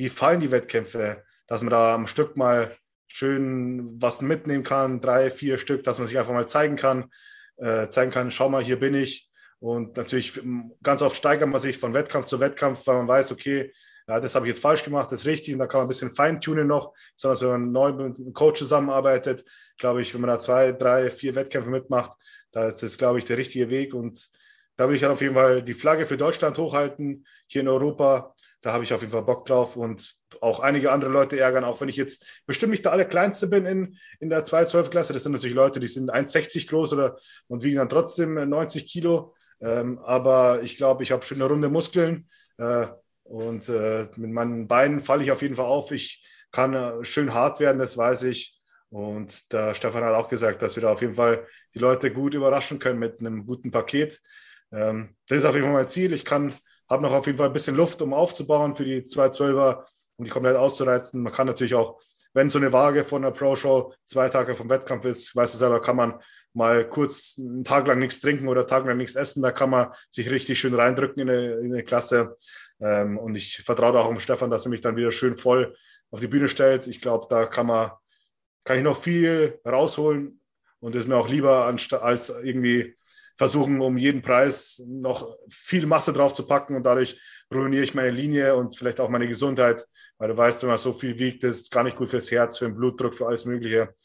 [0.02, 2.76] wie fallen die Wettkämpfe, dass man da am Stück mal
[3.06, 7.12] schön was mitnehmen kann, drei, vier Stück, dass man sich einfach mal zeigen kann,
[7.58, 9.30] äh, zeigen kann, schau mal, hier bin ich.
[9.60, 10.42] Und natürlich
[10.82, 13.72] ganz oft steigert man sich von Wettkampf zu Wettkampf, weil man weiß, okay,
[14.08, 15.54] ja, das habe ich jetzt falsch gemacht, das ist richtig.
[15.54, 18.58] Und da kann man ein bisschen feintunen noch, besonders wenn man neu mit einem Coach
[18.58, 19.46] zusammenarbeitet.
[19.78, 22.14] Glaube ich, wenn man da zwei, drei, vier Wettkämpfe mitmacht,
[22.52, 23.94] das ist, glaube ich, der richtige Weg.
[23.94, 24.32] Und
[24.78, 28.34] da will ich dann auf jeden Fall die Flagge für Deutschland hochhalten, hier in Europa.
[28.62, 31.82] Da habe ich auf jeden Fall Bock drauf und auch einige andere Leute ärgern, auch
[31.82, 35.14] wenn ich jetzt bestimmt nicht der allerkleinste bin in, in der 212-Klasse.
[35.14, 39.34] Das sind natürlich Leute, die sind 1,60 groß oder, und wiegen dann trotzdem 90 Kilo.
[39.60, 42.88] Ähm, aber ich glaube, ich habe schöne runde Muskeln äh,
[43.24, 45.92] und äh, mit meinen Beinen falle ich auf jeden Fall auf.
[45.92, 48.60] Ich kann äh, schön hart werden, das weiß ich.
[48.90, 52.34] Und der Stefan hat auch gesagt, dass wir da auf jeden Fall die Leute gut
[52.34, 54.20] überraschen können mit einem guten Paket.
[54.72, 56.14] Ähm, das ist auf jeden Fall mein Ziel.
[56.14, 56.54] Ich kann
[56.92, 59.86] habe noch auf jeden Fall ein bisschen Luft, um aufzubauen für die 212er
[60.18, 61.24] und die komplett auszureizen.
[61.24, 62.02] Man kann natürlich auch,
[62.34, 65.82] wenn so eine Waage von einer Pro-Show zwei Tage vom Wettkampf ist, weißt du selber,
[65.82, 66.22] kann man
[66.54, 69.42] mal kurz einen Tag lang nichts trinken oder einen Tag lang nichts essen.
[69.42, 72.36] Da kann man sich richtig schön reindrücken in eine, in eine Klasse.
[72.82, 75.74] Ähm, und ich vertraue auch um Stefan, dass er mich dann wieder schön voll
[76.10, 76.88] auf die Bühne stellt.
[76.88, 77.92] Ich glaube, da kann man,
[78.66, 80.42] kann ich noch viel rausholen
[80.82, 82.96] und ist mir auch lieber als irgendwie
[83.42, 87.20] versuchen, um jeden Preis noch viel Masse drauf zu packen und dadurch
[87.52, 89.84] ruiniere ich meine Linie und vielleicht auch meine Gesundheit,
[90.20, 92.66] weil du weißt, wenn man so viel wiegt, ist gar nicht gut fürs Herz, für
[92.66, 93.96] den Blutdruck, für alles Mögliche.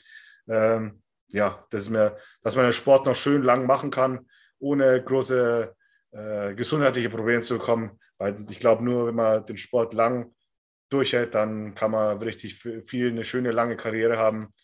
[0.48, 4.26] Ähm, ja, das ist mir, dass man den Sport noch schön lang machen kann,
[4.58, 5.70] ohne große
[6.12, 7.90] äh, gesundheitliche Probleme zu bekommen.
[8.16, 10.34] Weil ich glaube, nur wenn man den Sport lang
[10.88, 14.54] durchhält, dann kann man richtig viel eine schöne lange Karriere haben.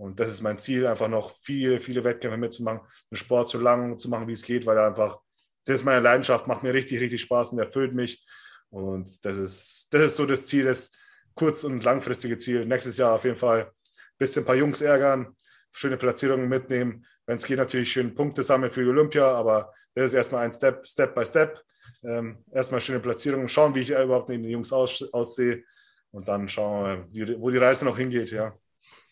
[0.00, 2.80] Und das ist mein Ziel, einfach noch viel, viele Wettkämpfe mitzumachen,
[3.10, 5.20] den Sport so lang zu machen, wie es geht, weil er einfach,
[5.66, 8.26] das ist meine Leidenschaft, macht mir richtig, richtig Spaß und erfüllt mich.
[8.70, 10.92] Und das ist, das ist so das Ziel, das
[11.34, 12.64] kurz- und langfristige Ziel.
[12.64, 13.72] Nächstes Jahr auf jeden Fall ein
[14.16, 15.36] bisschen ein paar Jungs ärgern,
[15.70, 17.04] schöne Platzierungen mitnehmen.
[17.26, 20.52] Wenn es geht, natürlich schön Punkte sammeln für die Olympia, aber das ist erstmal ein
[20.54, 21.62] Step, Step by Step.
[22.02, 25.62] Ähm, erstmal schöne Platzierungen, schauen, wie ich überhaupt neben den Jungs aus, aussehe
[26.10, 28.56] und dann schauen wir, wo die Reise noch hingeht, ja.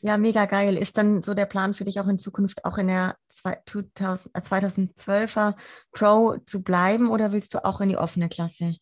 [0.01, 0.77] Ja, mega geil.
[0.77, 5.55] Ist dann so der Plan für dich auch in Zukunft auch in der 2012er äh,
[5.91, 8.77] Pro zu bleiben oder willst du auch in die offene Klasse?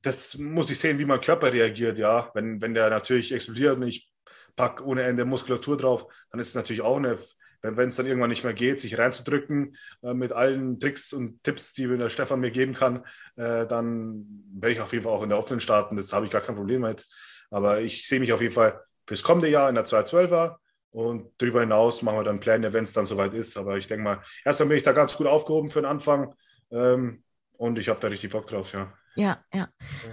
[0.00, 2.30] Das muss ich sehen, wie mein Körper reagiert, ja.
[2.32, 4.08] Wenn, wenn der natürlich explodiert und ich
[4.54, 7.18] packe ohne Ende Muskulatur drauf, dann ist es natürlich auch eine,
[7.60, 11.74] wenn es dann irgendwann nicht mehr geht, sich reinzudrücken äh, mit allen Tricks und Tipps,
[11.74, 13.04] die der Stefan mir geben kann,
[13.36, 14.24] äh, dann
[14.54, 15.96] werde ich auf jeden Fall auch in der offenen starten.
[15.96, 17.04] Das habe ich gar kein Problem mit.
[17.50, 20.56] Aber ich sehe mich auf jeden Fall fürs kommende Jahr in der 212er.
[20.90, 23.56] Und darüber hinaus machen wir dann Pläne, wenn es dann soweit ist.
[23.56, 26.34] Aber ich denke mal, erstmal bin ich da ganz gut aufgehoben für den Anfang.
[26.70, 28.92] Ähm, und ich habe da richtig Bock drauf, ja.
[29.16, 29.68] Ja, ja,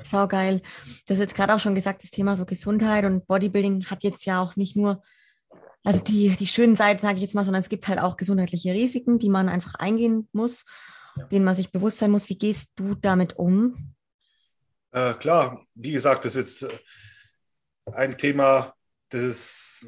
[0.10, 0.62] sau geil.
[1.06, 4.26] Du hast jetzt gerade auch schon gesagt, das Thema so Gesundheit und Bodybuilding hat jetzt
[4.26, 5.04] ja auch nicht nur,
[5.84, 8.72] also die, die schönen Seiten, sage ich jetzt mal, sondern es gibt halt auch gesundheitliche
[8.72, 10.64] Risiken, die man einfach eingehen muss,
[11.18, 11.26] ja.
[11.26, 12.30] denen man sich bewusst sein muss.
[12.30, 13.94] Wie gehst du damit um?
[14.92, 18.74] Äh, klar, wie gesagt, das ist jetzt äh, ein Thema,
[19.14, 19.86] das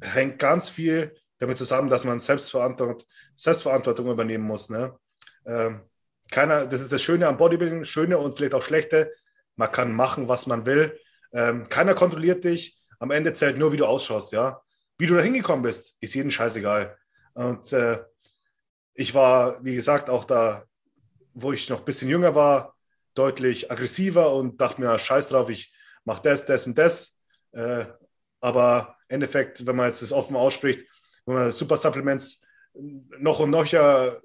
[0.00, 3.02] hängt ganz viel damit zusammen, dass man Selbstverantwortung,
[3.36, 4.70] Selbstverantwortung übernehmen muss.
[4.70, 4.98] Ne?
[5.46, 5.82] Ähm,
[6.30, 9.12] keiner, das ist das Schöne am Bodybuilding, Schöne und vielleicht auch Schlechte.
[9.56, 10.98] Man kann machen, was man will.
[11.32, 12.78] Ähm, keiner kontrolliert dich.
[12.98, 14.32] Am Ende zählt nur, wie du ausschaust.
[14.32, 14.62] Ja?
[14.98, 16.96] Wie du da hingekommen bist, ist jedem scheißegal.
[17.34, 18.02] Und äh,
[18.94, 20.64] ich war, wie gesagt, auch da,
[21.32, 22.76] wo ich noch ein bisschen jünger war,
[23.14, 25.72] deutlich aggressiver und dachte mir, scheiß drauf, ich
[26.04, 27.18] mache das, das und das.
[27.52, 27.86] Äh,
[28.40, 30.86] aber im Endeffekt, wenn man jetzt das offen ausspricht,
[31.26, 32.42] wenn man Super Supplements
[33.18, 34.16] noch und noch ja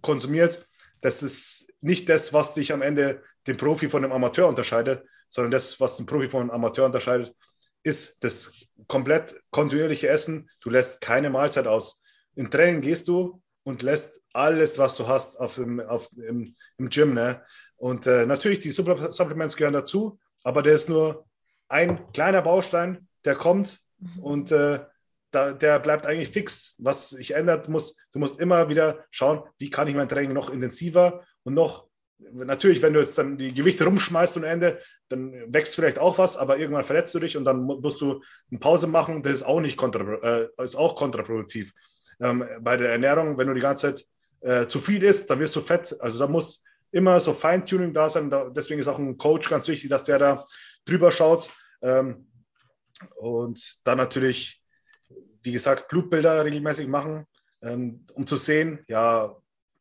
[0.00, 0.66] konsumiert,
[1.00, 5.50] das ist nicht das, was sich am Ende den Profi von dem Amateur unterscheidet, sondern
[5.50, 7.34] das, was den Profi von einem Amateur unterscheidet,
[7.82, 8.50] ist das
[8.88, 10.48] komplett kontinuierliche Essen.
[10.60, 12.02] Du lässt keine Mahlzeit aus.
[12.34, 16.88] Im Training gehst du und lässt alles, was du hast, auf dem, auf, im, im
[16.88, 17.14] Gym.
[17.14, 17.42] Ne?
[17.76, 21.26] Und äh, natürlich, die Supplements gehören dazu, aber der ist nur
[21.68, 24.18] ein kleiner Baustein, der kommt mhm.
[24.20, 24.80] und äh,
[25.30, 26.74] da, der bleibt eigentlich fix.
[26.78, 30.50] Was sich ändert, muss, du musst immer wieder schauen, wie kann ich mein Training noch
[30.50, 31.86] intensiver und noch,
[32.18, 34.78] natürlich, wenn du jetzt dann die Gewichte rumschmeißt und Ende,
[35.08, 38.60] dann wächst vielleicht auch was, aber irgendwann verletzt du dich und dann musst du eine
[38.60, 39.22] Pause machen.
[39.22, 41.72] Das ist auch nicht kontra, äh, ist auch kontraproduktiv.
[42.20, 44.06] Ähm, bei der Ernährung, wenn du die ganze Zeit
[44.40, 45.96] äh, zu viel isst, dann wirst du fett.
[46.00, 48.30] Also da muss immer so Feintuning da sein.
[48.30, 50.44] Da, deswegen ist auch ein Coach ganz wichtig, dass der da
[50.86, 51.50] drüber schaut.
[51.82, 52.28] Ähm,
[53.16, 54.62] und dann natürlich,
[55.42, 57.26] wie gesagt, Blutbilder regelmäßig machen,
[57.62, 59.34] ähm, um zu sehen, ja,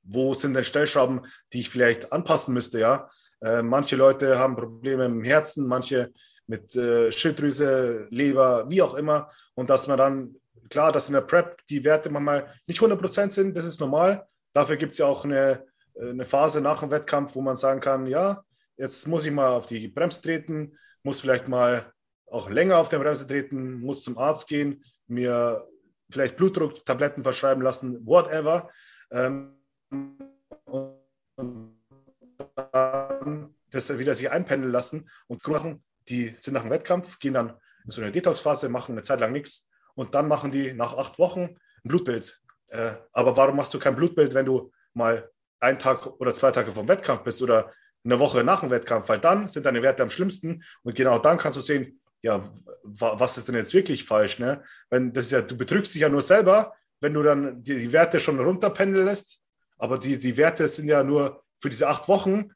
[0.03, 3.09] wo sind denn Stellschrauben, die ich vielleicht anpassen müsste, ja.
[3.41, 6.11] Äh, manche Leute haben Probleme im Herzen, manche
[6.47, 9.31] mit äh, Schilddrüse, Leber, wie auch immer.
[9.53, 10.35] Und dass man dann,
[10.69, 14.27] klar, dass in der Prep die Werte manchmal nicht 100% sind, das ist normal.
[14.53, 15.65] Dafür gibt es ja auch eine,
[15.95, 18.43] äh, eine Phase nach dem Wettkampf, wo man sagen kann, ja,
[18.77, 21.92] jetzt muss ich mal auf die Bremse treten, muss vielleicht mal
[22.33, 25.67] auch länger auf der Bremse treten, muss zum Arzt gehen, mir
[26.09, 28.69] vielleicht Blutdrucktabletten verschreiben lassen, whatever.
[29.11, 29.53] Ähm,
[30.65, 30.97] und
[32.71, 37.53] dann das wieder sich einpendeln lassen und machen, die sind nach dem Wettkampf, gehen dann
[37.85, 41.19] in so eine Detox-Phase, machen eine Zeit lang nichts und dann machen die nach acht
[41.19, 42.41] Wochen ein Blutbild.
[42.67, 45.29] Äh, aber warum machst du kein Blutbild, wenn du mal
[45.59, 47.71] einen Tag oder zwei Tage vom Wettkampf bist oder
[48.03, 49.07] eine Woche nach dem Wettkampf?
[49.09, 52.51] Weil dann sind deine Werte am schlimmsten und genau dann kannst du sehen, ja,
[52.83, 54.39] was ist denn jetzt wirklich falsch?
[54.39, 54.63] Ne?
[54.89, 58.19] Wenn das ja, du betrügst dich ja nur selber, wenn du dann die, die Werte
[58.19, 59.39] schon runterpendeln lässt,
[59.77, 62.51] aber die, die Werte sind ja nur für diese acht Wochen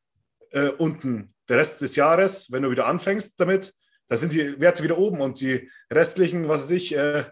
[0.52, 1.34] äh, unten.
[1.50, 3.74] Der Rest des Jahres, wenn du wieder anfängst damit,
[4.08, 7.26] da sind die Werte wieder oben und die restlichen, was weiß ich, äh,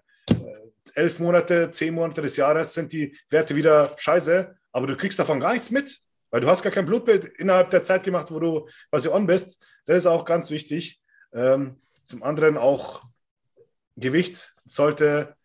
[0.94, 5.40] elf Monate, zehn Monate des Jahres sind die Werte wieder scheiße, aber du kriegst davon
[5.40, 5.99] gar nichts mit,
[6.32, 9.64] weil du hast gar kein Blutbild innerhalb der Zeit gemacht, wo du quasi on bist.
[9.86, 10.99] Das ist auch ganz wichtig.
[11.34, 13.03] Ähm, zum anderen auch
[13.95, 15.36] Gewicht sollte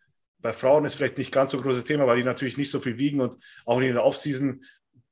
[0.41, 2.97] bei Frauen ist vielleicht nicht ganz so großes Thema, weil die natürlich nicht so viel
[2.97, 4.63] wiegen und auch in der Offseason,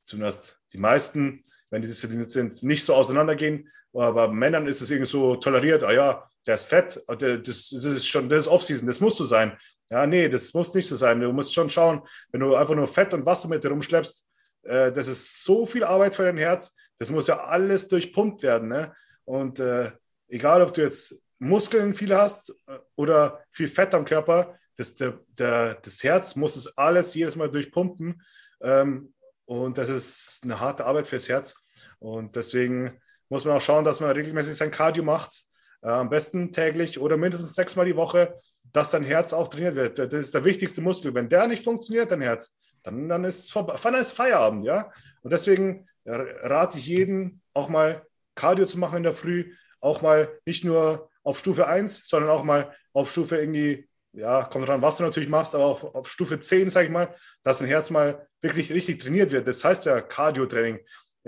[0.06, 3.70] zumindest die meisten, wenn die diszipliniert sind, nicht so auseinandergehen.
[3.94, 7.40] Aber bei Männern ist es irgendwie so toleriert, ah ja, der ist fett, ah, das,
[7.70, 9.58] das ist schon, das ist Offseason, das musst du sein.
[9.90, 11.20] Ja, nee, das muss nicht so sein.
[11.20, 12.02] Du musst schon schauen,
[12.32, 14.26] wenn du einfach nur Fett und Wasser mit dir rumschleppst,
[14.64, 18.70] äh, das ist so viel Arbeit für dein Herz, das muss ja alles durchpumpt werden.
[18.70, 18.94] Ne?
[19.26, 19.92] Und äh,
[20.28, 25.20] egal, ob du jetzt Muskeln viele hast äh, oder viel Fett am Körper, das, der,
[25.38, 28.22] der, das Herz muss es alles jedes Mal durchpumpen.
[28.62, 29.14] Ähm,
[29.46, 31.56] und das ist eine harte Arbeit fürs Herz.
[32.00, 32.98] Und deswegen
[33.28, 35.44] muss man auch schauen, dass man regelmäßig sein Cardio macht.
[35.82, 38.40] Äh, am besten täglich oder mindestens sechsmal die Woche,
[38.72, 40.00] dass dein Herz auch trainiert wird.
[40.00, 41.14] Das ist der wichtigste Muskel.
[41.14, 44.66] Wenn der nicht funktioniert, dein Herz, dann, dann, ist, dann ist Feierabend.
[44.66, 44.92] Ja?
[45.24, 48.06] Und deswegen rate ich jeden, auch mal
[48.36, 52.44] Cardio zu machen in der Früh, auch mal nicht nur auf Stufe 1, sondern auch
[52.44, 56.40] mal auf Stufe irgendwie, ja, kommt dran, was du natürlich machst, aber auch auf Stufe
[56.40, 59.48] 10, sage ich mal, dass dein Herz mal wirklich richtig trainiert wird.
[59.48, 60.80] Das heißt ja Cardio-Training,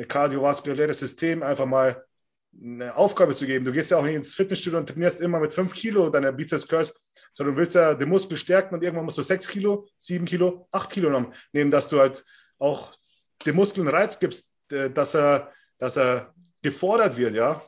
[0.07, 2.03] kardiovaskuläres System, einfach mal
[2.59, 3.63] eine Aufgabe zu geben.
[3.63, 6.67] Du gehst ja auch nicht ins Fitnessstudio und trainierst immer mit 5 Kilo deine Bizeps
[6.67, 6.99] Curls,
[7.33, 10.67] sondern du willst ja den Muskel stärken und irgendwann musst du 6 Kilo, 7 Kilo,
[10.71, 12.25] 8 Kilo nehmen, dass du halt
[12.57, 12.91] auch
[13.45, 17.61] dem Muskel einen Reiz gibst, äh, dass er, dass er gefordert wird, ja.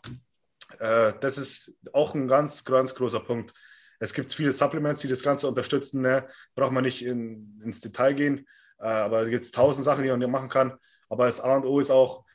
[0.79, 3.53] Äh, das ist auch ein ganz, ganz großer Punkt.
[3.99, 6.01] Es gibt viele Supplements, die das Ganze unterstützen.
[6.01, 6.27] Ne?
[6.55, 8.47] Braucht man nicht in, ins Detail gehen,
[8.79, 10.73] äh, aber es gibt tausend Sachen, die man machen kann.
[11.09, 12.25] Aber das A und O ist auch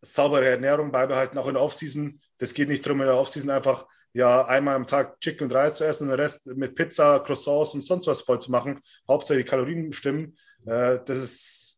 [0.00, 2.20] saubere Ernährung beibehalten, auch in der Offseason.
[2.38, 5.76] Das geht nicht darum, in der Offseason einfach ja einmal am Tag Chicken und Reis
[5.76, 8.80] zu essen und den Rest mit Pizza, Croissants und sonst was voll zu machen.
[9.08, 10.36] Hauptsache die Kalorien stimmen.
[10.66, 11.69] Äh, das ist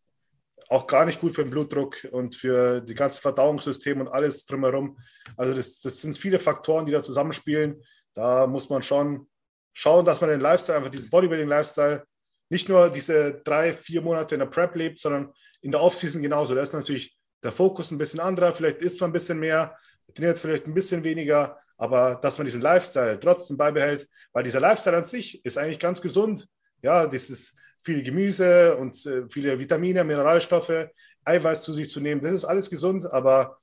[0.72, 4.98] auch gar nicht gut für den Blutdruck und für die ganze Verdauungssystem und alles drumherum.
[5.36, 7.82] Also das, das sind viele Faktoren, die da zusammenspielen.
[8.14, 9.28] Da muss man schon
[9.74, 12.04] schauen, dass man den Lifestyle, einfach diesen Bodybuilding-Lifestyle,
[12.48, 16.54] nicht nur diese drei, vier Monate in der Prep lebt, sondern in der Offseason genauso.
[16.54, 18.52] Da ist natürlich der Fokus ein bisschen anderer.
[18.52, 19.76] Vielleicht isst man ein bisschen mehr,
[20.14, 24.96] trainiert vielleicht ein bisschen weniger, aber dass man diesen Lifestyle trotzdem beibehält, weil dieser Lifestyle
[24.96, 26.48] an sich ist eigentlich ganz gesund.
[26.82, 30.88] Ja, dieses viel Gemüse und äh, viele Vitamine, Mineralstoffe,
[31.24, 32.20] Eiweiß zu sich zu nehmen.
[32.20, 33.58] Das ist alles gesund, aber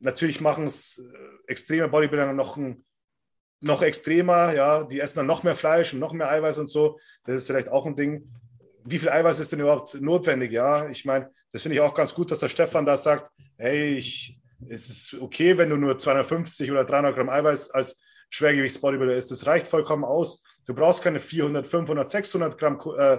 [0.00, 2.84] natürlich machen es äh, extreme Bodybuilder noch, ein,
[3.60, 4.54] noch extremer.
[4.54, 6.98] Ja, die essen dann noch mehr Fleisch und noch mehr Eiweiß und so.
[7.24, 8.28] Das ist vielleicht auch ein Ding.
[8.84, 10.52] Wie viel Eiweiß ist denn überhaupt notwendig?
[10.52, 13.96] Ja, ich meine, das finde ich auch ganz gut, dass der Stefan da sagt, hey,
[13.96, 18.00] ich, es ist okay, wenn du nur 250 oder 300 Gramm Eiweiß als
[18.30, 19.30] Schwergewichtsbodybuilder ist.
[19.30, 20.44] Das reicht vollkommen aus.
[20.68, 23.18] Du brauchst keine 400, 500, 600 Gramm äh,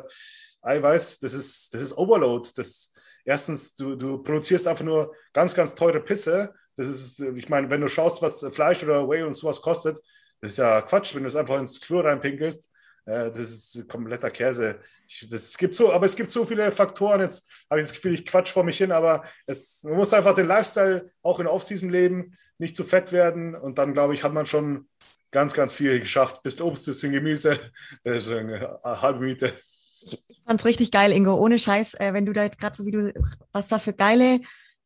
[0.62, 1.20] Eiweiß.
[1.20, 2.48] Das ist, das ist Overload.
[2.56, 2.94] Das,
[3.26, 6.54] erstens, du, du produzierst einfach nur ganz, ganz teure Pisse.
[6.76, 10.00] Das ist, ich meine, wenn du schaust, was Fleisch oder Whey und sowas kostet,
[10.42, 12.70] das ist ja Quatsch, wenn du es einfach ins Klo reinpinkelst.
[13.06, 14.80] Äh, das ist kompletter Käse.
[15.08, 17.22] Ich, das gibt so, aber es gibt so viele Faktoren.
[17.22, 20.36] Jetzt habe ich das Gefühl, ich quatsch vor mich hin, aber es, man muss einfach
[20.36, 24.34] den Lifestyle auch in Off-Season leben, nicht zu fett werden und dann, glaube ich, hat
[24.34, 24.88] man schon
[25.32, 26.42] ganz, ganz viel geschafft.
[26.44, 27.60] Bist Obst, bisschen Gemüse.
[28.04, 29.54] Das ist eine halbe Miete.
[30.02, 31.36] Ich fand es richtig geil, Ingo.
[31.36, 33.14] Ohne Scheiß, äh, wenn du da jetzt gerade so wie du,
[33.52, 34.40] was da für geile,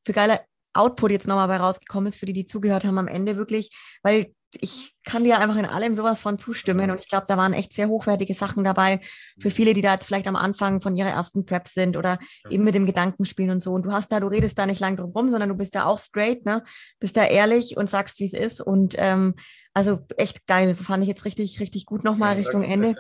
[0.05, 0.41] für geile
[0.73, 3.69] Output jetzt nochmal bei rausgekommen ist, für die, die zugehört haben am Ende wirklich,
[4.01, 7.53] weil ich kann dir einfach in allem sowas von zustimmen und ich glaube, da waren
[7.53, 9.01] echt sehr hochwertige Sachen dabei
[9.39, 12.19] für viele, die da jetzt vielleicht am Anfang von ihrer ersten Prep sind oder
[12.49, 13.73] eben mit dem Gedanken spielen und so.
[13.73, 15.85] Und du hast da, du redest da nicht lang drum rum, sondern du bist da
[15.85, 16.63] auch straight, ne?
[16.99, 19.35] Bist da ehrlich und sagst, wie es ist und ähm,
[19.73, 22.95] also echt geil, fand ich jetzt richtig, richtig gut nochmal Richtung Ende.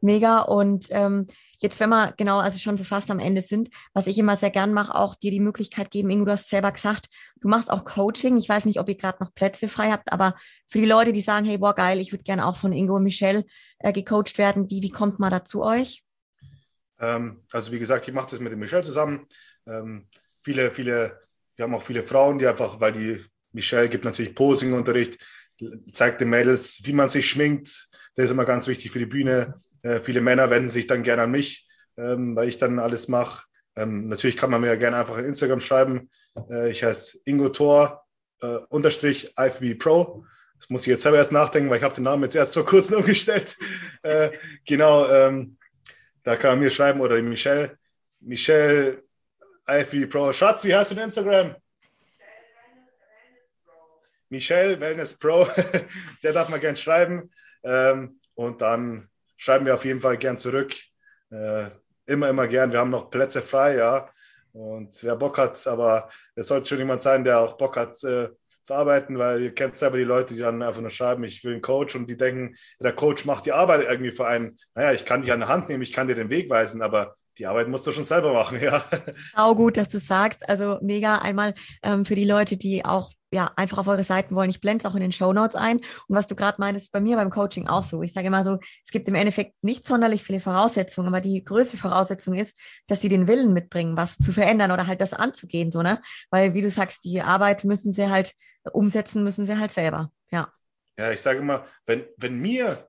[0.00, 0.40] Mega.
[0.40, 1.26] Und ähm,
[1.58, 4.50] jetzt, wenn wir genau, also schon so fast am Ende sind, was ich immer sehr
[4.50, 7.08] gern mache, auch dir die Möglichkeit geben, Ingo, du hast selber gesagt,
[7.40, 8.36] du machst auch Coaching.
[8.36, 10.34] Ich weiß nicht, ob ihr gerade noch Plätze frei habt, aber
[10.68, 13.04] für die Leute, die sagen, hey, boah, geil, ich würde gerne auch von Ingo und
[13.04, 13.44] Michelle
[13.78, 16.04] äh, gecoacht werden, wie, wie kommt man da zu euch?
[16.98, 19.26] Ähm, also wie gesagt, ich mache das mit dem Michelle zusammen.
[19.66, 20.08] Ähm,
[20.42, 21.20] viele, viele,
[21.56, 25.18] wir haben auch viele Frauen, die einfach, weil die Michelle gibt natürlich Posing-Unterricht,
[25.92, 27.88] zeigt den Mädels, wie man sich schminkt.
[28.14, 29.54] Das ist immer ganz wichtig für die Bühne.
[29.86, 33.44] Äh, viele Männer wenden sich dann gerne an mich, ähm, weil ich dann alles mache.
[33.76, 36.10] Ähm, natürlich kann man mir ja gerne einfach in Instagram schreiben.
[36.50, 38.04] Äh, ich heiße Ingo Thor,
[38.42, 40.26] äh, unterstrich IFB Pro.
[40.58, 42.64] Das muss ich jetzt selber erst nachdenken, weil ich habe den Namen jetzt erst vor
[42.64, 43.56] kurzem umgestellt.
[44.02, 44.32] Äh,
[44.66, 45.56] genau, ähm,
[46.24, 47.78] da kann man mir schreiben oder Michelle.
[48.18, 49.04] Michelle
[49.68, 50.32] IFB Pro.
[50.32, 51.54] Schatz, wie heißt du in Instagram?
[54.30, 55.46] Michelle, Wellness Pro,
[56.24, 57.30] der darf mal gern schreiben.
[57.62, 60.74] Ähm, und dann schreiben wir auf jeden Fall gern zurück.
[61.30, 61.66] Äh,
[62.06, 62.72] immer, immer gern.
[62.72, 64.08] Wir haben noch Plätze frei, ja.
[64.52, 68.30] Und wer Bock hat, aber es sollte schon jemand sein, der auch Bock hat äh,
[68.62, 71.52] zu arbeiten, weil ihr kennt selber die Leute, die dann einfach nur schreiben, ich will
[71.52, 74.58] einen Coach und die denken, der Coach macht die Arbeit irgendwie für einen.
[74.74, 77.16] Naja, ich kann dich an der Hand nehmen, ich kann dir den Weg weisen, aber
[77.38, 78.84] die Arbeit musst du schon selber machen, ja.
[79.36, 80.48] Sau gut, dass du sagst.
[80.48, 84.50] Also mega einmal ähm, für die Leute, die auch ja, einfach auf eure Seiten wollen.
[84.50, 85.78] Ich blende es auch in den Show Notes ein.
[85.78, 88.02] Und was du gerade meintest, bei mir beim Coaching auch so.
[88.02, 91.76] Ich sage immer so, es gibt im Endeffekt nicht sonderlich viele Voraussetzungen, aber die größte
[91.76, 95.82] Voraussetzung ist, dass sie den Willen mitbringen, was zu verändern oder halt das anzugehen, so,
[95.82, 96.00] ne?
[96.30, 98.32] Weil, wie du sagst, die Arbeit müssen sie halt
[98.72, 100.52] umsetzen, müssen sie halt selber, ja.
[100.98, 102.88] Ja, ich sage immer, wenn, wenn mir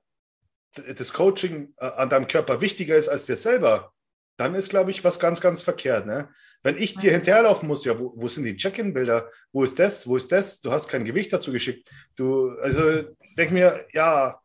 [0.96, 3.92] das Coaching äh, an deinem Körper wichtiger ist als dir selber,
[4.38, 6.06] dann ist, glaube ich, was ganz, ganz verkehrt.
[6.06, 6.28] Ne?
[6.62, 9.30] Wenn ich dir hinterherlaufen muss, ja, wo, wo sind die Check-in-Bilder?
[9.52, 10.06] Wo ist das?
[10.06, 10.60] Wo ist das?
[10.60, 11.90] Du hast kein Gewicht dazu geschickt.
[12.16, 13.02] Du, also
[13.36, 14.40] denk mir, ja,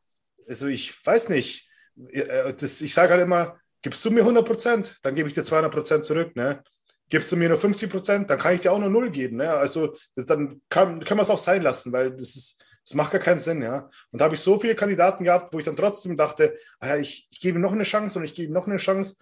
[0.48, 1.70] also ich weiß nicht.
[2.10, 5.44] Äh, das, ich sage halt immer, gibst du mir 100 Prozent, dann gebe ich dir
[5.44, 6.36] 200 Prozent zurück.
[6.36, 6.64] Ne?
[7.10, 9.38] Gibst du mir nur 50 Prozent, dann kann ich dir auch nur null geben.
[9.38, 9.52] Ne?
[9.52, 13.11] Also das, dann kann, können wir es auch sein lassen, weil das ist, das macht
[13.11, 13.90] gar keinen Sinn, ja.
[14.11, 16.98] Und da habe ich so viele Kandidaten gehabt, wo ich dann trotzdem dachte, ah ja,
[16.98, 19.15] ich, ich gebe ihm noch eine Chance und ich gebe ihm noch eine Chance.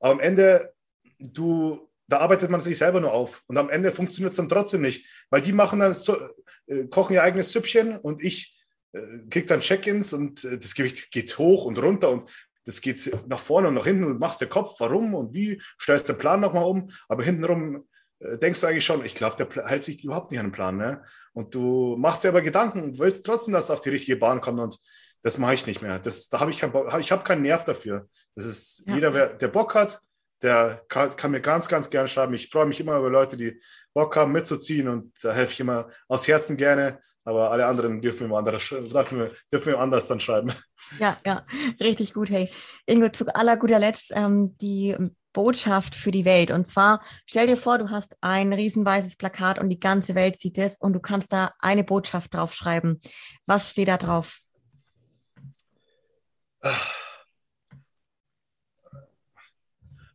[0.00, 0.72] Aber am Ende,
[1.18, 3.42] du, da arbeitet man sich selber nur auf.
[3.46, 6.16] Und am Ende funktioniert es dann trotzdem nicht, weil die machen dann, so,
[6.66, 8.56] äh, kochen ihr eigenes Süppchen und ich
[8.92, 9.00] äh,
[9.30, 12.30] kriege dann Check-ins und äh, das Gewicht geht hoch und runter und
[12.64, 16.08] das geht nach vorne und nach hinten und machst den Kopf, warum und wie, stellst
[16.08, 17.86] den Plan nochmal um, aber hintenrum
[18.20, 20.76] äh, denkst du eigentlich schon, ich glaube, der hält sich überhaupt nicht an den Plan.
[20.76, 21.02] Ne?
[21.32, 24.40] Und du machst dir aber Gedanken und willst trotzdem, dass es auf die richtige Bahn
[24.40, 24.78] kommt und
[25.22, 25.98] das mache ich nicht mehr.
[25.98, 28.08] Das, da habe ich, kein, ich habe keinen Nerv dafür.
[28.34, 28.94] Das ist ja.
[28.94, 30.00] jeder, wer, der Bock hat,
[30.42, 32.34] der kann, kann, mir ganz, ganz gerne schreiben.
[32.34, 33.60] Ich freue mich immer über Leute, die
[33.92, 37.00] Bock haben, mitzuziehen und da helfe ich immer aus Herzen gerne.
[37.24, 40.52] Aber alle anderen dürfen wir anders, dürfen dürfen anders dann schreiben.
[40.98, 41.44] Ja, ja,
[41.80, 42.30] richtig gut.
[42.30, 42.50] Hey,
[42.86, 44.96] Ingo, zu aller guter Letzt ähm, die
[45.34, 46.50] Botschaft für die Welt.
[46.50, 50.56] Und zwar, stell dir vor, du hast ein riesenweißes Plakat und die ganze Welt sieht
[50.58, 53.00] es und du kannst da eine Botschaft draufschreiben.
[53.46, 54.38] Was steht da drauf?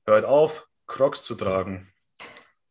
[0.06, 1.88] Hört auf, Crocs zu tragen.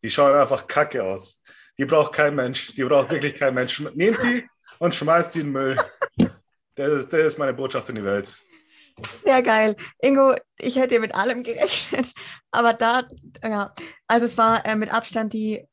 [0.02, 1.42] Die schauen einfach kacke aus.
[1.78, 2.74] Die braucht kein Mensch.
[2.74, 3.80] Die braucht wirklich kein Mensch.
[3.94, 4.46] Nehmt die
[4.78, 5.76] und schmeißt die in den Müll.
[6.74, 8.34] Das ist, das ist meine Botschaft in die Welt.
[9.24, 9.76] Sehr geil.
[10.00, 12.12] Ingo, ich hätte mit allem gerechnet.
[12.50, 13.04] Aber da,
[13.42, 13.74] ja,
[14.06, 15.66] also es war äh, mit Abstand die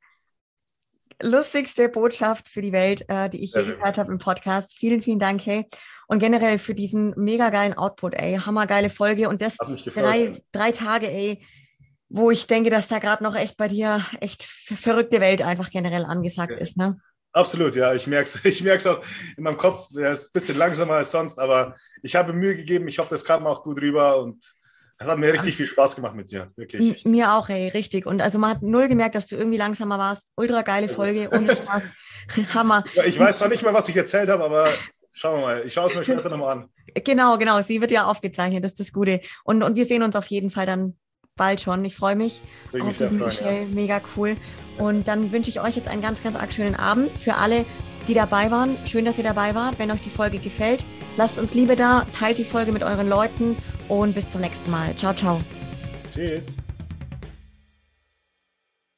[1.21, 4.77] lustigste Botschaft für die Welt, äh, die ich je gehört habe im Podcast.
[4.77, 5.65] Vielen, vielen Dank, hey.
[6.11, 8.36] Und generell für diesen mega geilen Output, ey.
[8.36, 9.30] Hammergeile Folge.
[9.30, 11.40] Und das drei, drei Tage, ey,
[12.10, 16.06] wo ich denke, dass da gerade noch echt bei dir echt verrückte Welt einfach generell
[16.06, 16.57] angesagt ja.
[16.57, 16.99] ist, ne?
[17.31, 17.94] Absolut, ja.
[17.94, 19.03] Ich merke es ich merk's auch
[19.38, 19.90] in meinem Kopf.
[19.95, 22.88] Er ist ein bisschen langsamer als sonst, aber ich habe Mühe gegeben.
[22.88, 24.44] Ich hoffe, das kam auch gut rüber und
[24.98, 27.06] es hat mir richtig viel Spaß gemacht mit dir, wirklich.
[27.06, 28.07] M mir auch, ey, richtig.
[28.07, 30.31] Und also man hat null gemerkt, dass du irgendwie langsamer warst.
[30.36, 31.84] Ultra geile Folge, ohne Spaß.
[32.56, 32.84] Hammer.
[33.06, 34.68] Ich weiß zwar nicht mehr, was ich erzählt habe, aber
[35.19, 35.63] schauen wir mal.
[35.65, 36.69] Ich schaue es mir später nochmal an.
[37.03, 37.61] Genau, genau.
[37.61, 39.21] Sie wird ja aufgezeichnet, das ist das Gute.
[39.43, 40.97] Und, und wir sehen uns auf jeden Fall dann
[41.35, 41.85] bald schon.
[41.85, 42.41] Ich freue mich.
[42.71, 43.65] Würde mich sehr freuen, Michelle, ja.
[43.67, 44.35] mega cool.
[44.79, 47.11] Und dann wünsche ich euch jetzt einen ganz, ganz arg schönen Abend.
[47.11, 47.63] Für alle,
[48.07, 49.77] die dabei waren, schön, dass ihr dabei wart.
[49.77, 50.83] Wenn euch die Folge gefällt,
[51.15, 53.55] lasst uns Liebe da, teilt die Folge mit euren Leuten
[53.87, 54.95] und bis zum nächsten Mal.
[54.95, 55.39] Ciao, ciao.
[56.11, 56.57] Tschüss.